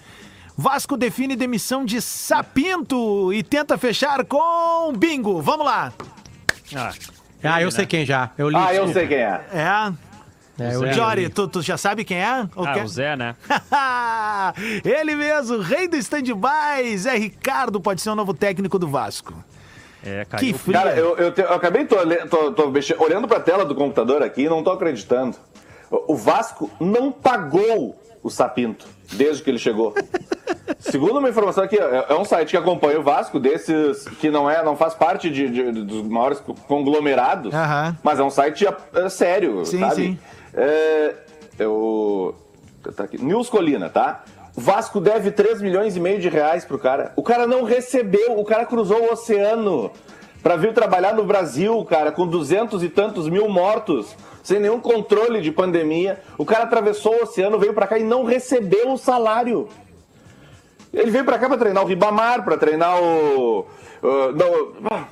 Vasco 0.56 0.96
define 0.96 1.34
demissão 1.34 1.84
de 1.84 2.00
Sapinto 2.00 3.32
e 3.32 3.42
tenta 3.42 3.76
fechar 3.76 4.24
com 4.24 4.92
Bingo. 4.96 5.42
Vamos 5.42 5.66
lá. 5.66 5.92
Ah, 6.76 6.92
Ah, 7.42 7.60
eu 7.62 7.70
sei 7.72 7.84
quem 7.86 8.06
já. 8.06 8.30
Eu 8.38 8.48
li. 8.48 8.56
Ah, 8.56 8.72
eu 8.72 8.86
sei 8.92 9.08
quem 9.08 9.16
é. 9.16 9.40
É. 9.52 9.92
É, 10.60 10.70
Zé. 10.70 10.86
li. 10.86 10.92
Diori, 10.92 11.28
tu, 11.28 11.48
tu 11.48 11.62
já 11.62 11.76
sabe 11.76 12.04
quem 12.04 12.18
é? 12.18 12.46
Ou 12.54 12.64
ah, 12.66 12.72
quer- 12.72 12.84
o 12.84 12.88
Zé, 12.88 13.16
né? 13.16 13.34
Ele 14.84 15.14
mesmo, 15.14 15.58
rei 15.58 15.88
do 15.88 15.96
stand-by, 15.96 16.96
Zé 16.98 17.16
Ricardo 17.16 17.80
pode 17.80 18.00
ser 18.00 18.10
o 18.10 18.14
novo 18.14 18.34
técnico 18.34 18.78
do 18.78 18.88
Vasco. 18.88 19.34
É, 20.04 20.24
Que 20.24 20.30
caiu. 20.30 20.58
frio. 20.58 20.72
Cara, 20.74 20.96
eu, 20.96 21.16
eu, 21.16 21.32
te- 21.32 21.42
eu 21.42 21.52
acabei 21.52 21.84
tô, 21.84 21.96
tô, 22.28 22.52
tô 22.52 22.70
mexe- 22.70 22.96
olhando 22.98 23.28
pra 23.28 23.38
tela 23.38 23.64
do 23.64 23.74
computador 23.74 24.22
aqui 24.22 24.42
e 24.42 24.48
não 24.48 24.62
tô 24.62 24.70
acreditando. 24.70 25.36
O, 25.90 26.14
o 26.14 26.16
Vasco 26.16 26.70
não 26.80 27.12
pagou 27.12 28.00
o 28.22 28.30
Sapinto 28.30 28.86
desde 29.12 29.42
que 29.42 29.50
ele 29.50 29.58
chegou. 29.58 29.94
Segundo 30.78 31.18
uma 31.18 31.28
informação 31.28 31.64
aqui, 31.64 31.76
é, 31.78 32.06
é 32.08 32.14
um 32.14 32.24
site 32.24 32.50
que 32.50 32.56
acompanha 32.56 32.98
o 32.98 33.02
Vasco, 33.02 33.38
desses 33.38 34.08
que 34.20 34.30
não 34.30 34.48
é, 34.48 34.64
não 34.64 34.74
faz 34.76 34.94
parte 34.94 35.28
de, 35.28 35.48
de- 35.50 35.72
dos 35.84 36.02
maiores 36.08 36.40
conglomerados, 36.66 37.52
mas 38.02 38.18
é 38.18 38.22
um 38.22 38.30
site 38.30 38.66
é, 38.94 39.08
sério, 39.10 39.66
Sim, 39.66 39.80
sabe? 39.80 39.94
sim. 39.94 40.18
É, 40.54 41.14
eu, 41.58 42.34
tá 42.96 43.04
aqui, 43.04 43.22
News 43.22 43.48
Colina, 43.48 43.88
tá? 43.88 44.24
O 44.56 44.60
Vasco 44.60 45.00
deve 45.00 45.30
3 45.30 45.62
milhões 45.62 45.96
e 45.96 46.00
meio 46.00 46.18
de 46.20 46.28
reais 46.28 46.64
pro 46.64 46.78
cara. 46.78 47.12
O 47.16 47.22
cara 47.22 47.46
não 47.46 47.62
recebeu, 47.64 48.38
o 48.38 48.44
cara 48.44 48.66
cruzou 48.66 49.00
o 49.08 49.12
oceano 49.12 49.90
pra 50.42 50.56
vir 50.56 50.72
trabalhar 50.74 51.14
no 51.14 51.24
Brasil, 51.24 51.84
cara, 51.84 52.10
com 52.10 52.26
duzentos 52.26 52.82
e 52.82 52.88
tantos 52.88 53.28
mil 53.28 53.48
mortos, 53.48 54.14
sem 54.42 54.58
nenhum 54.58 54.80
controle 54.80 55.40
de 55.40 55.52
pandemia. 55.52 56.20
O 56.36 56.44
cara 56.44 56.64
atravessou 56.64 57.14
o 57.14 57.22
oceano, 57.22 57.58
veio 57.58 57.74
pra 57.74 57.86
cá 57.86 57.98
e 57.98 58.02
não 58.02 58.24
recebeu 58.24 58.90
o 58.92 58.98
salário. 58.98 59.68
Ele 60.92 61.10
veio 61.10 61.24
pra 61.24 61.38
cá 61.38 61.46
pra 61.48 61.56
treinar 61.56 61.84
o 61.84 61.86
Ribamar, 61.86 62.44
pra 62.44 62.56
treinar 62.56 63.00
o. 63.00 63.60
o- 64.02 64.32
não, 64.32 64.72
ah, 64.90 65.04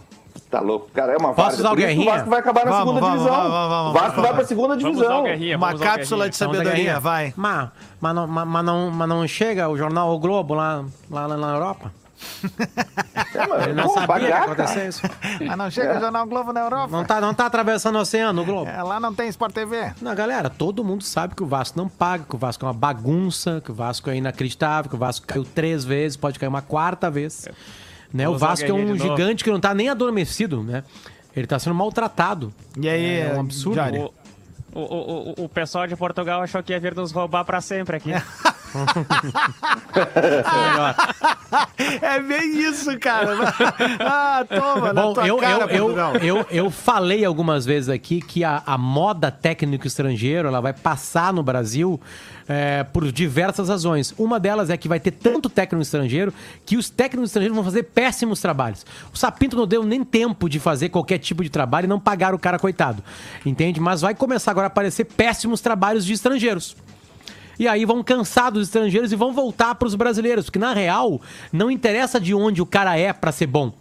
tá 0.50 0.60
louco, 0.60 0.88
cara, 0.94 1.12
é 1.12 1.16
uma 1.16 1.32
Posso 1.34 1.58
usar 1.58 1.72
o 1.72 1.76
que 1.76 1.82
o 1.82 1.86
Guerrinha? 1.86 2.12
Vasco 2.12 2.30
vai 2.30 2.38
acabar 2.40 2.64
na 2.64 2.70
Vamos, 2.70 2.86
segunda 2.86 3.00
vamos, 3.00 3.18
divisão. 3.18 3.36
vamos, 3.36 3.52
vamos, 3.52 3.68
vamos, 3.70 3.90
o 3.90 3.92
Vasco 3.92 4.08
vamos. 4.10 4.22
vai 4.28 4.34
pra 4.34 4.44
segunda 4.46 4.76
divisão. 4.76 5.22
Guerrinha, 5.24 5.56
Uma 5.56 5.78
cápsula 5.78 6.28
de 6.30 6.38
Guerrinha. 6.38 6.54
Sabedoria, 6.54 6.72
Guerrinha. 6.72 7.00
vai. 7.00 7.34
Mas, 7.36 7.68
mas, 8.00 8.14
não, 8.14 8.26
mas, 8.26 8.46
mas 8.48 8.64
não, 8.64 8.90
mas 8.90 9.08
não 9.08 9.26
chega 9.28 9.68
o 9.68 9.76
jornal 9.76 10.14
O 10.14 10.18
Globo 10.18 10.54
lá, 10.54 10.84
lá, 11.10 11.26
lá 11.26 11.36
na 11.36 11.50
Europa? 11.54 11.92
É, 13.34 13.46
mano, 13.46 13.62
Ele 13.62 13.74
não 13.74 13.84
pô, 13.84 13.94
sabia 13.94 14.06
que 14.06 14.22
pagar, 14.26 14.42
acontecer 14.42 14.88
isso. 14.88 15.02
Ah, 15.48 15.56
não 15.56 15.70
chega 15.70 15.96
o 15.98 16.00
Jornal 16.00 16.26
Globo 16.26 16.52
na 16.52 16.60
Europa? 16.62 16.88
Não 16.90 17.04
tá, 17.04 17.20
não 17.20 17.32
tá 17.32 17.46
atravessando 17.46 17.94
o 17.96 18.00
oceano, 18.00 18.42
o 18.42 18.44
Globo. 18.44 18.68
É, 18.68 18.82
lá 18.82 18.98
não 18.98 19.14
tem 19.14 19.28
Sport 19.28 19.52
TV. 19.52 19.92
Não, 20.02 20.12
galera, 20.16 20.50
todo 20.50 20.82
mundo 20.82 21.04
sabe 21.04 21.36
que 21.36 21.42
o 21.44 21.46
Vasco 21.46 21.78
não 21.78 21.88
paga, 21.88 22.24
que 22.28 22.34
o 22.34 22.38
Vasco 22.38 22.64
é 22.64 22.66
uma 22.68 22.74
bagunça, 22.74 23.60
que 23.64 23.70
o 23.70 23.74
Vasco 23.74 24.10
é 24.10 24.16
inacreditável, 24.16 24.88
que 24.90 24.96
o 24.96 24.98
Vasco 24.98 25.26
caiu 25.28 25.44
três 25.44 25.84
vezes, 25.84 26.16
pode 26.16 26.40
cair 26.40 26.48
uma 26.48 26.62
quarta 26.62 27.08
vez. 27.08 27.46
Né? 28.12 28.28
O 28.28 28.32
Vamos 28.32 28.36
usar 28.36 28.46
o 28.46 28.48
Vasco 28.50 28.66
é 28.66 28.72
um 28.72 28.96
gigante 28.96 29.44
que 29.44 29.50
não 29.50 29.60
tá 29.60 29.74
nem 29.74 29.88
adormecido, 29.88 30.62
né? 30.62 30.82
Ele 31.36 31.46
tá 31.46 31.58
sendo 31.58 31.74
maltratado. 31.74 32.52
E 32.80 32.88
aí, 32.88 33.20
É 33.20 33.34
um 33.34 33.40
absurdo. 33.40 33.74
Diori? 33.80 33.98
O, 33.98 34.12
o, 34.74 34.80
o, 34.80 35.30
o- 35.40 35.44
o 35.44 35.48
pessoal 35.48 35.86
de 35.86 35.94
Portugal 35.96 36.42
achou 36.42 36.62
que 36.62 36.72
ia 36.72 36.80
vir 36.80 36.94
nos 36.94 37.12
roubar 37.12 37.44
pra 37.44 37.60
sempre 37.60 37.96
aqui. 37.96 38.10
É 42.02 42.20
bem 42.20 42.60
isso, 42.60 42.98
cara. 42.98 43.36
ah, 44.00 44.44
toma, 44.48 44.92
Bom, 44.92 45.14
eu, 45.24 45.36
cara, 45.38 45.64
eu, 45.72 45.90
eu, 45.90 46.14
eu, 46.20 46.46
eu 46.50 46.70
falei 46.70 47.24
algumas 47.24 47.64
vezes 47.64 47.88
aqui 47.88 48.20
que 48.20 48.44
a, 48.44 48.62
a 48.66 48.76
moda 48.76 49.30
técnico 49.30 49.86
estrangeiro 49.86 50.48
ela 50.48 50.60
vai 50.60 50.72
passar 50.72 51.32
no 51.32 51.42
Brasil 51.42 52.00
é, 52.48 52.82
por 52.84 53.10
diversas 53.12 53.68
razões. 53.68 54.14
Uma 54.18 54.40
delas 54.40 54.70
é 54.70 54.76
que 54.76 54.88
vai 54.88 54.98
ter 54.98 55.10
tanto 55.10 55.48
técnico 55.48 55.82
estrangeiro 55.82 56.32
que 56.64 56.76
os 56.76 56.88
técnicos 56.88 57.30
estrangeiros 57.30 57.54
vão 57.54 57.64
fazer 57.64 57.84
péssimos 57.84 58.40
trabalhos. 58.40 58.86
O 59.12 59.16
Sapinto 59.16 59.56
não 59.56 59.66
deu 59.66 59.84
nem 59.84 60.02
tempo 60.02 60.48
de 60.48 60.58
fazer 60.58 60.88
qualquer 60.88 61.18
tipo 61.18 61.42
de 61.42 61.50
trabalho 61.50 61.84
e 61.84 61.88
não 61.88 62.00
pagaram 62.00 62.36
o 62.36 62.40
cara, 62.40 62.58
coitado. 62.58 63.02
Entende? 63.44 63.80
Mas 63.80 64.00
vai 64.00 64.14
começar 64.14 64.50
agora 64.50 64.66
a 64.66 64.68
aparecer 64.68 65.04
péssimos 65.04 65.60
trabalhos 65.60 66.04
de 66.04 66.12
estrangeiros. 66.12 66.76
E 67.58 67.66
aí 67.66 67.84
vão 67.84 68.02
cansar 68.02 68.52
dos 68.52 68.68
estrangeiros 68.68 69.12
e 69.12 69.16
vão 69.16 69.32
voltar 69.32 69.74
para 69.74 69.88
os 69.88 69.94
brasileiros, 69.94 70.46
porque 70.46 70.58
na 70.58 70.72
real 70.72 71.20
não 71.52 71.70
interessa 71.70 72.20
de 72.20 72.34
onde 72.34 72.62
o 72.62 72.66
cara 72.66 72.96
é 72.96 73.12
para 73.12 73.32
ser 73.32 73.46
bom. 73.46 73.72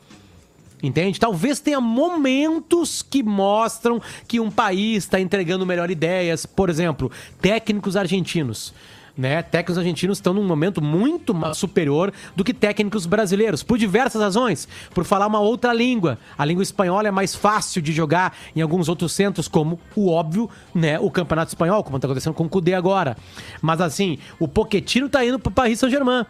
Entende? 0.82 1.20
Talvez 1.20 1.60
tenha 1.60 1.82
momentos 1.82 3.02
que 3.02 3.24
mostram 3.24 4.02
que 4.28 4.40
um 4.40 4.52
país 4.52 5.04
está 5.04 5.20
entregando 5.20 5.66
melhor 5.66 5.90
ideias. 5.90 6.46
Por 6.46 6.70
exemplo, 6.70 7.12
técnicos 7.42 7.96
argentinos. 7.96 8.74
Né? 9.18 9.42
Técnicos 9.42 9.80
argentinos 9.80 10.20
estão 10.20 10.32
num 10.32 10.44
momento 10.44 10.80
muito 10.80 11.36
superior 11.56 12.14
do 12.36 12.44
que 12.44 12.54
técnicos 12.54 13.08
brasileiros, 13.08 13.64
por 13.64 13.78
diversas 13.78 14.22
razões. 14.22 14.68
Por 14.94 15.04
falar 15.06 15.26
uma 15.26 15.40
outra 15.40 15.74
língua. 15.74 16.20
A 16.38 16.46
língua 16.46 16.62
espanhola 16.62 17.08
é 17.08 17.12
mais 17.12 17.34
fácil 17.34 17.82
de 17.82 17.92
jogar 17.92 18.38
em 18.56 18.62
alguns 18.62 18.88
outros 18.88 19.14
centros, 19.14 19.48
como 19.48 19.80
o 19.96 20.12
óbvio, 20.12 20.48
né? 20.74 21.00
O 21.00 21.10
Campeonato 21.10 21.50
Espanhol, 21.50 21.84
como 21.84 21.98
está 21.98 22.08
acontecendo 22.08 22.36
com 22.36 22.44
o 22.44 22.50
Cudê 22.50 22.76
agora. 22.76 23.18
Mas 23.60 23.82
assim, 23.82 24.20
o 24.40 24.48
Poquetino 24.48 25.10
tá 25.10 25.26
indo 25.26 25.40
para 25.40 25.52
Paris 25.52 25.80
Saint-Germain. 25.80 26.24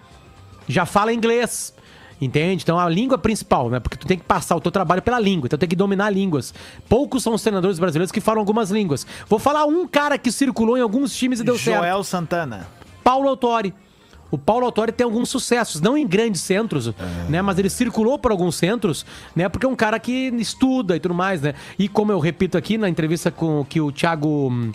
Já 0.65 0.86
fala 0.86 1.12
inglês. 1.12 1.73
Entende? 2.19 2.63
Então 2.63 2.80
a 2.80 2.89
língua 2.89 3.17
principal, 3.17 3.69
né? 3.69 3.80
Porque 3.80 3.97
tu 3.97 4.08
tem 4.08 4.17
que 4.17 4.23
passar 4.23 4.56
o 4.56 4.62
teu 4.62 4.71
trabalho 4.71 5.02
pela 5.02 5.19
língua, 5.19 5.45
então 5.45 5.60
tem 5.60 5.69
que 5.69 5.76
dominar 5.76 6.10
línguas. 6.10 6.54
Poucos 6.89 7.21
são 7.21 7.34
os 7.34 7.43
treinadores 7.43 7.78
brasileiros 7.78 8.12
que 8.12 8.19
falam 8.19 8.39
algumas 8.39 8.71
línguas. 8.71 9.06
Vou 9.28 9.38
falar 9.38 9.65
um 9.65 9.88
cara 9.88 10.17
que 10.17 10.32
circulou 10.32 10.78
em 10.78 10.82
alguns 10.82 11.15
times 11.15 11.41
e 11.41 11.43
deu 11.43 11.60
certo. 11.60 11.80
Joel 11.80 12.04
Santana. 12.04 12.77
Paulo 13.08 13.30
Autori. 13.30 13.74
O 14.30 14.38
Paulo 14.38 14.65
Autori 14.65 14.91
tem 14.91 15.06
alguns 15.06 15.30
sucessos, 15.30 15.80
não 15.80 15.98
em 15.98 16.06
grandes 16.06 16.41
centros, 16.41 16.93
né? 17.30 17.41
Mas 17.41 17.58
ele 17.58 17.70
circulou 17.70 18.20
por 18.20 18.32
alguns 18.32 18.56
centros, 18.56 19.06
né? 19.34 19.48
Porque 19.48 19.65
é 19.65 19.70
um 19.70 19.78
cara 19.78 19.98
que 19.98 20.28
estuda 20.38 20.93
e 20.98 21.00
tudo 21.00 21.13
mais, 21.13 21.41
né? 21.41 21.54
E 21.80 21.88
como 21.88 22.12
eu 22.12 22.20
repito 22.20 22.58
aqui 22.58 22.78
na 22.78 22.89
entrevista 22.89 23.32
com 23.32 23.63
que 23.63 23.80
o 23.80 23.93
Thiago. 23.93 24.50
hum, 24.50 24.74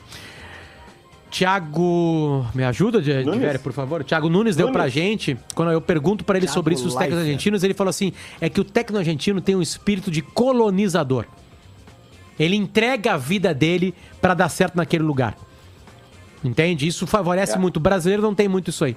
Thiago. 1.31 2.47
Me 2.55 2.65
ajuda, 2.65 3.01
Nunes? 3.23 3.41
Vera, 3.41 3.59
por 3.59 3.75
favor? 3.75 4.01
O 4.01 4.05
Thiago 4.05 4.31
Nunes, 4.31 4.57
deu 4.57 4.69
Nunes. 4.69 4.81
pra 4.81 4.89
gente. 4.89 5.37
Quando 5.55 5.71
eu 5.71 5.83
pergunto 5.83 6.25
pra 6.25 6.39
ele 6.39 6.47
Thiago 6.47 6.55
sobre 6.55 6.75
isso, 6.75 6.89
os 6.89 6.95
técnicos 6.95 7.21
argentinos, 7.21 7.63
ele 7.63 7.75
falou 7.75 7.91
assim: 7.91 8.15
é 8.41 8.49
que 8.49 8.63
o 8.63 8.65
técnico 8.65 8.99
argentino 8.99 9.43
tem 9.43 9.55
um 9.55 9.61
espírito 9.61 10.11
de 10.11 10.23
colonizador. 10.23 11.27
Ele 12.41 12.57
entrega 12.57 13.13
a 13.13 13.17
vida 13.19 13.53
dele 13.53 13.95
pra 14.23 14.33
dar 14.33 14.49
certo 14.49 14.77
naquele 14.77 15.05
lugar. 15.05 15.37
Entende? 16.45 16.87
Isso 16.87 17.07
favorece 17.07 17.55
É. 17.55 17.59
muito. 17.59 17.77
O 17.77 17.81
brasileiro 17.81 18.23
não 18.23 18.35
tem 18.35 18.49
muito 18.49 18.71
isso 18.71 18.85
aí. 18.85 18.97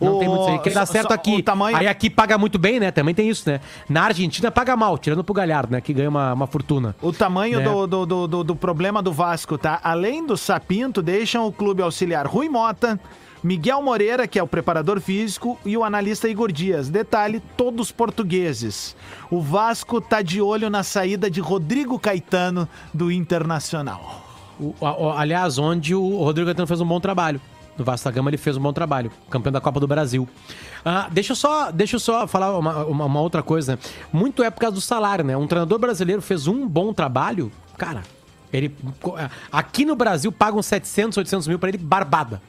Não 0.00 0.16
O- 0.16 0.18
tem 0.18 0.26
muito 0.28 0.40
isso 0.42 0.50
aí. 0.52 0.58
Quer 0.60 0.72
dar 0.72 0.86
certo 0.86 1.12
aqui. 1.12 1.42
tamanho- 1.42 1.76
Aí 1.76 1.86
aqui 1.86 2.08
paga 2.08 2.38
muito 2.38 2.58
bem, 2.58 2.80
né? 2.80 2.90
Também 2.90 3.14
tem 3.14 3.28
isso, 3.28 3.48
né? 3.48 3.60
Na 3.88 4.04
Argentina 4.04 4.50
paga 4.50 4.74
mal, 4.74 4.96
tirando 4.96 5.22
pro 5.22 5.34
Galhardo, 5.34 5.72
né? 5.72 5.80
Que 5.82 5.92
ganha 5.92 6.08
uma, 6.08 6.32
uma 6.32 6.46
fortuna. 6.46 6.96
O 7.02 7.12
tamanho 7.12 7.58
Né? 7.58 7.64
do, 7.64 7.86
do, 7.86 8.06
do, 8.06 8.26
do- 8.26 8.44
do 8.44 8.56
problema 8.56 9.02
do 9.02 9.12
Vasco, 9.12 9.58
tá? 9.58 9.78
Além 9.84 10.24
do 10.26 10.34
Sapinto, 10.36 11.02
deixam 11.02 11.46
o 11.46 11.52
clube 11.52 11.82
auxiliar 11.82 12.26
Rui 12.26 12.48
Mota, 12.48 12.98
Miguel 13.44 13.80
Moreira, 13.82 14.26
que 14.26 14.38
é 14.38 14.42
o 14.42 14.46
preparador 14.46 14.98
físico, 14.98 15.58
e 15.64 15.76
o 15.76 15.84
analista 15.84 16.26
Igor 16.26 16.50
Dias. 16.50 16.88
Detalhe, 16.88 17.40
todos 17.56 17.92
portugueses. 17.92 18.96
O 19.30 19.40
Vasco 19.42 20.00
tá 20.00 20.22
de 20.22 20.40
olho 20.40 20.70
na 20.70 20.82
saída 20.82 21.30
de 21.30 21.40
Rodrigo 21.40 21.98
Caetano 21.98 22.66
do 22.94 23.12
Internacional. 23.12 24.25
O- 24.60 24.74
a- 24.84 25.20
aliás, 25.20 25.58
onde 25.58 25.94
o 25.94 26.18
Rodrigo 26.22 26.46
Caetano 26.48 26.66
fez 26.66 26.80
um 26.80 26.86
bom 26.86 27.00
trabalho. 27.00 27.40
No 27.76 27.84
Vasco 27.84 28.06
da 28.08 28.10
Gama 28.10 28.30
ele 28.30 28.38
fez 28.38 28.56
um 28.56 28.60
bom 28.60 28.72
trabalho. 28.72 29.10
Campeão 29.28 29.52
da 29.52 29.60
Copa 29.60 29.78
do 29.78 29.86
Brasil. 29.86 30.26
Ah, 30.82 31.08
deixa, 31.10 31.32
eu 31.32 31.36
só, 31.36 31.70
deixa 31.70 31.96
eu 31.96 32.00
só 32.00 32.26
falar 32.26 32.58
uma, 32.58 32.84
uma- 32.86 33.04
uma 33.04 33.20
outra 33.20 33.42
coisa. 33.42 33.72
né? 33.72 33.78
Muito 34.12 34.42
é 34.42 34.50
por 34.50 34.60
causa 34.60 34.74
do 34.74 34.80
salário, 34.80 35.22
né? 35.24 35.36
Um 35.36 35.46
treinador 35.46 35.78
brasileiro 35.78 36.22
fez 36.22 36.46
um 36.46 36.66
bom 36.66 36.94
trabalho, 36.94 37.52
cara. 37.76 38.02
Ele, 38.52 38.74
aqui 39.52 39.84
no 39.84 39.94
Brasil 39.94 40.32
pagam 40.32 40.62
700, 40.62 41.18
800 41.18 41.46
mil 41.48 41.58
pra 41.58 41.68
ele, 41.68 41.76
barbada. 41.76 42.40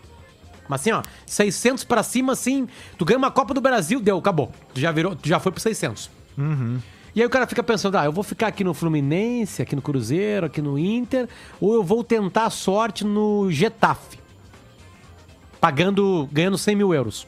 Mas 0.70 0.82
assim, 0.82 0.92
ó, 0.92 1.02
600 1.26 1.84
pra 1.84 2.04
cima, 2.04 2.32
assim, 2.34 2.68
tu 2.98 3.04
ganha 3.04 3.18
uma 3.18 3.32
Copa 3.32 3.54
do 3.54 3.60
Brasil, 3.60 4.00
deu, 4.00 4.18
acabou. 4.18 4.52
Tu 4.74 4.80
já, 4.80 4.92
virou, 4.94 5.14
tu 5.16 5.28
já 5.28 5.40
foi 5.40 5.52
pro 5.52 5.60
600. 5.60 6.10
E 7.18 7.22
aí 7.22 7.26
o 7.26 7.30
cara 7.32 7.48
fica 7.48 7.64
pensando, 7.64 7.98
ah, 7.98 8.06
eu 8.06 8.12
vou 8.12 8.24
ficar 8.24 8.46
aqui 8.46 8.64
no 8.64 8.76
Fluminense, 8.76 9.60
aqui 9.60 9.76
no 9.76 9.82
Cruzeiro, 9.82 10.46
aqui 10.46 10.62
no 10.62 10.78
Inter, 10.78 11.28
ou 11.60 11.74
eu 11.74 11.84
vou 11.84 12.04
tentar 12.04 12.46
a 12.46 12.50
sorte 12.52 13.04
no 13.04 13.50
Getafe. 13.50 14.20
Pagando, 15.60 16.30
ganhando 16.32 16.60
100 16.60 16.76
mil 16.76 16.94
euros. 16.94 17.26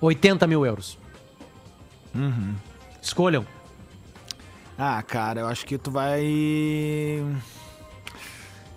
80 0.00 0.46
mil 0.46 0.64
euros. 0.64 0.96
Escolham. 3.02 3.44
Ah, 4.78 5.02
cara, 5.02 5.40
eu 5.40 5.48
acho 5.48 5.66
que 5.66 5.76
tu 5.76 5.90
vai. 5.90 6.22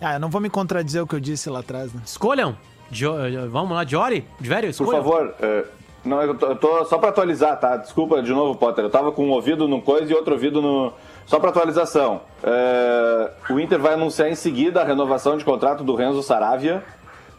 Ah, 0.01 0.13
eu 0.15 0.19
não 0.19 0.31
vou 0.31 0.41
me 0.41 0.49
contradizer 0.49 1.03
o 1.03 1.05
que 1.05 1.13
eu 1.13 1.19
disse 1.19 1.47
lá 1.47 1.59
atrás, 1.59 1.93
né? 1.93 2.01
Escolham. 2.03 2.57
Dio- 2.89 3.19
eh, 3.23 3.47
vamos 3.47 3.71
lá, 3.75 3.83
Diori? 3.83 4.25
De 4.39 4.49
velho? 4.49 4.75
Por 4.75 4.91
favor, 4.91 5.35
é, 5.39 5.65
não, 6.03 6.21
eu 6.21 6.33
tô, 6.35 6.45
eu 6.47 6.55
tô- 6.55 6.85
só 6.85 6.97
pra 6.97 7.09
atualizar, 7.09 7.59
tá? 7.59 7.77
Desculpa 7.77 8.21
de 8.21 8.31
novo, 8.31 8.57
Potter. 8.57 8.83
Eu 8.85 8.89
tava 8.89 9.11
com 9.11 9.25
um 9.25 9.31
ouvido 9.31 9.67
no 9.67 9.81
coisa 9.81 10.11
e 10.11 10.15
outro 10.15 10.33
ouvido 10.33 10.61
no. 10.61 10.93
Só 11.25 11.39
pra 11.39 11.49
atualização. 11.49 12.21
É, 12.43 13.31
o 13.49 13.59
Inter 13.59 13.79
vai 13.79 13.93
anunciar 13.93 14.29
em 14.29 14.35
seguida 14.35 14.81
a 14.81 14.83
renovação 14.83 15.37
de 15.37 15.45
contrato 15.45 15.83
do 15.83 15.95
Renzo 15.95 16.21
Saravia, 16.23 16.83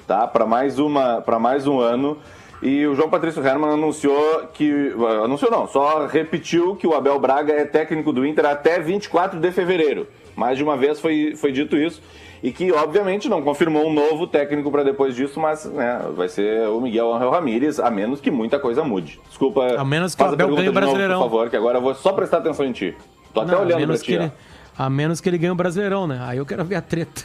tá? 0.07 0.27
Para 0.27 0.47
mais 0.47 0.79
uma, 0.79 1.21
para 1.21 1.39
mais 1.39 1.67
um 1.67 1.81
ano. 1.81 2.17
E 2.63 2.87
o 2.87 2.95
João 2.95 3.11
Patrício 3.11 3.45
Herman 3.45 3.71
anunciou 3.73 4.47
que. 4.55 4.95
Anunciou 5.25 5.51
não, 5.51 5.67
só 5.67 6.07
repetiu 6.07 6.77
que 6.77 6.87
o 6.87 6.95
Abel 6.95 7.19
Braga 7.19 7.53
é 7.53 7.65
técnico 7.65 8.13
do 8.13 8.25
Inter 8.25 8.47
até 8.47 8.79
24 8.79 9.41
de 9.41 9.51
fevereiro. 9.51 10.07
Mais 10.37 10.57
de 10.57 10.63
uma 10.65 10.77
vez 10.77 11.01
foi, 11.01 11.35
foi 11.37 11.51
dito 11.51 11.77
isso. 11.77 12.01
E 12.43 12.51
que, 12.51 12.73
obviamente, 12.73 13.29
não 13.29 13.41
confirmou 13.41 13.87
um 13.87 13.93
novo 13.93 14.27
técnico 14.27 14.69
para 14.71 14.83
depois 14.83 15.15
disso, 15.15 15.39
mas 15.39 15.65
né, 15.65 16.01
vai 16.17 16.29
ser 16.29 16.67
o 16.69 16.81
Miguel 16.81 17.15
Angel 17.15 17.31
Ramírez, 17.31 17.79
a 17.79 17.89
menos 17.89 18.21
que 18.21 18.33
muita 18.33 18.59
coisa 18.59 18.83
mude. 18.83 19.21
Desculpa. 19.29 19.77
A 19.79 19.85
menos 19.85 20.15
que 20.17 20.23
o 20.23 20.27
Abel 20.27 20.49
ganhe 20.49 20.53
o 20.53 20.57
de 20.59 20.65
novo, 20.67 20.75
Brasileirão. 20.81 21.19
por 21.21 21.25
favor, 21.31 21.51
que 21.51 21.57
agora 21.57 21.79
eu 21.79 21.83
vou 21.83 21.95
só 21.95 22.13
prestar 22.13 22.39
atenção 22.39 22.67
em 22.67 22.73
ti. 22.73 22.97
Tô 23.33 23.43
até 23.43 23.53
Não, 23.53 23.61
olhando 23.63 23.87
pra 23.87 23.97
ti. 23.99 24.15
ele, 24.15 24.33
a 24.77 24.91
menos 24.91 25.21
que 25.21 25.29
ele 25.29 25.39
ganhe 25.39 25.53
o 25.53 25.55
Brasileirão, 25.55 26.07
né? 26.09 26.19
Aí 26.23 26.39
eu 26.39 26.45
quero 26.45 26.65
ver 26.65 26.75
a 26.75 26.81
treta. 26.83 27.23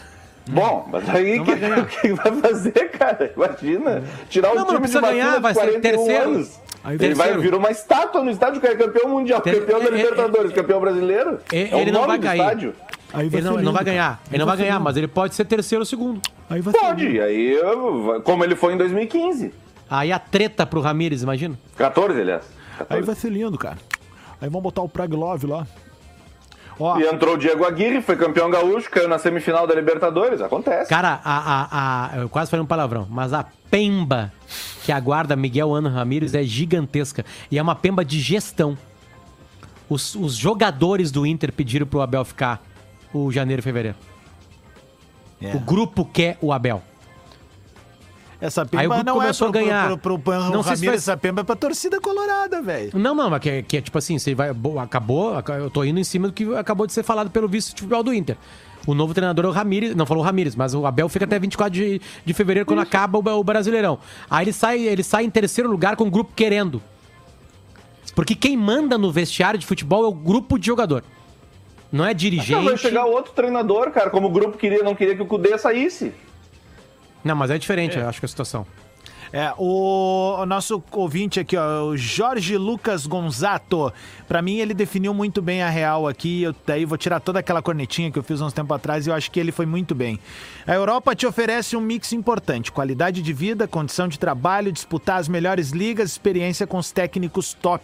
Bom, 0.49 0.88
mas 0.91 1.09
aí 1.09 1.38
Não 1.39 1.45
que, 1.45 1.51
o 1.51 1.86
que 2.01 2.13
vai 2.13 2.32
fazer, 2.34 2.89
cara? 2.91 3.34
Imagina. 3.36 4.03
Tirar 4.30 4.51
o 4.51 4.55
Não, 4.55 4.65
não 4.65 4.76
time 4.76 4.88
de 4.88 5.01
ganhar, 5.01 5.39
vai 5.41 5.53
ser 5.53 5.59
41 5.61 5.82
terceiro. 5.82 6.24
anos. 6.30 6.59
Aí 6.84 6.95
Ele 6.95 7.15
vai 7.15 7.28
terceiro. 7.30 7.41
vir 7.41 7.53
uma 7.55 7.72
estátua 7.72 8.24
no 8.24 8.30
estádio, 8.30 8.61
que 8.61 8.68
é 8.68 8.76
campeão 8.76 9.09
mundial, 9.09 9.41
Ter- 9.41 9.59
campeão 9.59 9.80
da 9.80 9.86
é- 9.86 9.88
é- 9.88 9.91
Libertadores, 9.97 10.53
campeão 10.53 10.80
brasileiro. 10.80 11.39
É- 11.51 11.70
É 11.72 11.76
o 11.76 11.80
ele 11.80 11.91
não 11.91 12.05
vai 12.05 12.18
cair. 12.20 12.39
estádio. 12.39 12.74
Aí 13.14 13.30
vai 13.30 13.39
Ele 13.39 13.47
não, 13.49 13.55
ele 13.55 13.64
não 13.64 13.72
vai 13.74 13.84
ganhar. 13.84 14.18
cara. 14.18 14.20
Ele 14.30 14.38
não 14.39 14.45
vai 14.45 14.58
ser 14.58 14.64
ganhar, 14.64 14.76
lindo. 14.76 14.84
mas 14.84 14.97
ele 14.97 15.08
pode 15.08 15.36
ser 15.36 15.45
terceiro 15.45 15.82
ou 15.82 15.86
segundo. 15.86 16.22
Aí 16.49 16.62
vai. 16.62 16.74
Pode, 16.74 17.20
aí 17.22 17.53
eu- 17.53 18.22
como 18.24 18.43
ele 18.43 18.55
foi 18.55 18.74
em 18.74 18.78
2015. 18.78 19.53
Aí 19.89 20.12
a 20.12 20.20
treta 20.20 20.66
pro 20.66 20.82
Ramires, 20.82 21.24
imagina. 21.24 21.58
14, 21.78 22.20
aliás. 22.20 22.43
Aí 22.74 22.78
14. 22.80 23.05
vai 23.05 23.16
ser 23.16 23.30
lindo, 23.30 23.58
cara. 23.58 23.78
Aí 24.41 24.49
vamos 24.49 24.62
botar 24.64 24.82
o 24.82 24.89
Prague 24.89 25.16
Love 25.16 25.47
lá. 25.47 25.66
Ó, 26.80 26.99
E 26.99 27.08
entrou 27.08 27.34
o 27.34 27.38
Diego 27.38 27.66
Aguirre, 27.66 28.01
foi 28.01 28.16
campeão 28.16 28.51
gaúcho, 28.51 28.91
caiu 28.91 29.08
na 29.08 29.18
semifinal 29.18 29.66
da 29.66 29.74
Libertadores, 29.74 30.41
acontece. 30.41 30.88
Cara, 30.88 31.20
a, 31.24 31.38
a, 31.38 32.14
a- 32.14 32.18
eu 32.18 32.30
quase 32.30 32.51
falei 32.51 32.64
um 32.64 32.68
palavrão, 32.68 33.08
mas 33.10 33.34
a 33.34 33.43
pemba 33.72 34.32
que 34.84 34.91
aguarda 34.91 35.36
Miguel 35.36 35.74
Ano 35.74 35.89
Ramírez 35.89 36.36
é 36.36 36.43
gigantesca. 36.43 37.26
E 37.49 37.58
é 37.58 37.62
uma 37.62 37.74
pemba 37.74 38.05
de 38.05 38.20
gestão. 38.20 38.78
Os, 39.89 40.14
os 40.16 40.36
jogadores 40.36 41.10
do 41.12 41.26
Inter 41.26 41.51
pediram 41.51 41.88
pro 41.88 42.01
Abel 42.01 42.24
ficar 42.26 42.62
o 43.14 43.32
janeiro 43.32 43.60
e 43.60 43.64
fevereiro. 43.64 43.97
É. 45.41 45.55
O 45.55 45.60
grupo 45.60 46.03
quer 46.05 46.38
o 46.41 46.51
Abel. 46.51 46.82
essa 48.39 48.66
pemba 48.66 49.03
não 49.03 49.16
é 49.18 49.20
começou 49.20 49.51
pro, 49.51 49.60
a 49.60 49.64
ganhar. 49.64 49.88
pro, 49.88 49.97
pro, 49.97 50.20
pro, 50.20 50.41
pro 50.41 50.49
Não 50.51 50.62
sei 50.64 50.76
se 50.78 50.86
vai- 50.86 50.95
essa 50.95 51.18
pemba 51.18 51.41
é 51.41 51.43
pra 51.43 51.55
torcida 51.55 51.99
colorada, 51.99 52.62
velho. 52.62 52.91
Não, 52.97 53.14
não, 53.16 53.30
mas 53.30 53.39
que, 53.41 53.49
é- 53.49 53.62
que 53.62 53.78
é 53.78 53.82
tipo 53.82 53.97
assim, 53.97 54.18
você 54.20 54.34
vai. 54.36 54.53
bo- 54.53 54.80
Acabou, 54.80 55.36
aca- 55.36 55.53
eu 55.55 55.70
tô 55.70 55.84
indo 55.84 55.99
em 55.99 56.03
cima 56.03 56.28
do 56.28 56.34
que 56.34 56.55
acabou 56.55 56.86
de 56.88 56.93
ser 56.93 57.03
falado 57.03 57.30
pelo 57.32 57.47
vice 57.47 57.74
de 57.74 57.82
futebol 57.82 58.03
do 58.03 58.14
Inter. 58.14 58.38
O 58.86 58.93
novo 58.93 59.14
treinador 59.14 59.43
é 59.45 59.47
o 59.49 59.51
Ramires, 59.51 59.95
não 59.95 60.05
falou 60.05 60.24
o 60.24 60.26
Ramires, 60.26 60.55
mas 60.55 60.74
o 60.74 60.86
Abel 60.86 61.10
fica 61.10 61.26
até 61.26 61.38
24 61.38 61.74
de, 61.74 62.01
de 62.26 62.34
fevereiro 62.34 62.66
quando 62.66 62.80
acaba 62.80 63.18
o, 63.20 63.39
o 63.39 63.43
Brasileirão. 63.43 63.99
Aí 64.30 64.45
ele 64.45 64.53
sai, 64.53 64.80
ele 64.80 65.03
sai 65.03 65.26
em 65.26 65.30
terceiro 65.30 65.70
lugar 65.70 65.95
com 65.95 66.05
o 66.05 66.10
grupo 66.12 66.32
querendo. 66.36 66.82
Porque 68.16 68.34
quem 68.34 68.55
manda 68.55 68.97
no 68.97 69.12
vestiário 69.12 69.60
de 69.60 69.66
futebol 69.66 70.05
é 70.05 70.08
o 70.08 70.14
grupo 70.14 70.58
de 70.58 70.66
jogador. 70.68 71.03
Não 71.92 72.06
é 72.06 72.14
dirigente. 72.14 72.64
vai 72.64 72.78
chegar 72.78 73.06
outro 73.06 73.34
treinador, 73.34 73.92
cara, 73.92 74.10
como 74.10 74.28
o 74.28 74.32
grupo 74.32 74.58
queria, 74.58 74.84
não 74.84 74.96
queria 74.96 75.16
que 75.16 75.22
o 75.22 75.26
Cudê 75.26 75.58
saísse. 75.58 76.14
Não, 77.24 77.36
mas 77.36 77.50
é 77.52 77.58
diferente, 77.58 77.98
eu 77.98 78.08
acho 78.08 78.20
que 78.20 78.26
a 78.26 78.30
situação. 78.30 78.66
É, 79.32 79.54
o, 79.58 80.38
o 80.40 80.46
nosso 80.46 80.82
ouvinte 80.92 81.40
aqui, 81.40 81.58
ó, 81.58 81.84
o 81.84 81.98
Jorge 81.98 82.58
Lucas 82.58 83.06
Gonzato. 83.06 83.92
Pra 84.28 84.42
mim, 84.42 84.58
ele 84.58 84.74
definiu 84.74 85.14
muito 85.14 85.42
bem 85.42 85.62
a 85.62 85.70
real 85.70 86.08
aqui. 86.08 86.44
Eu 86.44 86.56
daí 86.66 86.86
vou 86.86 86.98
tirar 86.98 87.20
toda 87.20 87.40
aquela 87.40 87.62
cornetinha 87.62 88.12
que 88.12 88.18
eu 88.18 88.24
fiz 88.24 88.40
uns 88.40 88.54
tempo 88.54 88.74
atrás 88.74 89.06
e 89.06 89.10
eu 89.10 89.14
acho 89.14 89.30
que 89.30 89.40
ele 89.40 89.52
foi 89.52 89.66
muito 89.66 89.94
bem. 89.94 90.20
A 90.66 90.74
Europa 90.74 91.16
te 91.16 91.26
oferece 91.26 91.76
um 91.76 91.82
mix 91.82 92.14
importante: 92.14 92.72
qualidade 92.72 93.22
de 93.22 93.34
vida, 93.34 93.68
condição 93.68 94.08
de 94.08 94.18
trabalho, 94.18 94.72
disputar 94.72 95.20
as 95.20 95.28
melhores 95.28 95.72
ligas, 95.72 96.12
experiência 96.12 96.66
com 96.66 96.78
os 96.78 96.92
técnicos 96.92 97.54
top. 97.54 97.84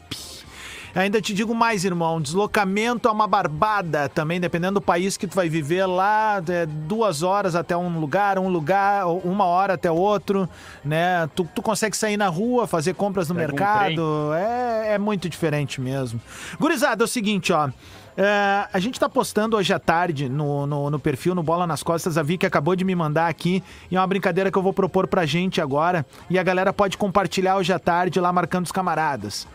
Ainda 0.95 1.19
te 1.19 1.33
digo 1.33 1.55
mais, 1.55 1.83
irmão, 1.83 2.21
deslocamento 2.21 3.07
é 3.07 3.11
uma 3.11 3.25
barbada 3.25 4.07
também, 4.09 4.39
dependendo 4.39 4.75
do 4.75 4.81
país 4.81 5.17
que 5.17 5.25
tu 5.25 5.35
vai 5.35 5.49
viver 5.49 5.87
lá, 5.87 6.39
é 6.47 6.67
duas 6.67 7.23
horas 7.23 7.55
até 7.55 7.75
um 7.75 7.99
lugar, 7.99 8.37
um 8.37 8.47
lugar, 8.47 9.07
uma 9.07 9.45
hora 9.45 9.73
até 9.73 9.89
outro, 9.89 10.47
né? 10.85 11.27
Tu, 11.35 11.49
tu 11.55 11.63
consegue 11.63 11.97
sair 11.97 12.15
na 12.15 12.27
rua, 12.27 12.67
fazer 12.67 12.93
compras 12.93 13.27
no 13.27 13.33
Pega 13.33 13.47
um 13.47 13.55
mercado, 13.55 14.33
é, 14.35 14.93
é 14.93 14.97
muito 14.99 15.27
diferente 15.27 15.81
mesmo. 15.81 16.21
Gurizada, 16.59 17.03
é 17.03 17.05
o 17.05 17.07
seguinte, 17.07 17.51
ó. 17.51 17.69
é, 18.15 18.67
a 18.71 18.79
gente 18.79 18.99
tá 18.99 19.09
postando 19.09 19.57
hoje 19.57 19.73
à 19.73 19.79
tarde 19.79 20.29
no, 20.29 20.67
no, 20.67 20.91
no 20.91 20.99
perfil, 20.99 21.33
no 21.33 21.41
Bola 21.41 21.65
nas 21.65 21.81
Costas, 21.81 22.19
a 22.19 22.21
Vicky 22.21 22.45
acabou 22.45 22.75
de 22.75 22.85
me 22.85 22.93
mandar 22.93 23.27
aqui, 23.29 23.63
e 23.89 23.95
é 23.95 23.99
uma 23.99 24.05
brincadeira 24.05 24.51
que 24.51 24.57
eu 24.59 24.61
vou 24.61 24.71
propor 24.73 25.07
pra 25.07 25.25
gente 25.25 25.59
agora, 25.59 26.05
e 26.29 26.37
a 26.37 26.43
galera 26.43 26.71
pode 26.71 26.99
compartilhar 26.99 27.57
hoje 27.57 27.73
à 27.73 27.79
tarde 27.79 28.19
lá 28.19 28.31
marcando 28.31 28.65
os 28.65 28.71
camaradas. 28.71 29.47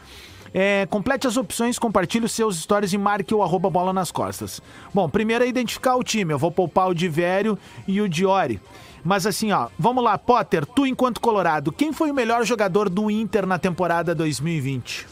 É, 0.54 0.86
complete 0.86 1.26
as 1.26 1.36
opções, 1.36 1.78
compartilhe 1.78 2.24
os 2.24 2.32
seus 2.32 2.56
stories 2.58 2.92
e 2.92 2.98
marque 2.98 3.34
o 3.34 3.42
arroba 3.42 3.68
bola 3.68 3.92
nas 3.92 4.10
costas. 4.10 4.60
Bom, 4.94 5.08
primeiro 5.08 5.44
é 5.44 5.48
identificar 5.48 5.96
o 5.96 6.02
time. 6.02 6.32
Eu 6.32 6.38
vou 6.38 6.50
poupar 6.50 6.88
o 6.88 6.94
Divério 6.94 7.58
e 7.86 8.00
o 8.00 8.08
Diori. 8.08 8.60
Mas 9.04 9.26
assim, 9.26 9.52
ó, 9.52 9.68
vamos 9.78 10.02
lá, 10.02 10.18
Potter, 10.18 10.66
tu 10.66 10.86
enquanto 10.86 11.20
Colorado, 11.20 11.70
quem 11.70 11.92
foi 11.92 12.10
o 12.10 12.14
melhor 12.14 12.44
jogador 12.44 12.88
do 12.88 13.10
Inter 13.10 13.46
na 13.46 13.58
temporada 13.58 14.14
2020? 14.14 15.06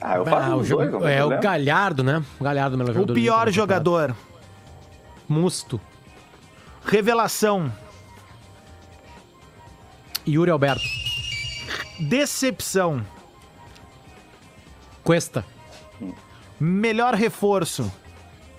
Ah, 0.00 0.16
eu 0.16 0.22
Ah, 0.22 0.26
faço 0.26 0.50
o 0.54 0.58
os 0.60 0.66
jogo- 0.68 0.86
dois, 0.98 1.04
é 1.12 1.24
o. 1.24 1.40
Galhardo, 1.40 2.02
né? 2.04 2.22
O 2.38 2.44
Galhardo, 2.44 2.76
o 2.76 2.78
melhor 2.78 2.90
O 2.90 2.94
jogador. 2.94 3.12
do 3.12 3.14
pior 3.20 3.50
jogador, 3.50 4.16
Musto. 5.28 5.80
revelação, 6.84 7.72
Yuri 10.28 10.50
Alberto. 10.50 10.84
decepção, 11.98 13.04
Cuesta. 15.04 15.44
melhor 16.58 17.14
reforço, 17.14 17.90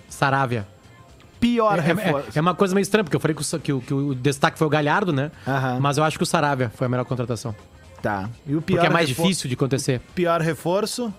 Saravia. 0.08 0.66
pior 1.40 1.78
É, 1.78 1.82
reforço. 1.82 2.28
é- 2.34 2.38
é 2.38 2.40
uma 2.40 2.54
coisa 2.54 2.74
meio 2.74 2.82
estranha, 2.82 3.04
porque 3.04 3.16
eu 3.16 3.20
falei 3.20 3.34
que 3.36 3.42
o, 3.42 3.60
que 3.60 3.72
o- 3.72 3.80
que 3.80 3.92
o 3.94 4.14
destaque 4.14 4.56
foi 4.58 4.66
o 4.66 4.70
Galhardo, 4.70 5.12
né? 5.12 5.30
Aham. 5.46 5.78
Mas 5.80 5.98
eu 5.98 6.04
acho 6.04 6.16
que 6.16 6.22
o 6.22 6.26
Saravia 6.26 6.70
foi 6.74 6.86
a 6.86 6.88
melhor 6.88 7.04
contratação. 7.04 7.54
Tá. 8.00 8.28
E 8.46 8.54
o 8.54 8.62
pior 8.62 8.76
Porque 8.76 8.86
é 8.86 8.90
mais 8.92 9.08
refor- 9.08 9.24
difícil 9.26 9.48
de 9.48 9.54
acontecer. 9.54 10.00
Pior 10.14 10.40
reforço? 10.40 11.12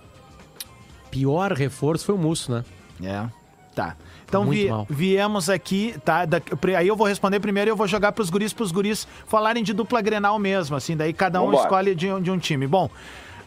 Pior 1.11 1.51
reforço 1.53 2.05
foi 2.05 2.15
o 2.15 2.17
Musso, 2.17 2.51
né? 2.51 2.63
É. 3.03 3.25
Tá. 3.75 3.95
Então 4.25 4.43
Muito 4.45 4.85
vi- 4.89 4.93
viemos 4.93 5.49
aqui, 5.49 5.95
tá? 6.03 6.25
Da- 6.25 6.41
aí 6.77 6.87
eu 6.87 6.95
vou 6.95 7.07
responder 7.07 7.39
primeiro 7.39 7.69
e 7.69 7.71
eu 7.71 7.75
vou 7.75 7.87
jogar 7.87 8.11
pros 8.11 8.29
guris, 8.29 8.51
pros 8.53 8.71
guris 8.71 9.07
falarem 9.27 9.63
de 9.63 9.73
dupla 9.73 10.01
Grenal 10.01 10.37
mesmo, 10.39 10.75
assim, 10.75 10.97
daí 10.97 11.13
cada 11.13 11.41
um 11.41 11.45
Vambora. 11.45 11.63
escolhe 11.63 11.95
de, 11.95 12.07
de 12.21 12.31
um 12.31 12.37
time. 12.37 12.67
Bom, 12.67 12.89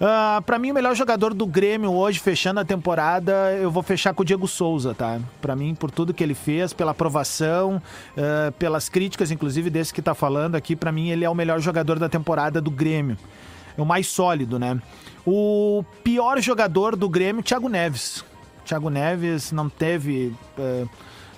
ah, 0.00 0.42
pra 0.46 0.58
mim 0.58 0.70
o 0.70 0.74
melhor 0.74 0.94
jogador 0.94 1.34
do 1.34 1.46
Grêmio 1.46 1.92
hoje, 1.92 2.18
fechando 2.18 2.60
a 2.60 2.64
temporada, 2.64 3.52
eu 3.60 3.70
vou 3.70 3.82
fechar 3.82 4.14
com 4.14 4.22
o 4.22 4.24
Diego 4.24 4.48
Souza, 4.48 4.94
tá? 4.94 5.20
Pra 5.42 5.54
mim, 5.54 5.74
por 5.74 5.90
tudo 5.90 6.14
que 6.14 6.24
ele 6.24 6.34
fez, 6.34 6.72
pela 6.72 6.92
aprovação, 6.92 7.82
ah, 8.16 8.52
pelas 8.58 8.88
críticas, 8.88 9.30
inclusive 9.30 9.68
desse 9.68 9.92
que 9.92 10.00
tá 10.00 10.14
falando 10.14 10.54
aqui, 10.54 10.74
pra 10.74 10.90
mim 10.90 11.10
ele 11.10 11.24
é 11.24 11.30
o 11.30 11.34
melhor 11.34 11.60
jogador 11.60 11.98
da 11.98 12.08
temporada 12.08 12.60
do 12.60 12.70
Grêmio. 12.70 13.18
É 13.76 13.82
o 13.82 13.86
mais 13.86 14.06
sólido, 14.06 14.58
né? 14.58 14.80
O 15.26 15.84
pior 16.02 16.40
jogador 16.40 16.96
do 16.96 17.08
Grêmio, 17.08 17.42
Thiago 17.42 17.68
Neves. 17.68 18.24
Thiago 18.64 18.88
Neves 18.88 19.52
não 19.52 19.68
teve 19.68 20.34
eh, 20.58 20.84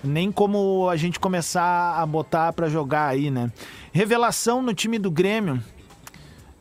nem 0.02 0.30
como 0.30 0.88
a 0.88 0.96
gente 0.96 1.18
começar 1.18 1.98
a 1.98 2.06
botar 2.06 2.52
pra 2.52 2.68
jogar 2.68 3.08
aí, 3.08 3.30
né? 3.30 3.50
Revelação 3.92 4.62
no 4.62 4.74
time 4.74 4.98
do 4.98 5.10
Grêmio. 5.10 5.62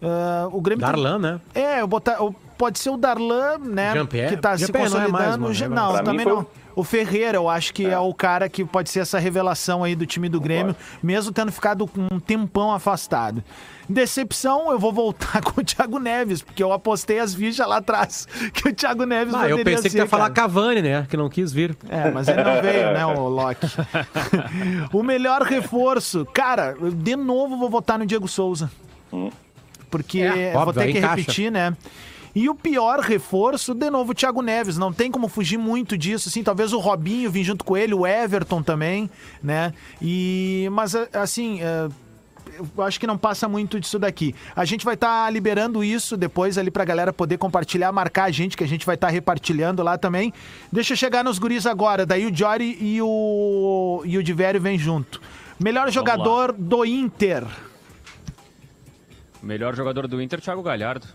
Ah, 0.01 0.47
o 0.51 0.61
Grêmio 0.61 0.85
tem- 0.85 0.91
Darlan, 0.91 1.19
né? 1.19 1.41
é, 1.53 1.81
eu 1.81 1.87
botar, 1.87 2.17
pode 2.57 2.79
ser 2.79 2.89
o 2.89 2.97
Darlan, 2.97 3.57
né? 3.59 3.93
Que 4.29 4.37
tá 4.37 4.57
se 4.57 4.65
Jean-Pierre 4.65 4.89
não 4.89 5.01
é 5.01 5.07
mais, 5.07 5.37
consolidando. 5.37 5.75
mano, 5.75 5.81
é 5.81 5.93
não, 5.93 5.97
mim 5.97 6.03
também 6.03 6.23
foi 6.25 6.33
não. 6.33 6.47
O 6.75 6.83
Ferreira, 6.83 7.37
eu 7.37 7.49
acho 7.49 7.73
que 7.73 7.85
é. 7.85 7.99
o 7.99 8.13
cara 8.13 8.47
que 8.47 8.63
pode 8.63 8.89
ser 8.89 8.99
essa 8.99 9.19
revelação 9.19 9.83
aí 9.83 9.95
do 9.95 10.05
time 10.05 10.29
do 10.29 10.39
Grêmio, 10.39 10.75
mesmo 11.03 11.31
tendo 11.31 11.51
ficado 11.51 11.85
com 11.85 12.07
um 12.11 12.19
tempão 12.19 12.71
afastado. 12.71 13.43
Decepção, 13.89 14.71
eu 14.71 14.79
vou 14.79 14.93
voltar 14.93 15.41
com 15.43 15.59
o 15.59 15.63
Thiago 15.63 15.99
Neves, 15.99 16.41
porque 16.41 16.63
eu 16.63 16.71
apostei 16.71 17.19
as 17.19 17.35
fichas 17.35 17.67
lá 17.67 17.77
atrás 17.77 18.25
que 18.53 18.69
o 18.69 18.73
Thiago 18.73 19.05
Neves 19.05 19.33
Ah, 19.33 19.49
eu 19.49 19.57
pensei 19.57 19.83
que 19.83 19.89
ser, 19.89 19.97
tu 19.97 20.01
ia 20.03 20.07
falar. 20.07 20.29
Cavani, 20.29 20.81
né? 20.81 21.05
Que 21.09 21.17
não 21.17 21.29
quis 21.29 21.51
vir. 21.51 21.75
É, 21.89 22.09
mas 22.09 22.27
ele 22.27 22.43
não 22.43 22.61
veio, 22.61 22.93
né, 22.93 23.05
o 23.05 23.27
Loki. 23.27 23.67
o 24.93 25.03
melhor 25.03 25.41
reforço. 25.41 26.25
Cara, 26.33 26.75
de 26.93 27.15
novo 27.15 27.57
vou 27.57 27.69
votar 27.69 27.99
no 27.99 28.05
Diego 28.05 28.27
Souza. 28.27 28.71
Porque 29.91 30.21
É, 30.21 30.53
vou 30.53 30.61
óbvio, 30.61 30.73
ter 30.81 30.87
aí 30.87 30.91
que 30.93 30.97
encaixa. 30.97 31.15
repetir, 31.17 31.51
né? 31.51 31.77
E 32.33 32.49
o 32.49 32.55
pior 32.55 32.99
reforço, 33.01 33.73
de 33.73 33.89
novo, 33.89 34.13
o 34.13 34.15
Thiago 34.15 34.41
Neves. 34.41 34.77
Não 34.77 34.93
tem 34.93 35.11
como 35.11 35.27
fugir 35.27 35.57
muito 35.57 35.97
disso, 35.97 36.29
assim. 36.29 36.41
Talvez 36.41 36.71
o 36.71 36.79
Robinho 36.79 37.29
vim 37.29 37.43
junto 37.43 37.63
com 37.63 37.75
ele, 37.75 37.93
o 37.93 38.07
Everton 38.07 38.63
também, 38.63 39.09
né? 39.43 39.73
E... 40.01 40.69
Mas, 40.71 40.95
assim... 41.13 41.59
é, 41.61 41.89
eu 42.77 42.83
acho 42.83 42.99
que 42.99 43.07
não 43.07 43.17
passa 43.17 43.47
muito 43.49 43.79
disso 43.79 43.97
daqui. 43.99 44.35
A 44.55 44.65
gente 44.65 44.85
vai 44.85 44.93
estar 44.93 45.29
liberando 45.31 45.83
isso 45.83 46.15
depois 46.15 46.57
ali 46.57 46.69
pra 46.71 46.85
galera 46.85 47.11
poder 47.11 47.37
compartilhar, 47.37 47.91
marcar 47.91 48.25
a 48.25 48.31
gente, 48.31 48.55
que 48.55 48.63
a 48.63 48.67
gente 48.67 48.85
vai 48.85 48.95
estar 48.95 49.09
repartilhando 49.09 49.81
lá 49.83 49.97
também. 49.97 50.33
Deixa 50.71 50.93
eu 50.93 50.97
chegar 50.97 51.23
nos 51.23 51.39
guris 51.39 51.65
agora, 51.65 52.05
daí 52.05 52.25
o 52.25 52.35
Jory 52.35 52.77
e 52.79 53.01
o, 53.01 54.03
e 54.05 54.17
o 54.17 54.23
Divério 54.23 54.61
vem 54.61 54.77
junto. 54.77 55.21
Melhor 55.59 55.91
jogador 55.91 56.53
do 56.53 56.85
Inter. 56.85 57.45
Melhor 59.41 59.75
jogador 59.75 60.07
do 60.07 60.21
Inter, 60.21 60.39
Thiago 60.39 60.61
Galhardo. 60.61 61.07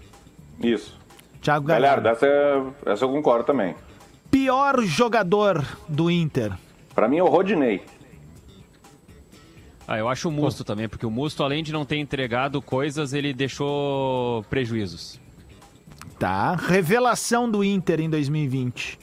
Isso. 0.61 0.99
Thiago 1.41 1.67
Galhardo. 1.67 2.03
Galhardo, 2.03 2.27
essa, 2.27 2.93
essa 2.93 3.05
eu 3.05 3.09
concordo 3.09 3.45
também. 3.45 3.75
Pior 4.31 4.83
jogador 4.83 5.65
do 5.89 6.11
Inter. 6.11 6.53
Pra 6.95 7.09
mim 7.09 7.19
é 7.19 7.23
o 7.23 7.29
Rodinei. 7.29 7.83
Ah, 9.87 9.99
eu 9.99 10.09
acho 10.09 10.29
o 10.29 10.33
Musto 10.33 10.65
também, 10.65 10.89
porque 10.89 11.07
o 11.07 11.11
Musto, 11.11 11.45
além 11.45 11.63
de 11.63 11.73
não 11.73 11.85
ter 11.85 11.97
entregado 11.97 12.61
coisas, 12.61 13.13
ele 13.13 13.33
deixou 13.33 14.43
prejuízos. 14.51 15.21
Tá. 16.19 16.57
Revelação 16.57 17.49
do 17.49 17.63
Inter 17.63 18.01
em 18.01 18.11
2020. 18.11 18.99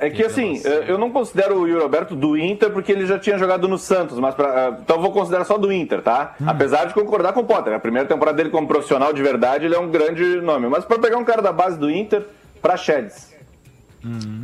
É, 0.00 0.06
é 0.06 0.10
que 0.10 0.22
assim, 0.24 0.60
é, 0.64 0.84
eu 0.90 0.96
não 0.98 1.10
considero 1.10 1.56
o 1.60 1.66
Yuri 1.66 1.82
Alberto 1.82 2.14
do 2.14 2.36
Inter 2.36 2.70
porque 2.70 2.92
ele 2.92 3.06
já 3.06 3.18
tinha 3.18 3.36
jogado 3.38 3.66
no 3.66 3.76
Santos, 3.78 4.18
mas 4.18 4.34
pra, 4.34 4.48
é, 4.48 4.68
então 4.80 4.96
eu 4.96 5.02
vou 5.02 5.10
considerar 5.12 5.44
só 5.44 5.58
do 5.58 5.72
Inter, 5.72 6.00
tá? 6.02 6.34
Apesar 6.46 6.84
de 6.86 6.94
concordar 6.94 7.32
com 7.32 7.40
o 7.40 7.44
Potter, 7.44 7.72
a 7.74 7.80
primeira 7.80 8.06
temporada 8.06 8.36
dele 8.36 8.50
como 8.50 8.66
profissional 8.68 9.12
de 9.12 9.22
verdade, 9.22 9.64
ele 9.64 9.74
é 9.74 9.78
um 9.80 9.90
grande 9.90 10.40
nome. 10.40 10.68
Mas 10.68 10.84
pra 10.84 10.98
pegar 10.98 11.16
um 11.18 11.24
cara 11.24 11.42
da 11.42 11.52
base 11.52 11.78
do 11.78 11.90
Inter, 11.90 12.24
pra 12.60 12.76
Chedes. 12.76 13.32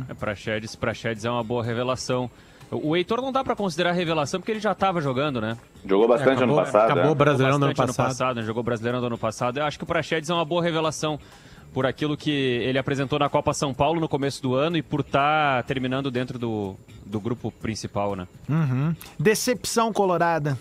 É, 0.09 0.13
pra 0.13 0.35
Chedes, 0.35 0.75
pra 0.75 0.93
Chedes 0.93 1.25
é 1.25 1.29
uma 1.29 1.43
boa 1.43 1.63
revelação. 1.63 2.29
O 2.71 2.95
Heitor 2.95 3.19
não 3.21 3.31
dá 3.31 3.43
pra 3.43 3.55
considerar 3.55 3.93
revelação 3.93 4.39
porque 4.39 4.51
ele 4.51 4.59
já 4.59 4.75
tava 4.75 5.01
jogando, 5.01 5.41
né? 5.41 5.57
Jogou 5.85 6.07
bastante 6.07 6.37
acabou- 6.37 6.55
ano 6.57 6.65
passado. 6.65 6.85
acabou 6.91 7.03
é. 7.05 7.11
o 7.11 7.15
Brasileirão 7.15 7.59
do 7.59 7.65
ano 7.65 7.73
Bastante 7.73 7.97
passado. 7.97 8.35
né? 8.37 8.43
Jogou 8.43 8.61
Brasileirão 8.61 8.99
do 9.01 9.07
ano 9.07 9.17
passado. 9.17 9.57
Eu 9.59 9.65
acho 9.65 9.77
que 9.77 9.83
o 9.83 9.87
Praxedes 9.87 10.29
é 10.29 10.33
uma 10.33 10.45
boa 10.45 10.61
revelação 10.61 11.19
por 11.73 11.85
aquilo 11.85 12.17
que 12.17 12.31
ele 12.31 12.77
apresentou 12.79 13.19
na 13.19 13.29
Copa 13.29 13.53
São 13.53 13.73
Paulo 13.73 13.99
no 13.99 14.09
começo 14.09 14.41
do 14.41 14.55
ano 14.55 14.77
e 14.77 14.81
por 14.81 15.01
estar 15.01 15.63
terminando 15.63 16.09
dentro 16.09 16.39
do, 16.39 16.75
do 17.05 17.19
grupo 17.19 17.51
principal, 17.51 18.15
né? 18.15 18.27
Uhum. 18.49 18.95
Decepção 19.19 19.93
colorada. 19.93 20.57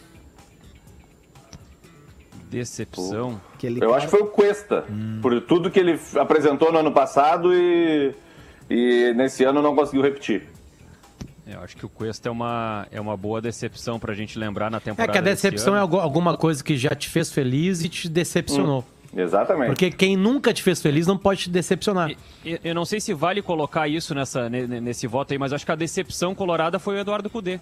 Decepção. 2.51 3.41
Eu 3.81 3.95
acho 3.95 4.07
que 4.07 4.11
foi 4.11 4.23
o 4.23 4.27
Cuesta, 4.27 4.85
por 5.21 5.39
tudo 5.43 5.71
que 5.71 5.79
ele 5.79 5.99
apresentou 6.17 6.73
no 6.73 6.79
ano 6.79 6.93
passado 6.93 7.53
e, 7.53 8.15
e 8.71 9.13
nesse 9.15 9.45
ano 9.45 9.61
não 9.61 9.75
conseguiu 9.77 10.03
repetir. 10.03 10.47
É, 11.47 11.55
Eu 11.55 11.61
acho 11.61 11.77
que 11.77 11.85
o 11.85 11.89
Cuesta 11.91 12.29
é 12.29 12.33
uma, 12.33 12.87
é 12.91 12.99
uma 13.01 13.17
boa 13.19 13.41
decepção 13.43 13.99
pra 13.99 14.15
gente 14.15 14.39
lembrar 14.39 14.71
na 14.71 14.79
É 14.79 14.81
temporada. 14.81 15.13
que 15.13 15.19
a 15.19 15.23
decepção 15.23 15.77
é 15.77 15.81
alguma 15.81 16.37
coisa 16.39 16.65
que 16.65 16.77
já 16.77 16.95
te 16.95 17.09
fez 17.11 17.31
feliz 17.31 17.83
e 17.85 17.89
te 17.89 18.09
decepcionou. 18.09 18.83
Exatamente. 19.17 19.69
Porque 19.69 19.91
quem 19.91 20.17
nunca 20.17 20.53
te 20.53 20.63
fez 20.63 20.81
feliz 20.83 21.07
não 21.07 21.17
pode 21.17 21.45
te 21.45 21.51
decepcionar. 21.51 22.11
Eu, 22.45 22.59
eu 22.63 22.75
não 22.75 22.85
sei 22.85 23.01
se 23.01 23.15
vale 23.15 23.41
colocar 23.43 23.89
isso 23.89 24.15
nessa, 24.15 24.49
ne- 24.51 24.67
ne- 24.67 24.81
nesse 24.81 25.07
voto 25.07 25.33
aí, 25.33 25.39
mas 25.39 25.53
acho 25.53 25.65
que 25.65 25.73
a 25.73 25.77
decepção 25.77 26.35
colorada 26.35 26.79
foi 26.79 26.97
o 26.97 26.99
Eduardo 26.99 27.31
Cudê. 27.31 27.59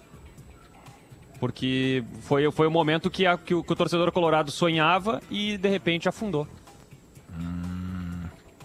Porque 1.39 2.03
foi, 2.21 2.51
foi 2.51 2.67
o 2.67 2.71
momento 2.71 3.09
que, 3.09 3.25
a- 3.25 3.37
que 3.37 3.53
o, 3.53 3.63
que 3.63 3.71
o 3.71 3.75
torcedor 3.75 4.11
colorado 4.11 4.51
sonhava 4.51 5.21
e 5.29 5.57
de 5.57 5.69
repente 5.69 6.09
afundou. 6.09 6.47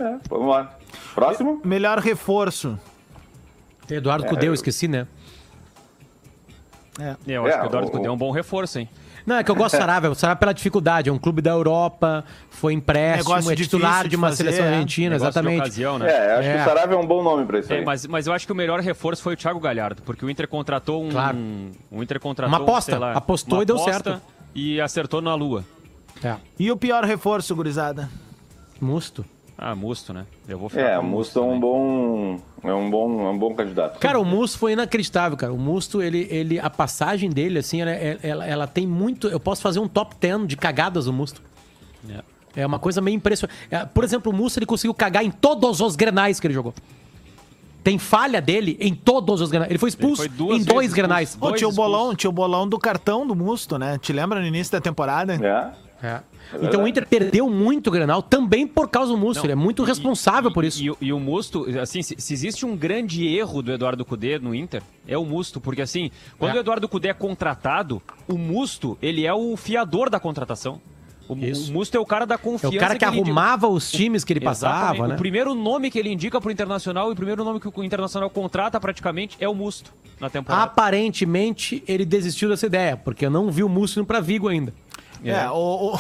É, 0.01 0.16
vamos 0.28 0.49
lá. 0.49 0.76
Próximo? 1.14 1.61
Melhor 1.64 1.99
reforço. 1.99 2.78
Eduardo 3.91 4.26
Cudê, 4.26 4.49
eu 4.49 4.55
esqueci, 4.55 4.89
né? 4.89 5.07
Eu 7.26 7.45
acho 7.47 7.57
É, 7.57 7.59
que 7.61 7.64
o 7.64 7.68
Eduardo 7.68 7.89
o- 7.89 7.91
Cudê 7.93 8.07
é 8.07 8.11
um 8.11 8.16
bom 8.16 8.30
reforço, 8.30 8.78
hein? 8.78 8.89
Não, 9.27 9.37
é 9.37 9.45
que 9.45 9.51
eu 9.51 9.55
gosto 9.55 9.77
do 9.77 9.81
Sarabia. 9.81 10.11
O 10.11 10.14
Sarabia 10.14 10.39
pela 10.41 10.53
dificuldade. 10.53 11.09
É 11.09 11.12
um 11.12 11.18
clube 11.18 11.41
da 11.43 11.51
Europa, 11.51 12.25
foi 12.51 12.73
empréstimo, 12.73 13.31
Negócio 13.35 13.53
é 13.53 13.57
titular 13.57 14.03
de 14.05 14.11
de 14.11 14.16
uma 14.16 14.29
fazer, 14.29 14.45
seleção 14.45 14.64
é. 14.66 14.68
argentina, 14.70 15.14
exatamente. 15.14 15.61
ocasião, 15.61 15.99
né? 15.99 16.11
É, 16.11 16.33
acho 16.39 16.49
É. 16.49 16.55
que 16.57 16.61
o 16.61 16.64
Saravia 16.64 16.97
é 16.97 16.99
um 16.99 17.07
bom 17.07 17.23
nome 17.23 17.45
pra 17.47 17.59
isso 17.61 17.73
É, 17.73 17.79
aí. 17.79 17.85
mas, 17.85 18.07
mas 18.07 18.27
eu 18.27 18.33
acho 18.33 18.47
que 18.47 18.53
o 18.53 18.57
melhor 18.57 18.81
reforço 18.81 19.23
foi 19.23 19.35
o 19.35 19.37
Thiago 19.37 19.61
Galhardo, 19.61 20.03
porque 20.03 20.25
o 20.25 20.31
Inter 20.31 20.49
contratou 20.49 21.05
um. 21.05 21.11
Claro. 21.11 21.39
O 21.91 22.03
Inter 22.03 22.18
contratou 22.20 22.55
Uma 22.57 22.62
aposta. 22.64 22.93
sei 22.93 22.99
lá, 22.99 23.12
Apostou 23.12 23.59
uma 23.59 23.62
e 23.62 23.66
deu 23.66 23.79
certo. 23.79 24.20
E 24.55 24.81
acertou 24.81 25.20
na 25.23 25.35
lua. 25.35 25.64
É. 26.23 26.35
E 26.59 26.70
o 26.70 26.77
pior 26.77 27.05
reforço, 27.05 27.55
gurizada? 27.57 28.09
Musto. 28.81 29.25
Ah, 29.57 29.75
Musto, 29.75 30.12
né? 30.12 30.27
Eu 30.49 30.59
vou 30.59 30.68
ficar 30.68 30.83
É, 30.83 30.99
Musto 31.01 31.39
é 31.39 31.43
um 31.43 31.47
também. 31.47 31.61
bom, 31.61 32.41
é 32.65 32.73
um 32.75 32.91
bom, 32.91 33.27
é 33.27 33.31
um 33.31 33.39
bom 33.39 33.55
candidato. 33.55 33.99
Cara, 33.99 34.19
o 34.21 34.25
Musto 34.25 34.59
foi 34.59 34.73
inacreditável, 34.73 35.37
cara. 35.37 35.53
O 35.53 35.59
Musto, 35.59 36.01
ele, 36.01 36.27
ele, 36.31 36.59
a 36.59 36.71
passagem 36.71 37.29
dele, 37.31 37.59
assim, 37.59 37.81
ela, 37.81 37.91
ela, 37.91 38.47
ela 38.47 38.67
tem 38.67 38.87
muito. 38.87 39.29
Eu 39.29 39.41
posso 39.41 39.61
fazer 39.63 39.81
um 39.81 39.89
top 39.89 40.15
10 40.21 40.47
de 40.47 40.57
cagadas 40.57 41.07
do 41.07 41.13
Musto. 41.13 41.43
É. 42.09 42.23
É 42.55 42.67
uma 42.67 42.79
coisa 42.79 43.01
meio 43.01 43.17
impressionante. 43.17 43.57
É, 43.71 43.85
Por 43.85 44.05
exemplo, 44.05 44.31
o 44.31 44.35
Musto 44.35 44.59
ele 44.59 44.67
conseguiu 44.67 44.95
cagar 44.95 45.25
em 45.25 45.31
todos 45.31 45.81
os 45.81 45.97
grenais 45.97 46.39
que 46.39 46.47
ele 46.47 46.55
jogou. 46.55 46.75
Tem 47.83 47.99
falha 47.99 48.41
dele 48.41 48.77
em 48.81 48.95
todos 48.95 49.41
os 49.41 49.51
grenais. 49.51 49.71
Ele 49.71 49.79
foi 49.79 49.89
expulso 49.89 50.23
Ele 50.23 50.33
foi 50.37 50.57
em 50.57 50.63
dois 50.63 50.93
grenais. 50.93 51.31
expulso. 51.31 51.47
Ô, 51.47 51.49
Dois 51.51 51.59
tinha 51.59 51.69
o 51.69 51.73
bolão, 51.73 52.15
tinha 52.15 52.31
o 52.31 52.33
bolão 52.33 52.69
do 52.69 52.79
cartão 52.79 53.27
do 53.27 53.35
Musto, 53.35 53.77
né? 53.79 53.99
Te 53.99 54.13
lembra 54.13 54.41
no 54.41 54.47
início 54.47 54.71
da 54.71 54.81
temporada? 54.81 55.35
É. 55.35 55.73
É. 56.03 56.20
Então 56.61 56.82
o 56.82 56.88
Inter 56.88 57.07
perdeu 57.07 57.48
muito 57.48 57.86
o 57.86 57.90
Grenal 57.90 58.20
também 58.22 58.66
por 58.66 58.88
causa 58.88 59.12
do 59.12 59.16
Musto. 59.18 59.38
Não, 59.38 59.44
ele 59.44 59.53
é 59.53 59.57
muito 59.57 59.84
e- 59.84 59.86
responsável 59.86 60.50
e- 60.50 60.53
por 60.55 60.64
isso. 60.64 60.82
E, 60.82 60.90
o- 60.90 60.96
e 61.00 61.12
o 61.12 61.20
Musto, 61.20 61.64
assim, 61.80 62.03
se, 62.03 62.16
se 62.18 62.34
existe 62.34 62.66
um 62.66 62.76
grande 62.76 63.24
erro 63.26 63.62
do 63.62 63.72
Eduardo 63.72 64.05
Cudê 64.05 64.38
no 64.38 64.53
Inter, 64.55 64.82
é 65.07 65.16
o 65.16 65.24
Musto, 65.24 65.61
porque 65.61 65.80
assim, 65.80 66.11
quando 66.38 66.55
É. 66.55 66.59
o 66.59 66.61
Eduardo 66.61 66.88
Cudê 66.88 67.09
é 67.09 67.14
contratado, 67.14 68.03
o 68.26 68.36
Musto, 68.36 68.98
ele 69.00 69.24
é 69.24 69.32
o 69.32 69.57
fiador 69.57 70.11
da 70.11 70.18
contratação. 70.18 70.80
O, 71.28 71.36
Isso. 71.36 71.70
o 71.70 71.74
Musto 71.74 71.96
é 71.96 72.00
o 72.00 72.05
cara 72.05 72.26
da 72.26 72.34
É 72.34 72.38
confiança. 72.38 72.76
o 72.76 72.78
cara 72.80 72.96
que 72.98 73.05
indica- 73.07 73.22
arrumava 73.22 73.68
os 73.68 73.90
times 73.90 74.24
que 74.24 74.32
ele 74.32 74.44
Exatamente. 74.44 74.88
passava, 74.88 75.09
né? 75.09 75.14
O 75.14 75.18
primeiro 75.18 75.55
nome 75.55 75.88
que 75.88 75.98
ele 75.98 76.11
indica 76.11 76.40
pro 76.40 76.50
Internacional 76.50 77.11
e 77.11 77.12
o 77.12 77.16
primeiro 77.16 77.44
nome 77.44 77.61
que 77.61 77.68
o 77.72 77.84
Internacional 77.84 78.28
contrata 78.28 78.78
praticamente 78.80 79.36
é 79.38 79.48
o 79.48 79.55
Musto 79.55 79.92
na 80.20 80.28
temporada. 80.28 80.64
Aparentemente, 80.64 81.82
ele 81.86 82.05
desistiu 82.05 82.48
dessa 82.48 82.66
ideia, 82.66 82.96
porque 82.96 83.24
eu 83.24 83.30
não 83.30 83.50
vi 83.50 83.62
o 83.62 83.68
Musto 83.68 84.00
indo 84.00 84.07
pra 84.07 84.20
Vigo 84.20 84.48
ainda. 84.48 84.74
É, 85.25 85.49
o, 85.51 85.95
o, 85.95 85.99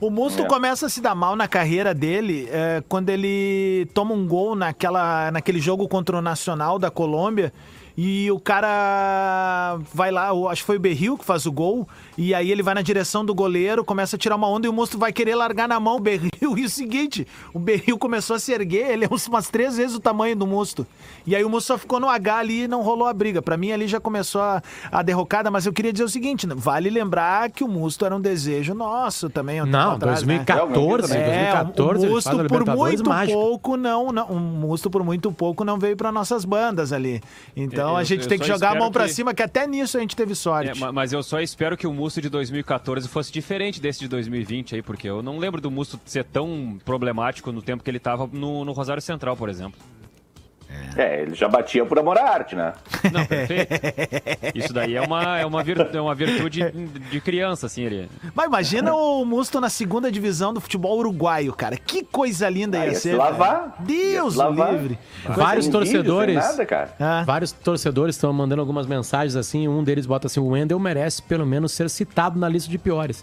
o 0.06 0.10
Musto 0.10 0.42
É. 0.42 0.46
começa 0.46 0.86
a 0.86 0.88
se 0.88 1.00
dar 1.00 1.14
mal 1.14 1.36
na 1.36 1.46
carreira 1.46 1.94
dele 1.94 2.48
é, 2.50 2.82
quando 2.88 3.10
ele 3.10 3.86
toma 3.94 4.12
um 4.14 4.26
gol 4.26 4.54
naquela, 4.56 5.30
naquele 5.30 5.60
jogo 5.60 5.88
contra 5.88 6.16
o 6.16 6.22
Nacional 6.22 6.78
da 6.78 6.90
Colômbia 6.90 7.52
e 7.96 8.30
o 8.30 8.38
cara 8.38 9.78
vai 9.94 10.10
lá, 10.10 10.30
acho 10.50 10.62
que 10.62 10.66
foi 10.66 10.76
o 10.76 10.80
Berril 10.80 11.16
que 11.16 11.24
faz 11.24 11.46
o 11.46 11.52
gol, 11.52 11.88
e 12.16 12.34
aí 12.34 12.50
ele 12.50 12.62
vai 12.62 12.74
na 12.74 12.82
direção 12.82 13.24
do 13.24 13.34
goleiro, 13.34 13.84
começa 13.84 14.16
a 14.16 14.18
tirar 14.18 14.36
uma 14.36 14.48
onda 14.48 14.66
e 14.66 14.70
o 14.70 14.72
Musto 14.72 14.98
vai 14.98 15.12
querer 15.12 15.34
largar 15.34 15.68
na 15.68 15.78
mão 15.80 15.96
o 15.96 16.00
Berril. 16.00 16.30
E 16.56 16.64
o 16.64 16.70
seguinte, 16.70 17.26
o 17.52 17.58
Berril 17.58 17.98
começou 17.98 18.34
a 18.36 18.38
se 18.38 18.50
erguer, 18.52 18.90
ele 18.90 19.04
é 19.04 19.08
uns- 19.10 19.26
umas 19.26 19.48
três 19.48 19.76
vezes 19.76 19.94
o 19.94 20.00
tamanho 20.00 20.34
do 20.34 20.46
Musto. 20.46 20.86
E 21.26 21.36
aí 21.36 21.44
o 21.44 21.50
Musto 21.50 21.66
só 21.66 21.76
ficou 21.78 22.00
no 22.00 22.08
H 22.08 22.36
ali 22.38 22.62
e 22.62 22.68
não 22.68 22.82
rolou 22.82 23.06
a 23.06 23.12
briga. 23.12 23.42
Pra 23.42 23.56
mim 23.58 23.72
ali 23.72 23.86
já 23.86 24.00
começou 24.00 24.40
a, 24.40 24.62
a 24.90 25.02
derrocada, 25.02 25.50
mas 25.50 25.66
eu 25.66 25.72
queria 25.72 25.92
dizer 25.92 26.04
o 26.04 26.08
seguinte, 26.08 26.46
vale 26.56 26.88
lembrar 26.88 27.50
que 27.50 27.62
o 27.62 27.68
Musto 27.68 28.06
era 28.06 28.16
um 28.16 28.20
desejo 28.20 28.72
nosso 28.74 29.28
também. 29.28 29.60
um 29.60 29.66
Não, 29.66 29.92
atrás, 29.92 30.22
né? 30.22 30.36
2014, 30.44 31.12
É, 31.14 31.50
2014 31.52 32.06
o 32.06 32.10
Musto 32.10 32.44
por 32.48 32.64
muito 32.64 33.08
mágica. 33.10 33.36
pouco 33.38 33.76
não, 33.76 34.10
não, 34.12 34.26
o 34.28 34.38
Musto 34.40 34.88
por 34.88 35.02
muito 35.04 35.30
pouco 35.32 35.64
não 35.64 35.78
veio 35.78 35.96
para 35.96 36.10
nossas 36.10 36.44
bandas 36.44 36.92
ali. 36.92 37.20
Então 37.54 37.90
Eu- 37.90 37.96
a 37.96 38.04
gente 38.04 38.22
eu 38.22 38.28
tem 38.28 38.38
que 38.38 38.46
jogar 38.46 38.72
a 38.76 38.78
mão 38.78 38.90
que- 38.90 39.08
cima, 39.08 39.34
que 39.34 39.42
até 39.42 39.66
nisso 39.66 39.98
a 39.98 40.00
gente 40.00 40.16
teve 40.16 40.32
É, 40.32 40.34
sorte. 40.36 40.80
ma- 40.80 40.92
mas 40.92 41.12
eu 41.12 41.22
só 41.22 41.40
espero 41.40 41.76
que 41.76 41.86
o 41.86 41.92
Musto 41.92 42.05
de 42.14 42.28
2014 42.28 43.08
fosse 43.08 43.32
diferente 43.32 43.80
desse 43.80 44.00
de 44.00 44.08
2020 44.08 44.74
aí, 44.76 44.82
porque 44.82 45.08
eu 45.08 45.22
não 45.22 45.38
lembro 45.38 45.60
do 45.60 45.70
Musto 45.70 46.00
ser 46.04 46.24
tão 46.24 46.78
problemático 46.84 47.52
no 47.52 47.62
tempo 47.62 47.82
que 47.82 47.90
ele 47.90 47.98
tava 47.98 48.26
no, 48.26 48.64
no 48.64 48.72
Rosário 48.72 49.02
Central, 49.02 49.36
por 49.36 49.48
exemplo. 49.48 49.80
É, 50.96 51.22
ele 51.22 51.34
já 51.34 51.46
batia 51.46 51.84
por 51.84 51.98
amor 51.98 52.16
à 52.18 52.24
arte, 52.30 52.56
né? 52.56 52.72
Não, 53.12 53.26
perfeito. 53.26 53.68
Isso 54.54 54.72
daí 54.72 54.94
é 54.96 55.00
uma, 55.02 55.38
é 55.38 55.44
uma, 55.44 55.62
vir- 55.62 55.86
é 55.92 56.00
uma 56.00 56.14
virtude 56.14 56.70
de 57.10 57.20
criança, 57.20 57.66
assim, 57.66 57.82
ele. 57.82 58.08
Mas 58.34 58.46
imagina 58.46 58.94
o 58.94 59.24
Musto 59.24 59.60
na 59.60 59.68
segunda 59.68 60.10
divisão 60.10 60.54
do 60.54 60.60
futebol 60.60 60.96
uruguaio, 60.98 61.52
cara. 61.52 61.76
Que 61.76 62.02
coisa 62.02 62.48
linda 62.48 62.78
Ah, 62.78 62.86
ia, 62.86 62.88
ia 62.92 62.94
se 62.94 63.00
ser. 63.02 63.14
lavar. 63.16 63.76
velho. 63.78 63.86
Deus 63.86 64.24
Ia 64.24 64.30
se 64.30 64.36
lavar. 64.38 64.72
livre. 64.72 64.98
Vários 65.28 65.66
vídeo, 65.66 65.80
sem 65.84 65.92
torcedores. 65.92 66.34
nada, 66.36 66.64
cara. 66.66 66.94
Ah, 66.98 67.22
Vários 67.26 67.52
torcedores 67.52 68.14
estão 68.16 68.32
mandando 68.32 68.60
algumas 68.62 68.86
mensagens 68.86 69.36
assim. 69.36 69.68
Um 69.68 69.84
deles 69.84 70.06
bota 70.06 70.28
assim: 70.28 70.40
o 70.40 70.46
Wendel 70.48 70.78
merece 70.78 71.22
pelo 71.22 71.44
menos 71.44 71.72
ser 71.72 71.90
citado 71.90 72.38
na 72.38 72.48
lista 72.48 72.70
de 72.70 72.78
piores. 72.78 73.22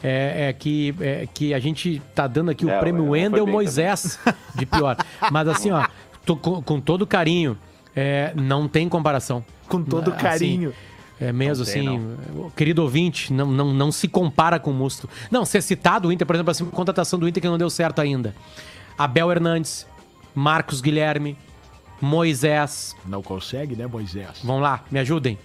É, 0.00 0.48
é 0.50 0.52
que, 0.52 0.94
é 1.00 1.26
que 1.34 1.52
a 1.52 1.58
gente 1.58 2.00
tá 2.14 2.28
dando 2.28 2.52
aqui 2.52 2.64
o 2.64 2.70
É, 2.70 2.78
prêmio 2.78 3.02
o 3.02 3.08
Wendel 3.10 3.44
Moisés 3.46 4.16
de 4.54 4.64
pior. 4.64 4.96
Mas 5.32 5.48
assim, 5.48 5.72
ó, 5.72 5.84
tô 6.28 6.36
com, 6.36 6.62
com 6.62 6.80
todo 6.80 7.06
carinho, 7.06 7.56
é, 7.96 8.32
não 8.36 8.68
tem 8.68 8.86
comparação. 8.88 9.42
com 9.66 9.82
todo 9.82 10.10
Assim, 10.10 10.20
carinho. 10.20 10.74
É 11.20 11.32
mesmo, 11.32 11.64
Não 11.64 11.72
tem, 11.72 11.88
assim, 11.88 12.50
querido 12.54 12.80
ouvinte, 12.82 13.32
não, 13.32 13.46
não, 13.50 13.74
não 13.74 13.90
se 13.90 14.06
compara 14.06 14.60
com 14.60 14.70
o 14.70 14.74
Musto. 14.74 15.08
Não, 15.32 15.44
ser 15.44 15.60
citado 15.62 16.06
o 16.06 16.12
Inter, 16.12 16.24
por 16.24 16.36
exemplo, 16.36 16.50
assim, 16.52 16.64
contratação 16.66 17.18
do 17.18 17.26
Inter 17.26 17.42
que 17.42 17.48
não 17.48 17.58
deu 17.58 17.68
certo 17.68 18.00
ainda. 18.00 18.36
Abel 18.96 19.32
Hernandes, 19.32 19.84
Marcos 20.32 20.80
Guilherme, 20.80 21.36
Moisés. 22.00 22.94
Não 23.04 23.20
consegue, 23.20 23.74
né, 23.74 23.86
Moisés? 23.88 24.40
Vão 24.44 24.60
lá, 24.60 24.84
me 24.92 25.00
ajudem. 25.00 25.36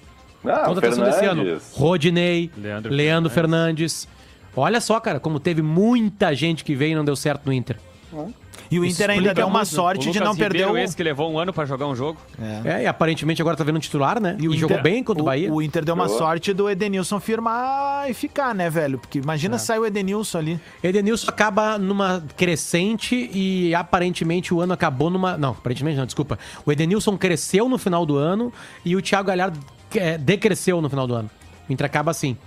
Ah, 0.46 0.66
Contratação 0.66 1.06
desse 1.06 1.26
ano. 1.26 1.42
Fernandes. 1.44 1.72
Rodinei, 1.74 2.52
Leandro, 2.56 2.94
Leandro 2.94 3.32
Fernandes. 3.32 4.08
Olha 4.56 4.80
só, 4.80 5.00
cara, 5.00 5.20
como 5.20 5.40
teve 5.40 5.64
muita 5.64 6.36
gente 6.36 6.64
que 6.64 6.76
veio 6.76 6.92
e 6.92 6.96
não 6.96 7.06
deu 7.06 7.16
certo 7.16 7.48
no 7.48 7.54
Inter. 7.54 7.78
E 8.72 8.80
o 8.80 8.86
Inter 8.86 9.10
ainda 9.10 9.34
deu 9.34 9.46
uma 9.48 9.60
muito, 9.60 9.68
sorte 9.70 10.12
de 10.12 10.20
não 10.20 10.36
perder 10.36 10.68
o... 10.68 10.78
esse 10.78 10.96
que 10.96 11.04
levou 11.04 11.32
um 11.32 11.38
ano 11.38 11.54
pra 11.54 11.66
jogar 11.66 11.88
um 11.88 11.96
jogo. 11.96 12.20
É, 12.66 12.84
e 12.84 12.88
aparentemente 12.88 13.42
agora 13.42 13.56
tá 13.56 13.64
vendo 13.64 13.78
um 13.78 13.80
titular, 13.80 14.20
né? 14.20 14.36
E, 14.40 14.48
o 14.48 14.54
jogou 14.54 14.78
Inter- 14.78 14.84
bem 14.84 15.04
contra 15.04 15.22
o 15.22 15.26
Bahia. 15.26 15.52
O 15.54 15.62
Inter 15.62 15.86
deu 15.86 15.94
uma 15.96 16.06
Jogou. 16.06 16.18
sorte 16.20 16.54
do 16.54 16.70
Edenilson 16.70 17.20
firmar 17.20 18.10
e 18.10 18.14
ficar, 18.14 18.54
né, 18.56 18.70
velho? 18.70 18.98
Porque 18.98 19.20
imagina 19.20 19.58
se 19.58 19.66
sai 19.68 19.80
o 19.80 19.86
Edenilson 19.86 20.38
ali. 20.38 20.60
Edenilson 20.84 21.30
acaba 21.30 21.78
numa 21.78 22.24
crescente 22.36 23.30
e 23.34 23.74
aparentemente 23.76 24.54
o 24.54 24.62
ano 24.62 24.74
acabou 24.74 25.10
numa. 25.10 25.38
Não, 25.38 25.52
aparentemente 25.52 25.98
não, 25.98 26.06
desculpa. 26.06 26.38
O 26.66 26.72
Edenilson 26.72 27.18
cresceu 27.18 27.68
no 27.68 27.78
final 27.78 28.06
do 28.06 28.18
ano 28.18 28.52
e 28.86 28.96
o 28.96 29.02
Thiago 29.02 29.28
Galhardo 29.28 29.60
é, 29.96 30.18
decresceu 30.18 30.82
no 30.82 30.90
final 30.90 31.06
do 31.08 31.14
ano. 31.14 31.30
O 31.70 31.74
Inter 31.74 31.86
acaba 31.86 32.12
assim. 32.12 32.38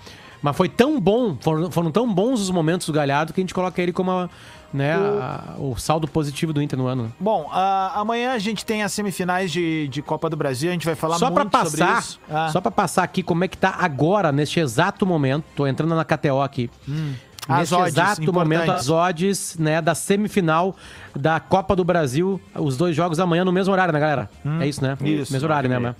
Mas 0.42 0.54
foi 0.56 0.68
tão 0.68 1.00
bom, 1.00 1.36
foram, 1.40 1.70
foram 1.70 1.90
tão 1.90 2.12
bons 2.12 2.40
os 2.40 2.50
momentos 2.50 2.86
do 2.86 2.92
Galhardo 2.92 3.32
que 3.32 3.40
a 3.40 3.42
gente 3.42 3.54
coloca 3.54 3.80
ele 3.82 3.92
como 3.92 4.10
a- 4.10 4.28
né, 4.76 4.94
a- 4.94 5.54
o 5.58 5.76
saldo 5.76 6.06
positivo 6.06 6.52
do 6.52 6.62
Inter 6.62 6.78
no 6.78 6.86
ano. 6.86 7.12
Bom, 7.18 7.48
ah, 7.52 7.92
amanhã 8.00 8.32
a 8.32 8.38
gente 8.38 8.64
tem 8.64 8.82
as 8.82 8.92
semifinais 8.92 9.50
de, 9.50 9.88
de 9.88 10.02
Copa 10.02 10.28
do 10.30 10.36
Brasil, 10.36 10.70
a 10.70 10.72
gente 10.72 10.86
vai 10.86 10.94
falar 10.94 11.18
Só 11.18 11.30
pra 11.30 11.44
muito 11.44 11.56
sobre 11.58 11.80
passar, 11.80 11.98
isso. 12.00 12.20
Ah, 12.30 12.48
só 12.52 12.60
para 12.60 12.70
passar 12.70 13.02
aqui 13.02 13.22
como 13.22 13.42
é 13.44 13.48
que 13.48 13.56
tá 13.58 13.74
agora 13.78 14.30
neste 14.30 14.60
exato 14.60 15.04
momento. 15.06 15.44
Tô 15.56 15.66
entrando 15.66 15.94
na 15.94 16.04
KTO 16.04 16.40
aqui. 16.42 16.70
Hum. 16.88 17.14
Neste 17.48 17.74
odds 17.76 17.88
exato 17.94 18.22
importantes. 18.22 18.34
momento 18.34 18.70
as 18.72 18.90
odds, 18.90 19.56
né, 19.56 19.80
da 19.80 19.94
semifinal 19.94 20.74
da 21.14 21.38
Copa 21.38 21.76
do 21.76 21.84
Brasil, 21.84 22.40
os 22.54 22.76
dois 22.76 22.94
jogos 22.96 23.20
amanhã 23.20 23.44
no 23.44 23.52
mesmo 23.52 23.72
horário, 23.72 23.92
né, 23.92 24.00
galera? 24.00 24.28
é 24.60 24.66
isso, 24.66 24.82
né? 24.82 24.96
Hum. 25.00 25.06
isso, 25.06 25.32
mesmo 25.32 25.46
horário, 25.46 25.70
né, 25.70 25.94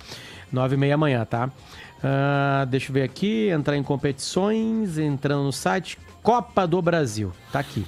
nove 0.51 0.75
e 0.75 0.77
e 0.77 0.79
meia 0.79 0.95
amanhã, 0.95 1.23
tá? 1.25 1.49
Ah, 2.03 2.65
deixa 2.69 2.89
eu 2.89 2.93
ver 2.93 3.03
aqui, 3.03 3.49
entrar 3.49 3.77
em 3.77 3.83
competições, 3.83 4.97
entrando 4.97 5.43
no 5.43 5.53
site 5.53 5.97
Copa 6.21 6.67
do 6.67 6.81
Brasil, 6.81 7.31
tá 7.51 7.59
aqui. 7.59 7.87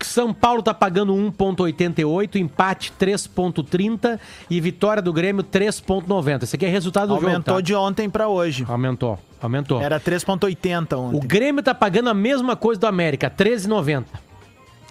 São 0.00 0.32
Paulo 0.32 0.62
tá 0.62 0.72
pagando 0.74 1.12
1.88, 1.14 2.36
empate 2.36 2.92
3.30 3.00 4.18
e 4.48 4.60
vitória 4.60 5.02
do 5.02 5.12
Grêmio 5.12 5.42
3.90. 5.44 6.42
Esse 6.44 6.56
aqui 6.56 6.66
é 6.66 6.68
resultado 6.68 7.08
do 7.08 7.14
jogo, 7.14 7.26
aumentou 7.26 7.56
tá? 7.56 7.60
de 7.60 7.74
ontem 7.74 8.08
pra 8.08 8.28
hoje. 8.28 8.64
Aumentou, 8.68 9.18
aumentou. 9.40 9.80
Era 9.80 9.98
3,80 10.00 10.96
O 10.96 11.00
ontem. 11.00 11.26
Grêmio 11.26 11.62
tá 11.62 11.74
pagando 11.74 12.10
a 12.10 12.14
mesma 12.14 12.56
coisa 12.56 12.80
do 12.80 12.86
América, 12.86 13.30
13,90. 13.30 14.04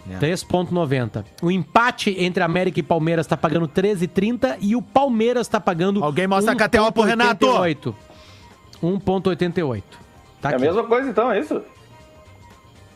É. 0.09 0.17
3,90. 0.17 1.23
O 1.41 1.51
empate 1.51 2.15
entre 2.17 2.41
América 2.41 2.79
e 2.79 2.83
Palmeiras 2.83 3.27
tá 3.27 3.37
pagando 3.37 3.67
13,30 3.67 4.57
e 4.59 4.75
o 4.75 4.81
Palmeiras 4.81 5.47
tá 5.47 5.59
pagando. 5.59 6.03
Alguém 6.03 6.25
mostra 6.25 6.53
a 6.53 6.55
KTO 6.55 6.91
pro 6.91 7.03
Renato. 7.03 7.45
1,88. 7.45 7.93
1,88. 8.81 9.83
Tá 10.41 10.49
É 10.49 10.53
a 10.53 10.55
aqui. 10.55 10.65
mesma 10.65 10.83
coisa 10.83 11.09
então, 11.09 11.31
é 11.31 11.39
isso? 11.39 11.61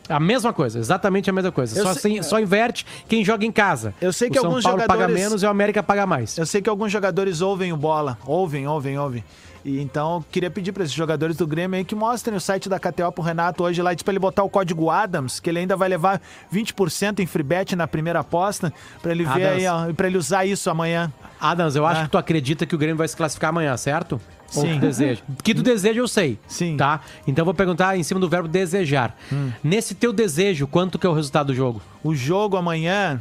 A 0.08 0.20
mesma 0.20 0.52
coisa, 0.52 0.78
exatamente 0.78 1.30
a 1.30 1.32
mesma 1.32 1.50
coisa. 1.50 1.82
Só, 1.82 1.92
sei- 1.94 2.12
sem- 2.14 2.22
só 2.22 2.38
inverte 2.38 2.84
quem 3.08 3.24
joga 3.24 3.44
em 3.46 3.52
casa. 3.52 3.94
Eu 4.00 4.12
sei 4.12 4.28
que 4.28 4.38
o 4.38 4.42
São 4.42 4.50
alguns 4.50 4.62
Paulo 4.64 4.78
paga 4.78 4.92
jogadores- 4.94 5.20
menos 5.22 5.42
e 5.42 5.46
o 5.46 5.48
América 5.48 5.82
paga 5.82 6.04
mais. 6.06 6.36
Eu 6.36 6.44
sei 6.44 6.60
que 6.60 6.68
alguns 6.68 6.92
jogadores 6.92 7.40
ouvem 7.40 7.72
o 7.72 7.76
bola. 7.76 8.18
Ouvem, 8.26 8.66
ouvem, 8.68 8.98
ouvem. 8.98 9.24
E 9.64 9.80
então 9.80 10.16
eu 10.16 10.24
queria 10.30 10.50
pedir 10.50 10.72
pra 10.72 10.84
esses 10.84 10.94
jogadores 10.94 11.36
do 11.36 11.46
Grêmio 11.46 11.78
aí 11.78 11.84
que 11.84 11.94
mostrem 11.94 12.36
o 12.36 12.40
site 12.40 12.68
da 12.68 12.78
KTO 12.78 13.10
pro 13.12 13.22
Renato 13.24 13.64
hoje 13.64 13.80
lá 13.80 13.94
diz 13.94 14.02
pra 14.02 14.12
ele 14.12 14.18
botar 14.18 14.42
o 14.44 14.50
código 14.50 14.90
Adams, 14.90 15.40
que 15.40 15.48
ele 15.48 15.58
ainda 15.60 15.74
vai 15.74 15.88
levar 15.88 16.20
20% 16.52 17.20
em 17.20 17.26
free 17.26 17.42
bet 17.42 17.74
na 17.74 17.88
primeira 17.88 18.20
aposta, 18.20 18.70
pra 19.00 19.12
ele 19.12 19.24
ver 19.24 19.30
Adams. 19.46 19.56
aí, 19.62 19.66
ó, 19.66 19.88
e 19.88 19.94
pra 19.94 20.06
ele 20.06 20.18
usar 20.18 20.44
isso 20.44 20.68
amanhã. 20.68 21.10
Adams, 21.40 21.76
eu 21.76 21.86
acho 21.86 22.02
Ah. 22.02 22.04
que 22.04 22.10
tu 22.10 22.18
acredita 22.18 22.66
que 22.66 22.74
o 22.74 22.78
Grêmio 22.78 22.96
vai 22.98 23.08
se 23.08 23.16
classificar 23.16 23.48
amanhã, 23.50 23.74
certo? 23.78 24.20
Ou 24.54 24.62
Sim. 24.62 24.74
tu 24.74 24.80
deseja? 24.80 25.22
Que 25.42 25.54
tu 25.54 25.62
deseja, 25.62 25.98
eu 25.98 26.08
sei. 26.08 26.38
Sim. 26.46 26.74
Hum. 26.74 26.76
Tá? 26.76 27.00
Então 27.26 27.42
vou 27.44 27.54
perguntar 27.54 27.96
em 27.96 28.02
cima 28.02 28.20
do 28.20 28.28
verbo 28.28 28.46
desejar. 28.46 29.16
Nesse 29.62 29.94
teu 29.94 30.12
desejo, 30.12 30.66
quanto 30.66 30.98
que 30.98 31.06
é 31.06 31.10
o 31.10 31.14
resultado 31.14 31.46
do 31.48 31.54
jogo? 31.54 31.80
O 32.02 32.14
jogo 32.14 32.58
amanhã 32.58 33.18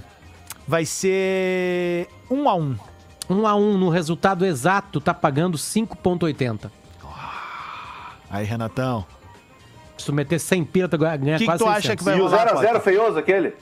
vai 0.67 0.85
ser 0.85 2.07
um 2.29 2.49
a 2.49 2.55
um. 2.55 2.75
Um 3.30 3.47
a 3.47 3.55
um 3.55 3.78
no 3.78 3.89
resultado 3.89 4.45
exato, 4.45 4.99
tá 4.99 5.13
pagando 5.13 5.57
5,80. 5.57 6.69
Aí, 8.30 8.45
Renatão. 8.45 9.05
Se 9.97 10.05
tu 10.07 10.13
meter 10.13 10.39
100 10.39 10.63
pila, 10.65 10.89
tu 10.89 10.97
ganha 10.97 11.17
Que 11.38 11.38
que 11.39 11.45
quase 11.45 11.63
tu 11.63 11.69
acha 11.69 11.82
600. 11.82 11.97
que 11.99 12.03
vai 12.03 12.17
e 12.17 12.21
o 12.21 12.26
rolar, 12.28 12.47
0x0 12.47 12.53
Potter? 12.55 12.82
feioso 12.82 13.19
aquele? 13.19 13.53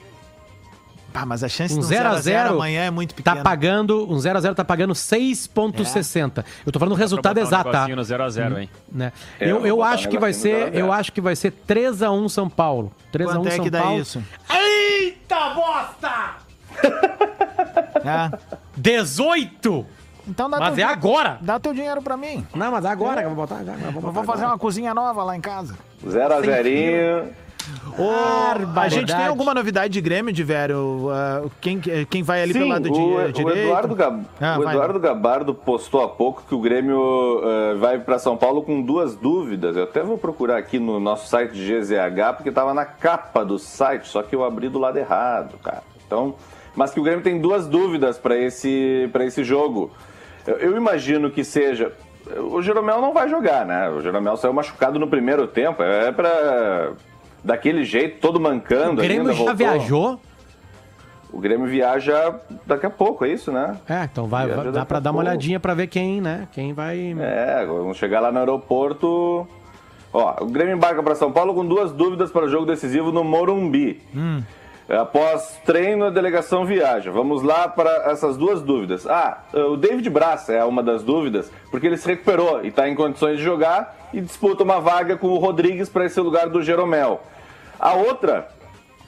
Pá, 1.13 1.25
mas 1.25 1.43
a 1.43 1.49
chance 1.49 1.73
Um 1.73 1.79
do 1.79 1.83
0 1.83 2.07
a 2.07 2.15
0 2.21 2.49
amanhã 2.53 2.83
é 2.85 2.89
muito 2.89 3.13
Tá 3.13 3.31
pequena. 3.31 3.43
pagando, 3.43 4.09
um 4.09 4.17
0 4.17 4.37
a 4.37 4.41
0 4.41 4.55
tá 4.55 4.63
pagando 4.63 4.93
6,60. 4.95 6.45
Eu 6.65 6.71
tô 6.71 6.79
falando 6.79 6.93
o 6.93 6.95
resultado 6.95 7.35
botar 7.35 7.45
um 7.45 7.47
exato, 7.49 7.69
tá? 7.69 7.87
no 7.89 8.01
0x0, 8.01 8.61
hein? 8.61 8.69
Né? 8.89 9.11
É, 9.37 9.43
eu 9.51 9.57
eu 9.59 9.65
eu 9.67 9.77
um 9.79 9.83
acho 9.83 10.07
que 10.07 10.17
vai 10.17 10.31
ser, 10.31 10.53
0 10.55 10.61
a 10.61 10.69
0. 10.71 10.77
eu 10.77 10.91
acho 10.93 11.11
que 11.11 11.19
vai 11.19 11.35
ser 11.35 11.51
3 11.51 12.01
a 12.01 12.09
1 12.11 12.29
São 12.29 12.49
Paulo. 12.49 12.93
3 13.11 13.29
a 13.29 13.33
1 13.33 13.35
Quanto 13.35 13.47
é 13.47 13.55
São 13.57 13.63
que 13.65 13.69
dá 13.69 13.81
Paulo. 13.81 13.99
isso? 13.99 14.23
Eita 14.49 15.49
bosta! 15.49 16.35
É. 18.03 18.31
18! 18.77 19.85
Então 20.27 20.49
dá 20.49 20.57
Mas 20.59 20.73
é 20.73 20.75
din- 20.77 20.81
agora! 20.83 21.37
Dá 21.41 21.59
teu 21.59 21.73
dinheiro 21.73 22.01
pra 22.01 22.17
mim. 22.17 22.45
Não, 22.55 22.71
mas 22.71 22.83
agora 22.85 23.21
que 23.21 23.27
eu 23.27 23.35
vou 23.35 23.45
botar. 23.47 23.63
já, 23.63 23.73
eu 23.73 23.91
vou, 23.91 24.01
botar 24.01 24.11
vou 24.11 24.23
fazer 24.23 24.39
agora. 24.43 24.53
uma 24.53 24.57
cozinha 24.59 24.93
nova 24.93 25.23
lá 25.23 25.35
em 25.37 25.41
casa. 25.41 25.75
0x0. 26.03 27.27
A 27.95 28.01
Barbaridade. 28.55 28.95
gente 28.95 29.15
tem 29.15 29.27
alguma 29.27 29.53
novidade 29.53 29.93
de 29.93 30.01
Grêmio, 30.01 30.33
de 30.33 30.43
velho? 30.43 31.09
Ah, 31.11 31.43
quem, 31.61 31.79
quem 31.79 32.23
vai 32.23 32.41
ali 32.41 32.53
Sim, 32.53 32.59
pelo 32.59 32.71
lado 32.71 32.89
de, 32.89 32.99
o, 32.99 33.17
o 33.17 33.31
direito? 33.31 33.57
Eduardo, 33.67 33.95
Gab- 33.95 34.25
Ah, 34.39 34.57
o 34.57 34.63
vai. 34.63 34.73
Eduardo 34.73 34.99
Gabardo 34.99 35.53
postou 35.53 36.03
há 36.03 36.09
pouco 36.09 36.41
que 36.47 36.55
o 36.55 36.59
Grêmio 36.59 37.39
eh, 37.43 37.75
vai 37.75 37.99
para 37.99 38.17
São 38.17 38.35
Paulo 38.35 38.63
com 38.63 38.81
duas 38.81 39.15
dúvidas. 39.15 39.77
Eu 39.77 39.83
até 39.83 40.01
vou 40.01 40.17
procurar 40.17 40.57
aqui 40.57 40.79
no 40.79 40.99
nosso 40.99 41.27
site 41.29 41.51
de 41.53 41.63
GZH, 41.79 42.33
porque 42.35 42.49
estava 42.49 42.73
na 42.73 42.83
capa 42.85 43.45
do 43.45 43.59
site, 43.59 44.07
só 44.07 44.23
que 44.23 44.35
eu 44.35 44.43
abri 44.43 44.67
do 44.67 44.79
lado 44.79 44.97
errado, 44.97 45.57
cara. 45.63 45.83
Então, 46.07 46.33
mas 46.75 46.91
que 46.91 46.99
o 46.99 47.03
Grêmio 47.03 47.23
tem 47.23 47.39
duas 47.39 47.67
dúvidas 47.67 48.17
para 48.17 48.35
esse, 48.37 49.09
pra 49.11 49.25
esse 49.25 49.43
jogo. 49.43 49.91
Eu, 50.47 50.55
eu 50.57 50.77
imagino 50.77 51.29
que 51.29 51.43
seja. 51.43 51.91
O 52.51 52.61
Jeromel 52.61 53.01
não 53.01 53.13
vai 53.13 53.27
jogar, 53.29 53.65
né? 53.65 53.89
O 53.89 53.99
Jeromel 54.01 54.37
saiu 54.37 54.53
machucado 54.53 54.97
no 54.99 55.07
primeiro 55.07 55.47
tempo. 55.47 55.81
É 55.83 56.11
para 56.11 56.91
daquele 57.43 57.83
jeito, 57.83 58.19
todo 58.19 58.39
mancando. 58.39 58.93
O 59.01 59.03
Grêmio 59.03 59.21
ainda, 59.21 59.33
já 59.33 59.37
voltou. 59.39 59.55
viajou. 59.55 60.21
O 61.33 61.39
Grêmio 61.39 61.65
viaja 61.65 62.35
daqui 62.67 62.85
a 62.85 62.89
pouco, 62.89 63.23
é 63.23 63.29
isso, 63.29 63.51
né? 63.53 63.77
É, 63.87 64.03
então 64.03 64.27
vai, 64.27 64.47
vai- 64.47 64.69
dá 64.71 64.85
pra 64.85 64.97
a 64.97 64.99
dar 64.99 65.11
uma 65.11 65.19
olhadinha 65.21 65.59
pra 65.61 65.73
ver 65.73 65.87
quem, 65.87 66.19
né? 66.19 66.47
Quem 66.51 66.73
vai. 66.73 67.15
É, 67.19 67.65
vamos 67.65 67.95
chegar 67.97 68.19
lá 68.19 68.31
no 68.31 68.39
aeroporto. 68.39 69.47
Ó, 70.13 70.43
o 70.43 70.45
Grêmio 70.47 70.75
embarca 70.75 71.01
para 71.01 71.15
São 71.15 71.31
Paulo 71.31 71.53
com 71.53 71.65
duas 71.65 71.91
dúvidas 71.93 72.29
para 72.31 72.45
o 72.45 72.49
jogo 72.49 72.65
decisivo 72.65 73.13
no 73.13 73.23
Morumbi. 73.23 74.01
Após 74.89 75.59
treino, 75.63 76.05
a 76.05 76.09
delegação 76.09 76.65
viaja. 76.65 77.11
Vamos 77.11 77.43
lá 77.43 77.67
para 77.67 78.11
essas 78.11 78.35
duas 78.35 78.61
dúvidas. 78.61 79.07
Ah, 79.07 79.41
o 79.53 79.77
David 79.77 80.09
Braz 80.09 80.49
é 80.49 80.63
uma 80.65 80.83
das 80.83 81.03
dúvidas, 81.03 81.51
porque 81.69 81.87
ele 81.87 81.97
se 81.97 82.07
recuperou 82.07 82.63
e 82.63 82.67
está 82.67 82.89
em 82.89 82.95
condições 82.95 83.37
de 83.37 83.43
jogar 83.43 83.95
e 84.13 84.19
disputa 84.19 84.63
uma 84.63 84.81
vaga 84.81 85.15
com 85.15 85.27
o 85.27 85.37
Rodrigues 85.37 85.87
para 85.87 86.05
esse 86.05 86.19
lugar 86.19 86.49
do 86.49 86.61
Jeromel. 86.61 87.21
A 87.79 87.93
outra, 87.93 88.49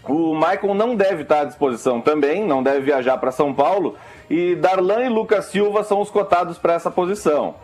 o 0.08 0.34
Maicon 0.34 0.74
não 0.74 0.96
deve 0.96 1.24
estar 1.24 1.42
à 1.42 1.46
disposição 1.46 2.00
também, 2.00 2.46
não 2.46 2.64
deve 2.64 2.82
viajar 2.82 3.18
para 3.18 3.32
São 3.32 3.54
Paulo. 3.54 3.98
E 4.30 4.56
Darlan 4.56 5.04
e 5.04 5.10
Lucas 5.10 5.46
Silva 5.46 5.84
são 5.84 6.00
os 6.00 6.10
cotados 6.10 6.58
para 6.58 6.74
essa 6.74 6.90
posição. 6.90 7.56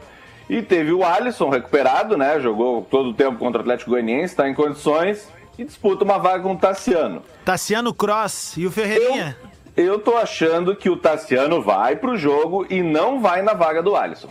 E 0.49 0.61
teve 0.61 0.91
o 0.91 1.05
Alisson 1.05 1.49
recuperado, 1.49 2.17
né? 2.17 2.39
Jogou 2.39 2.81
todo 2.81 3.09
o 3.09 3.13
tempo 3.13 3.37
contra 3.37 3.59
o 3.59 3.61
Atlético 3.61 3.91
Goianiense, 3.91 4.33
está 4.33 4.49
em 4.49 4.53
condições 4.53 5.29
e 5.59 5.65
disputa 5.65 6.03
uma 6.05 6.17
vaga 6.17 6.41
com 6.43 6.53
o 6.53 6.57
Tassiano. 6.57 7.21
Tassiano 7.43 7.93
Cross 7.93 8.55
e 8.57 8.65
o 8.65 8.71
Ferreirinha. 8.71 9.35
Eu 9.75 9.99
tô 9.99 10.15
achando 10.17 10.75
que 10.75 10.89
o 10.89 10.95
Tassiano 10.97 11.61
vai 11.61 11.95
pro 11.95 12.17
jogo 12.17 12.65
e 12.69 12.81
não 12.81 13.21
vai 13.21 13.41
na 13.41 13.53
vaga 13.53 13.83
do 13.83 13.95
Alisson. 13.95 14.29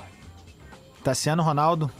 Tassiano 1.04 1.42
Ronaldo. 1.42 1.90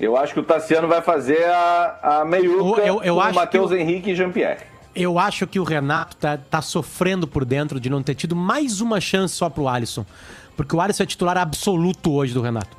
Eu 0.00 0.16
acho 0.16 0.32
que 0.34 0.40
o 0.40 0.42
Tassiano 0.42 0.86
vai 0.88 1.02
fazer 1.02 1.44
a, 1.44 2.20
a 2.20 2.24
meiuca 2.24 2.80
Eu- 2.82 3.02
eu 3.02 3.14
com 3.16 3.20
acho 3.20 3.32
o 3.32 3.34
Matheus 3.34 3.72
Henrique 3.72 4.10
e 4.10 4.14
Jean-Pierre. 4.14 4.60
Eu 4.94 5.18
acho 5.18 5.46
que 5.46 5.60
o 5.60 5.64
Renato 5.64 6.16
tá, 6.16 6.36
tá 6.36 6.60
sofrendo 6.62 7.26
por 7.26 7.44
dentro 7.44 7.78
de 7.78 7.88
não 7.90 8.02
ter 8.02 8.14
tido 8.14 8.34
mais 8.34 8.80
uma 8.80 9.00
chance 9.00 9.34
só 9.34 9.48
pro 9.50 9.68
Alisson. 9.68 10.04
Porque 10.56 10.74
o 10.74 10.80
Alisson 10.80 11.02
é 11.02 11.06
titular 11.06 11.36
absoluto 11.36 12.12
hoje 12.12 12.32
do 12.34 12.40
Renato. 12.42 12.76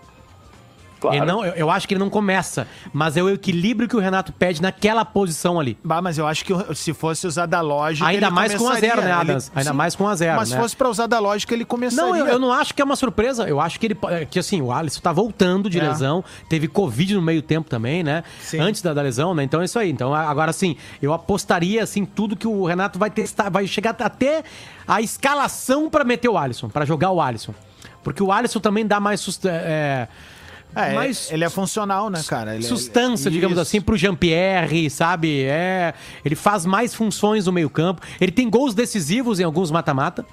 Claro. 1.00 1.16
Ele 1.18 1.26
não, 1.26 1.46
eu, 1.46 1.54
eu 1.54 1.70
acho 1.72 1.88
que 1.88 1.94
ele 1.94 2.00
não 2.00 2.10
começa, 2.10 2.68
mas 2.92 3.16
é 3.16 3.24
o 3.24 3.30
equilíbrio 3.30 3.88
que 3.88 3.96
o 3.96 4.00
Renato 4.00 4.34
pede 4.34 4.62
naquela 4.62 5.06
posição 5.06 5.60
ali. 5.60 5.78
Bah, 5.84 6.02
mas 6.02 6.18
eu 6.18 6.28
acho 6.28 6.44
que 6.44 6.54
se 6.76 6.94
fosse 6.94 7.26
usar 7.26 7.46
da 7.46 7.62
lógica. 7.62 8.06
Ainda 8.08 8.28
ele 8.28 8.36
mais 8.36 8.54
com 8.56 8.68
a 8.70 8.76
zero, 8.76 8.98
né, 9.02 9.04
Ele- 9.04 9.12
Adams? 9.14 9.52
Ainda 9.56 9.72
Sim, 9.72 9.76
mais 9.78 9.96
com 9.96 10.08
a 10.08 10.16
zero, 10.16 10.36
Mas 10.38 10.50
né? 10.50 10.56
se 10.58 10.62
fosse 10.62 10.76
pra 10.76 10.90
usar 10.90 11.08
da 11.08 11.20
lógica, 11.20 11.54
ele 11.54 11.64
começaria. 11.64 12.06
Não, 12.06 12.16
eu, 12.16 12.26
eu 12.28 12.40
não 12.40 12.52
acho 12.52 12.74
que 12.74 12.82
é 12.82 12.86
uma 12.86 12.96
surpresa. 12.96 13.48
Eu 13.48 13.60
acho 13.62 13.80
que 13.80 13.88
ele. 13.88 13.98
é, 14.10 14.26
Que 14.26 14.40
assim, 14.40 14.62
o 14.62 14.72
Alisson 14.74 15.00
tá 15.00 15.14
voltando 15.14 15.70
de 15.70 15.80
É. 15.80 15.84
lesão. 15.88 16.24
Teve 16.50 16.68
Covid 16.68 17.16
no 17.16 17.22
meio 17.22 17.42
tempo 17.42 17.70
também, 17.70 18.04
né? 18.04 18.24
Sim. 18.42 18.60
Antes 18.60 18.82
da, 18.82 18.94
da 18.94 19.02
lesão, 19.02 19.34
né? 19.34 19.44
Então 19.44 19.62
é 19.62 19.66
isso 19.66 19.80
aí. 19.80 19.90
Então, 19.90 20.14
agora 20.14 20.50
assim, 20.52 20.76
eu 21.02 21.14
apostaria 21.14 21.82
assim, 21.82 22.04
tudo 22.06 22.36
que 22.36 22.48
o 22.48 22.66
Renato 22.66 23.00
vai 23.00 23.10
testar, 23.10 23.50
vai 23.50 23.66
chegar 23.68 23.96
até 24.00 24.44
a 24.88 25.02
escalação 25.02 25.90
pra 25.90 26.04
meter 26.04 26.28
o 26.30 26.38
Alisson, 26.38 26.68
pra 26.70 26.84
jogar 26.86 27.12
o 27.12 27.22
Alisson. 27.22 27.54
Porque 28.04 28.24
o 28.24 28.32
Alisson 28.32 28.60
também 28.60 28.86
dá 28.86 29.00
mais. 29.00 29.20
sust- 29.20 29.46
é, 29.46 30.08
É, 30.76 30.94
mais 30.94 31.32
ele 31.32 31.44
é 31.44 31.50
funcional, 31.50 32.10
né, 32.10 32.22
cara? 32.28 32.56
Ele 32.56 32.64
é- 32.64 32.68
substância, 32.68 33.30
digamos 33.32 33.54
Isso. 33.54 33.62
assim, 33.62 33.82
pro 33.82 33.98
Jean-Pierre, 33.98 34.90
sabe? 34.90 35.44
É, 35.44 35.94
ele 36.24 36.36
faz 36.36 36.66
mais 36.66 36.94
funções 36.94 37.46
no 37.48 37.52
meio-campo. 37.52 38.02
Ele 38.22 38.32
tem 38.32 38.50
gols 38.50 38.74
decisivos 38.74 39.40
em 39.40 39.44
alguns 39.44 39.72
mata-mata. 39.72 40.26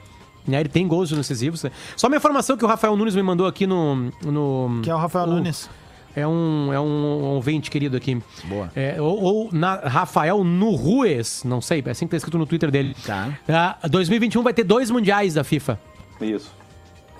Né? 0.46 0.60
Ele 0.60 0.68
tem 0.68 0.86
gols 0.86 1.10
decisivos. 1.10 1.64
Só 1.96 2.06
uma 2.06 2.16
informação 2.16 2.56
que 2.56 2.64
o 2.64 2.68
Rafael 2.68 2.96
Nunes 2.96 3.16
me 3.16 3.22
mandou 3.22 3.46
aqui 3.46 3.66
no. 3.66 4.12
no 4.24 4.80
Que 4.82 4.90
é 4.90 4.94
o 4.94 4.98
Rafael 4.98 5.26
o- 5.26 5.30
Nunes. 5.30 5.68
É 6.14 6.26
um, 6.26 6.72
é 6.72 6.80
um 6.80 7.22
ouvinte 7.34 7.70
querido 7.70 7.94
aqui. 7.96 8.22
Boa. 8.44 8.70
É, 8.74 8.96
ou, 9.00 9.20
ou 9.22 9.48
na 9.52 9.74
Rafael 9.74 10.42
Nurues, 10.44 11.42
não 11.44 11.60
sei, 11.60 11.82
é 11.84 11.90
assim 11.90 12.06
que 12.06 12.12
tá 12.12 12.16
escrito 12.16 12.38
no 12.38 12.46
Twitter 12.46 12.70
dele. 12.70 12.96
Tá. 13.04 13.36
Ah, 13.46 13.76
2021 13.86 14.42
vai 14.42 14.54
ter 14.54 14.64
dois 14.64 14.90
mundiais 14.90 15.34
da 15.34 15.44
FIFA. 15.44 15.78
Isso. 16.20 16.50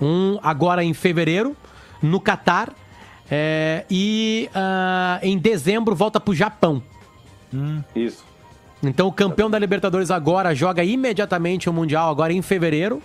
Um 0.01 0.39
agora 0.41 0.83
em 0.83 0.93
fevereiro, 0.95 1.55
no 2.01 2.19
Catar. 2.19 2.73
É, 3.29 3.85
e 3.89 4.49
ah, 4.53 5.19
em 5.21 5.37
dezembro 5.37 5.95
volta 5.95 6.19
pro 6.19 6.33
Japão. 6.33 6.81
Isso. 7.95 8.23
Então 8.81 9.07
o 9.07 9.11
campeão 9.11 9.49
da 9.49 9.57
Libertadores 9.57 10.11
agora 10.11 10.53
joga 10.53 10.83
imediatamente 10.83 11.69
o 11.69 11.73
Mundial, 11.73 12.09
agora 12.09 12.31
em 12.33 12.41
fevereiro. 12.41 13.01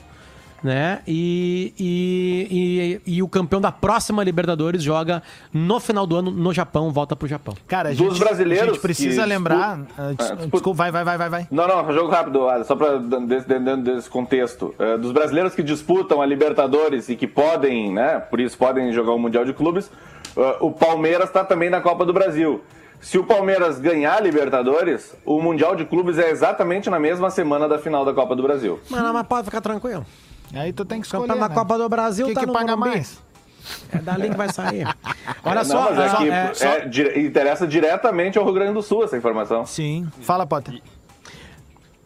Né? 0.62 1.00
E, 1.08 1.74
e, 1.78 3.00
e, 3.06 3.14
e 3.16 3.22
o 3.22 3.28
campeão 3.28 3.60
da 3.60 3.72
próxima 3.72 4.22
Libertadores 4.22 4.80
joga 4.82 5.20
no 5.52 5.80
final 5.80 6.06
do 6.06 6.16
ano 6.16 6.30
no 6.30 6.52
Japão, 6.52 6.92
volta 6.92 7.16
pro 7.16 7.26
Japão. 7.26 7.54
Cara, 7.66 7.88
a 7.88 7.92
Dos 7.92 7.98
gente, 7.98 8.18
brasileiros 8.20 8.68
a 8.68 8.72
gente 8.74 8.80
precisa 8.80 9.24
lembrar. 9.24 9.76
disputam- 9.78 9.86
ah, 9.98 10.08
Ah, 10.08 10.12
disputa- 10.14 10.46
desculpa, 10.52 10.76
vai, 10.78 10.92
vai, 10.92 11.04
vai, 11.04 11.18
vai, 11.18 11.28
vai. 11.28 11.48
Não, 11.50 11.66
não, 11.66 11.92
jogo 11.92 12.10
rápido, 12.10 12.40
só 12.64 12.76
para 12.76 12.98
dentro 12.98 13.82
desse 13.82 14.08
contexto. 14.08 14.72
Eh, 14.78 14.98
dos 14.98 15.10
brasileiros 15.10 15.52
que 15.54 15.62
disputam 15.64 16.22
a 16.22 16.26
Libertadores 16.26 17.08
e 17.08 17.16
que 17.16 17.26
podem, 17.26 17.92
né, 17.92 18.20
por 18.20 18.38
isso 18.38 18.56
podem 18.56 18.92
jogar 18.92 19.12
o 19.12 19.18
Mundial 19.18 19.44
de 19.44 19.52
Clubes, 19.52 19.90
eh, 20.36 20.56
o 20.60 20.70
Palmeiras 20.70 21.28
está 21.28 21.44
também 21.44 21.70
na 21.70 21.80
Copa 21.80 22.04
do 22.06 22.12
Brasil. 22.12 22.62
Se 23.00 23.18
o 23.18 23.24
Palmeiras 23.24 23.80
ganhar 23.80 24.14
a 24.18 24.20
Libertadores, 24.20 25.12
o 25.24 25.42
Mundial 25.42 25.74
de 25.74 25.84
Clubes 25.84 26.18
é 26.20 26.30
exatamente 26.30 26.88
na 26.88 27.00
mesma 27.00 27.30
semana 27.30 27.68
da 27.68 27.76
final 27.80 28.04
da 28.04 28.12
Copa 28.14 28.36
do 28.36 28.44
Brasil. 28.44 28.78
Mas, 28.88 29.02
mas 29.12 29.26
pode 29.26 29.44
ficar 29.46 29.60
tranquilo. 29.60 30.06
Aí 30.54 30.72
tu 30.72 30.84
tem 30.84 31.00
que 31.00 31.06
escolher. 31.06 31.26
Campeão 31.28 31.40
da 31.40 31.48
né? 31.48 31.54
Copa 31.54 31.78
do 31.78 31.88
Brasil 31.88 32.26
Quem 32.26 32.34
tá 32.34 32.40
que 32.40 32.46
no 32.46 32.52
paga 32.52 32.76
Morumbi. 32.76 32.96
mais? 32.96 33.22
É 33.92 33.98
dali 33.98 34.28
que 34.30 34.36
vai 34.36 34.52
sair. 34.52 34.84
Olha 35.44 35.54
Não, 35.56 35.64
só, 35.64 35.90
mas 35.94 35.98
é 35.98 36.08
só- 36.08 36.16
que 36.16 36.30
é, 36.30 36.54
só- 36.54 36.66
é 36.66 36.88
dire- 36.88 37.20
interessa 37.26 37.66
diretamente 37.66 38.36
ao 38.38 38.44
Rio 38.44 38.54
Grande 38.54 38.72
do 38.74 38.82
Sul 38.82 39.04
essa 39.04 39.16
informação. 39.16 39.64
Sim. 39.64 40.08
Fala, 40.20 40.46
Potter. 40.46 40.82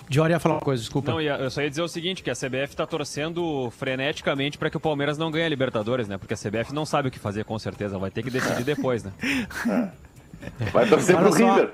Diori 0.09 0.33
ia 0.33 0.39
falar 0.39 0.57
uma 0.57 0.61
coisa, 0.61 0.81
desculpa. 0.81 1.11
Não, 1.11 1.21
eu 1.21 1.51
só 1.51 1.61
ia 1.63 1.69
dizer 1.69 1.83
o 1.83 1.89
seguinte, 1.89 2.23
que 2.23 2.31
a 2.31 2.35
CBF 2.35 2.77
tá 2.77 2.87
torcendo 2.87 3.69
freneticamente 3.73 4.57
para 4.57 4.71
que 4.71 4.77
o 4.77 4.81
Palmeiras 4.81 5.19
não 5.19 5.33
ganhe 5.33 5.45
a 5.47 5.49
Libertadores, 5.49 6.07
né? 6.07 6.17
Porque 6.17 6.33
a 6.35 6.37
CBF 6.37 6.73
não 6.73 6.87
sabe 6.87 7.09
o 7.09 7.11
que 7.11 7.19
fazer, 7.19 7.45
com 7.45 7.59
certeza. 7.59 7.99
Vai 7.99 8.11
ter 8.13 8.23
que 8.23 8.31
decidir 8.31 8.63
depois, 8.63 9.03
né? 9.03 9.11
Vai 10.73 10.87
torcer 10.87 11.17
pro. 11.17 11.33
River. 11.33 11.71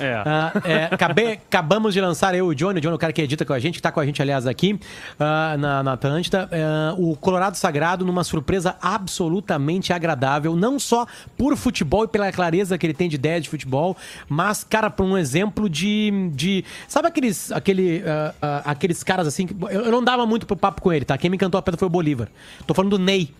É. 0.00 0.14
Ah, 0.24 0.52
é, 0.64 0.84
acabei- 0.90 1.32
acabamos 1.32 1.92
de 1.94 2.00
lançar 2.00 2.34
eu 2.34 2.46
e 2.46 2.54
o 2.54 2.54
Johnny, 2.54 2.78
o 2.78 2.80
Johnny, 2.80 2.94
o 2.94 2.98
cara 2.98 3.12
que 3.12 3.20
edita 3.22 3.44
com 3.44 3.52
a 3.52 3.58
gente, 3.58 3.76
que 3.76 3.82
tá 3.82 3.90
com 3.92 4.00
a 4.00 4.06
gente, 4.06 4.20
aliás, 4.22 4.46
aqui 4.46 4.78
ah, 5.18 5.56
na, 5.58 5.82
na 5.82 5.92
Atlântida, 5.92 6.48
ah, 6.52 6.94
o 6.96 7.16
Colorado 7.16 7.56
Sagrado 7.56 8.04
numa 8.04 8.24
surpresa 8.24 8.76
absolutamente 8.80 9.92
agradável, 9.92 10.54
não 10.56 10.78
só 10.78 11.06
por 11.36 11.56
futebol 11.56 12.04
e 12.04 12.08
pela 12.08 12.30
clareza 12.32 12.76
que 12.78 12.86
ele 12.86 12.94
tem 12.94 13.08
de 13.08 13.16
ideia 13.16 13.40
de 13.40 13.48
futebol, 13.48 13.96
mas, 14.28 14.64
cara, 14.64 14.90
por 14.90 15.04
um 15.04 15.16
exemplo 15.18 15.68
de. 15.68 16.30
de 16.32 16.64
sabe 16.88 17.08
aqueles, 17.08 17.50
aquele, 17.52 18.02
ah, 18.40 18.62
aqueles 18.64 19.02
caras 19.02 19.26
assim. 19.26 19.46
que- 19.46 19.54
Eu, 19.70 19.82
eu 19.86 19.90
não 19.92 20.02
dava 20.04 20.24
muito 20.26 20.46
pro 20.46 20.56
papo 20.56 20.80
com 20.82 20.92
ele, 20.92 21.04
tá? 21.04 21.16
Quem 21.18 21.30
me 21.30 21.36
encantou 21.36 21.58
a 21.58 21.62
pedra 21.62 21.78
foi 21.78 21.86
o 21.86 21.90
Bolívar. 21.90 22.28
Tô 22.66 22.74
falando 22.74 22.96
do 22.96 22.98
Ney. 22.98 23.30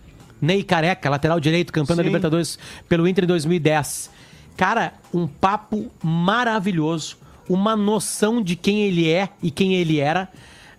Ney 0.41 0.63
Careca, 0.63 1.09
lateral 1.09 1.39
direito, 1.39 1.71
campeão 1.71 1.95
da 1.95 2.03
Sim. 2.03 2.07
Libertadores 2.09 2.59
pelo 2.89 3.07
Inter 3.07 3.23
em 3.23 3.27
2010. 3.27 4.13
Cara, 4.57 4.93
um 5.13 5.27
papo 5.27 5.91
maravilhoso, 6.01 7.17
uma 7.49 7.75
noção 7.75 8.41
de 8.41 8.55
quem 8.55 8.83
ele 8.83 9.09
é 9.09 9.29
e 9.41 9.51
quem 9.51 9.75
ele 9.75 9.99
era. 9.99 10.29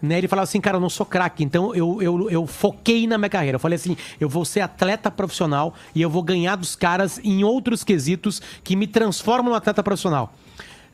Né? 0.01 0.19
Ele 0.19 0.29
falava 0.29 0.45
assim, 0.45 0.61
cara, 0.61 0.77
eu 0.77 0.81
não 0.81 0.91
sou 0.91 1.05
craque, 1.07 1.43
então 1.43 1.75
eu, 1.75 2.01
eu, 2.01 2.31
eu 2.31 2.47
foquei 2.47 3.07
na 3.07 3.19
minha 3.19 3.29
carreira. 3.29 3.57
Eu 3.57 3.61
falei 3.61 3.77
assim, 3.77 3.97
eu 4.21 4.29
vou 4.29 4.45
ser 4.45 4.61
atleta 4.61 5.11
profissional 5.11 5.75
e 5.95 6.03
eu 6.03 6.09
vou 6.09 6.23
ganhar 6.23 6.57
dos 6.57 6.77
caras 6.77 7.21
em 7.23 7.45
outros 7.45 7.85
quesitos 7.85 8.41
que 8.63 8.77
me 8.77 8.87
transformam 8.87 9.51
no 9.51 9.57
atleta 9.57 9.83
profissional. 9.83 10.33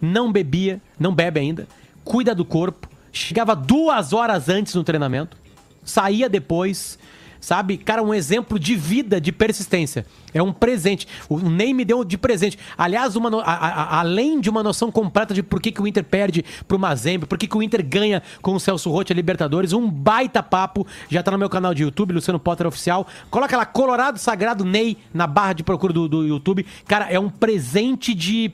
Não 0.01 0.33
bebia, 0.33 0.81
não 0.99 1.15
bebe 1.15 1.39
ainda, 1.39 1.69
cuida 2.05 2.35
do 2.35 2.45
corpo, 2.45 2.89
chegava 3.13 3.55
duas 3.55 4.13
horas 4.13 4.49
antes 4.49 4.75
no 4.75 4.83
treinamento, 4.83 5.37
saía 5.85 6.29
depois, 6.29 6.99
sabe? 7.43 7.77
Cara, 7.77 8.03
um 8.03 8.15
exemplo 8.15 8.59
de 8.59 8.75
vida, 8.75 9.21
de 9.21 9.31
persistência. 9.31 10.07
É 10.33 10.43
um 10.43 10.51
presente. 10.51 11.07
O 11.29 11.39
Ney 11.39 11.75
me 11.75 11.85
deu 11.85 12.03
de 12.05 12.17
presente. 12.17 12.59
Aliás, 12.79 13.17
uma 13.17 13.29
no- 13.29 13.41
a- 13.41 13.45
a- 13.45 13.99
além 14.01 14.41
de 14.41 14.49
uma 14.49 14.63
noção 14.63 14.91
completa 14.91 15.35
de 15.35 15.43
por 15.43 15.61
que, 15.61 15.71
que 15.71 15.83
o 15.83 15.87
Inter 15.87 16.03
perde 16.05 16.43
pro 16.67 16.79
Mazembe, 16.79 17.27
por 17.27 17.37
que, 17.37 17.47
que 17.47 17.57
o 17.57 17.63
Inter 17.63 17.85
ganha 17.87 18.23
com 18.41 18.55
o 18.55 18.61
Celso 18.61 18.91
Rotti 18.91 19.13
a 19.13 19.17
Libertadores, 19.17 19.75
um 19.75 19.91
baita 19.91 20.43
papo. 20.43 20.87
Já 21.11 21.23
tá 21.23 21.31
no 21.33 21.37
meu 21.39 21.51
canal 21.51 21.75
de 21.75 21.83
YouTube, 21.83 22.15
Luciano 22.15 22.39
Potter 22.41 22.67
Oficial. 22.67 23.07
Coloca 23.31 23.55
lá, 23.57 23.67
Colorado 23.67 24.19
Sagrado 24.19 24.65
Ney, 24.65 24.97
na 25.13 25.27
barra 25.27 25.53
de 25.53 25.63
procura 25.63 25.93
do, 25.93 26.09
do 26.09 26.27
YouTube. 26.27 26.65
Cara, 26.87 27.11
é 27.11 27.19
um 27.19 27.29
presente 27.29 28.15
de 28.15 28.53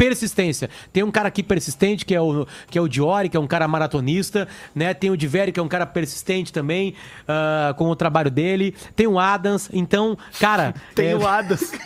persistência. 0.00 0.70
Tem 0.94 1.02
um 1.02 1.10
cara 1.10 1.28
aqui 1.28 1.42
persistente, 1.42 2.06
que 2.06 2.14
é 2.14 2.20
o, 2.20 2.46
que 2.70 2.78
é 2.78 2.80
o 2.80 2.88
Diori, 2.88 3.28
que 3.28 3.36
é 3.36 3.40
um 3.40 3.46
cara 3.46 3.68
maratonista, 3.68 4.48
né? 4.74 4.94
Tem 4.94 5.10
o 5.10 5.16
Diveri, 5.16 5.52
que 5.52 5.60
é 5.60 5.62
um 5.62 5.68
cara 5.68 5.84
persistente 5.84 6.50
também, 6.50 6.94
ah, 7.28 7.74
com 7.76 7.90
o 7.90 7.94
trabalho 7.94 8.30
dele. 8.30 8.74
Tem 8.96 9.06
o 9.06 9.18
Adams. 9.18 9.68
Então, 9.74 10.16
cara... 10.38 10.74
Tem 10.96 11.10
é, 11.10 11.16
o 11.16 11.28
Adas. 11.28 11.70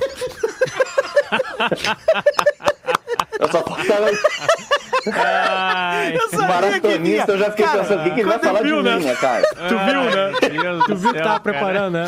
Eu 3.41 3.51
só 3.51 3.65
faltava 3.65 4.11
Eu 5.07 6.29
sabia 6.31 6.47
maratonista, 6.49 7.33
eu 7.33 7.39
já 7.39 7.51
fiquei 7.51 7.65
Cara, 7.67 7.79
pensando, 7.81 8.01
o 8.01 8.05
que, 8.05 8.11
que 8.11 8.21
ele 8.21 8.29
vai 8.29 8.39
falar 8.39 8.63
viu, 8.63 8.77
de 8.79 8.83
né? 8.83 8.97
mim, 8.97 9.05
né, 9.05 9.15
cara? 9.17 9.43
Tu 9.69 9.79
viu, 9.79 10.05
né? 10.05 10.85
Tu 10.87 10.97
viu 10.97 11.13
que 11.13 11.23
tava 11.23 11.41
preparando, 11.41 11.95
né? 11.95 12.07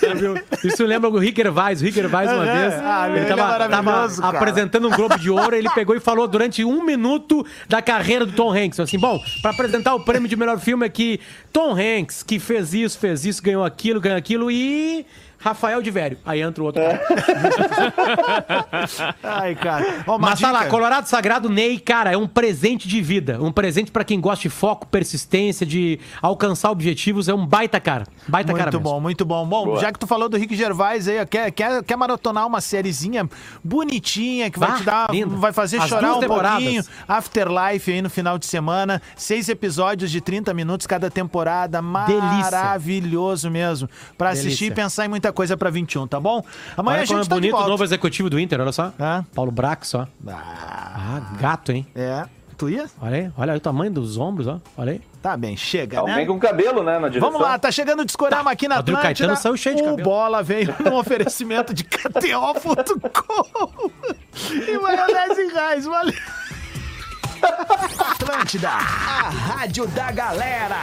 Tu 0.00 0.16
viu? 0.16 0.34
Isso 0.64 0.84
lembra 0.84 1.08
o 1.10 1.18
Ricker 1.18 1.50
Vaz. 1.52 1.80
O 1.80 1.84
Ricker 1.84 2.08
Vaz, 2.08 2.30
uma 2.32 2.48
É, 2.48 2.68
vez, 2.68 2.74
ah, 2.82 3.06
ele 3.08 3.18
ele 3.18 3.26
é 3.26 3.28
tava, 3.28 3.42
maravilhoso, 3.48 4.20
tava 4.20 4.32
cara. 4.32 4.38
apresentando 4.38 4.88
um 4.88 4.90
Globo 4.90 5.18
de 5.18 5.30
Ouro, 5.30 5.54
ele 5.54 5.70
pegou 5.70 5.94
e 5.96 6.00
falou 6.00 6.26
durante 6.26 6.64
um 6.64 6.82
minuto 6.84 7.44
da 7.68 7.80
carreira 7.82 8.24
do 8.26 8.32
Tom 8.32 8.52
Hanks. 8.52 8.80
Assim, 8.80 8.98
bom, 8.98 9.20
pra 9.42 9.50
apresentar 9.50 9.94
o 9.94 10.00
prêmio 10.00 10.28
de 10.28 10.36
melhor 10.36 10.58
filme 10.58 10.84
aqui, 10.86 11.20
Tom 11.52 11.72
Hanks, 11.76 12.22
que 12.22 12.38
fez 12.38 12.74
isso, 12.74 12.98
fez 12.98 13.24
isso, 13.24 13.42
ganhou 13.42 13.64
aquilo, 13.64 14.00
ganhou 14.00 14.18
aquilo 14.18 14.50
e... 14.50 15.06
Rafael 15.44 15.82
de 15.82 15.90
Vério. 15.90 16.16
Aí 16.24 16.40
entra 16.40 16.62
o 16.62 16.66
outro 16.66 16.82
cara. 16.82 17.02
Ai, 19.22 19.54
cara. 19.54 20.04
Ó, 20.06 20.18
Mas 20.18 20.40
tá 20.40 20.50
lá, 20.50 20.60
dica. 20.60 20.70
Colorado 20.70 21.06
Sagrado 21.06 21.50
Ney, 21.50 21.78
cara, 21.78 22.12
é 22.12 22.16
um 22.16 22.26
presente 22.26 22.88
de 22.88 23.02
vida. 23.02 23.38
Um 23.42 23.52
presente 23.52 23.90
pra 23.90 24.04
quem 24.04 24.20
gosta 24.20 24.42
de 24.42 24.48
foco, 24.48 24.86
persistência, 24.86 25.66
de 25.66 26.00
alcançar 26.22 26.70
objetivos. 26.70 27.28
É 27.28 27.34
um 27.34 27.46
baita 27.46 27.78
cara. 27.78 28.06
Baita 28.26 28.52
cara 28.54 28.70
Muito 28.70 28.80
bom, 28.80 29.00
muito 29.00 29.24
bom. 29.24 29.46
Bom, 29.46 29.64
Boa. 29.66 29.80
já 29.80 29.92
que 29.92 29.98
tu 29.98 30.06
falou 30.06 30.28
do 30.28 30.36
Rick 30.38 30.56
Gervais 30.56 31.06
aí, 31.08 31.24
quer, 31.26 31.50
quer, 31.50 31.82
quer 31.84 31.96
maratonar 31.96 32.46
uma 32.46 32.60
sériezinha 32.62 33.28
bonitinha 33.62 34.50
que 34.50 34.58
vai 34.58 34.70
Ah, 34.70 34.76
te 34.76 34.82
dar, 34.84 35.10
linda. 35.10 35.36
vai 35.36 35.52
fazer 35.52 35.78
As 35.78 35.88
chorar 35.88 36.14
um 36.16 36.20
temporadas. 36.20 36.62
pouquinho. 36.62 36.84
Afterlife 37.06 37.92
aí 37.92 38.00
no 38.00 38.08
final 38.08 38.38
de 38.38 38.46
semana, 38.46 39.02
seis 39.16 39.48
episódios 39.48 40.10
de 40.10 40.20
30 40.20 40.54
minutos 40.54 40.86
cada 40.86 41.10
temporada, 41.10 41.82
Delícia. 41.82 42.50
maravilhoso 42.50 43.50
mesmo. 43.50 43.88
Pra 44.16 44.30
assistir 44.30 44.48
Delícia. 44.48 44.66
e 44.66 44.70
pensar 44.70 45.04
em 45.04 45.08
muita 45.08 45.32
coisa 45.34 45.56
pra 45.56 45.68
21, 45.68 46.06
tá 46.06 46.18
bom? 46.18 46.42
Amanhã 46.76 46.98
Olha 46.98 47.04
a 47.04 47.06
como 47.06 47.18
gente 47.18 47.26
é 47.26 47.28
tá 47.28 47.34
bonito 47.34 47.56
o 47.56 47.68
novo 47.68 47.84
executivo 47.84 48.30
do 48.30 48.40
Inter, 48.40 48.60
olha 48.60 48.72
só. 48.72 48.92
Hã? 48.98 49.24
Paulo 49.34 49.50
Brax, 49.50 49.94
ó. 49.94 50.06
Ah, 50.26 50.94
Ah, 50.96 51.20
gato, 51.38 51.72
hein? 51.72 51.86
é. 51.94 52.24
Tu 52.56 52.68
ia? 52.70 52.86
Olha 53.02 53.16
aí, 53.16 53.30
olha 53.36 53.52
aí 53.52 53.58
o 53.58 53.60
tamanho 53.60 53.90
dos 53.90 54.16
ombros, 54.16 54.46
ó. 54.46 54.60
Olha 54.78 54.92
aí. 54.92 55.00
Tá 55.20 55.36
bem, 55.36 55.56
chega, 55.56 55.98
Alguém 55.98 56.18
né? 56.18 56.24
com 56.26 56.38
cabelo, 56.38 56.84
né, 56.84 57.00
na 57.00 57.08
direção. 57.08 57.32
Vamos 57.32 57.44
lá, 57.44 57.58
tá 57.58 57.68
chegando 57.72 58.02
o 58.02 58.04
Discorama 58.04 58.48
aqui 58.52 58.68
na 58.68 58.76
Rodrigo 58.76 58.96
Atlântida. 59.00 59.26
Caetano 59.26 59.42
saiu 59.42 59.56
cheio 59.56 59.74
de 59.74 59.82
o 59.82 59.86
cabelo. 59.86 60.08
Bola 60.08 60.40
veio 60.40 60.72
num 60.84 60.94
oferecimento 60.94 61.74
de 61.74 61.82
KTO.com 61.82 63.90
e 64.52 64.78
maionese 64.78 65.46
reais, 65.52 65.84
valeu. 65.84 66.14
Atlântida, 67.98 68.70
A 68.70 69.30
Rádio 69.30 69.88
da 69.88 70.12
Galera. 70.12 70.76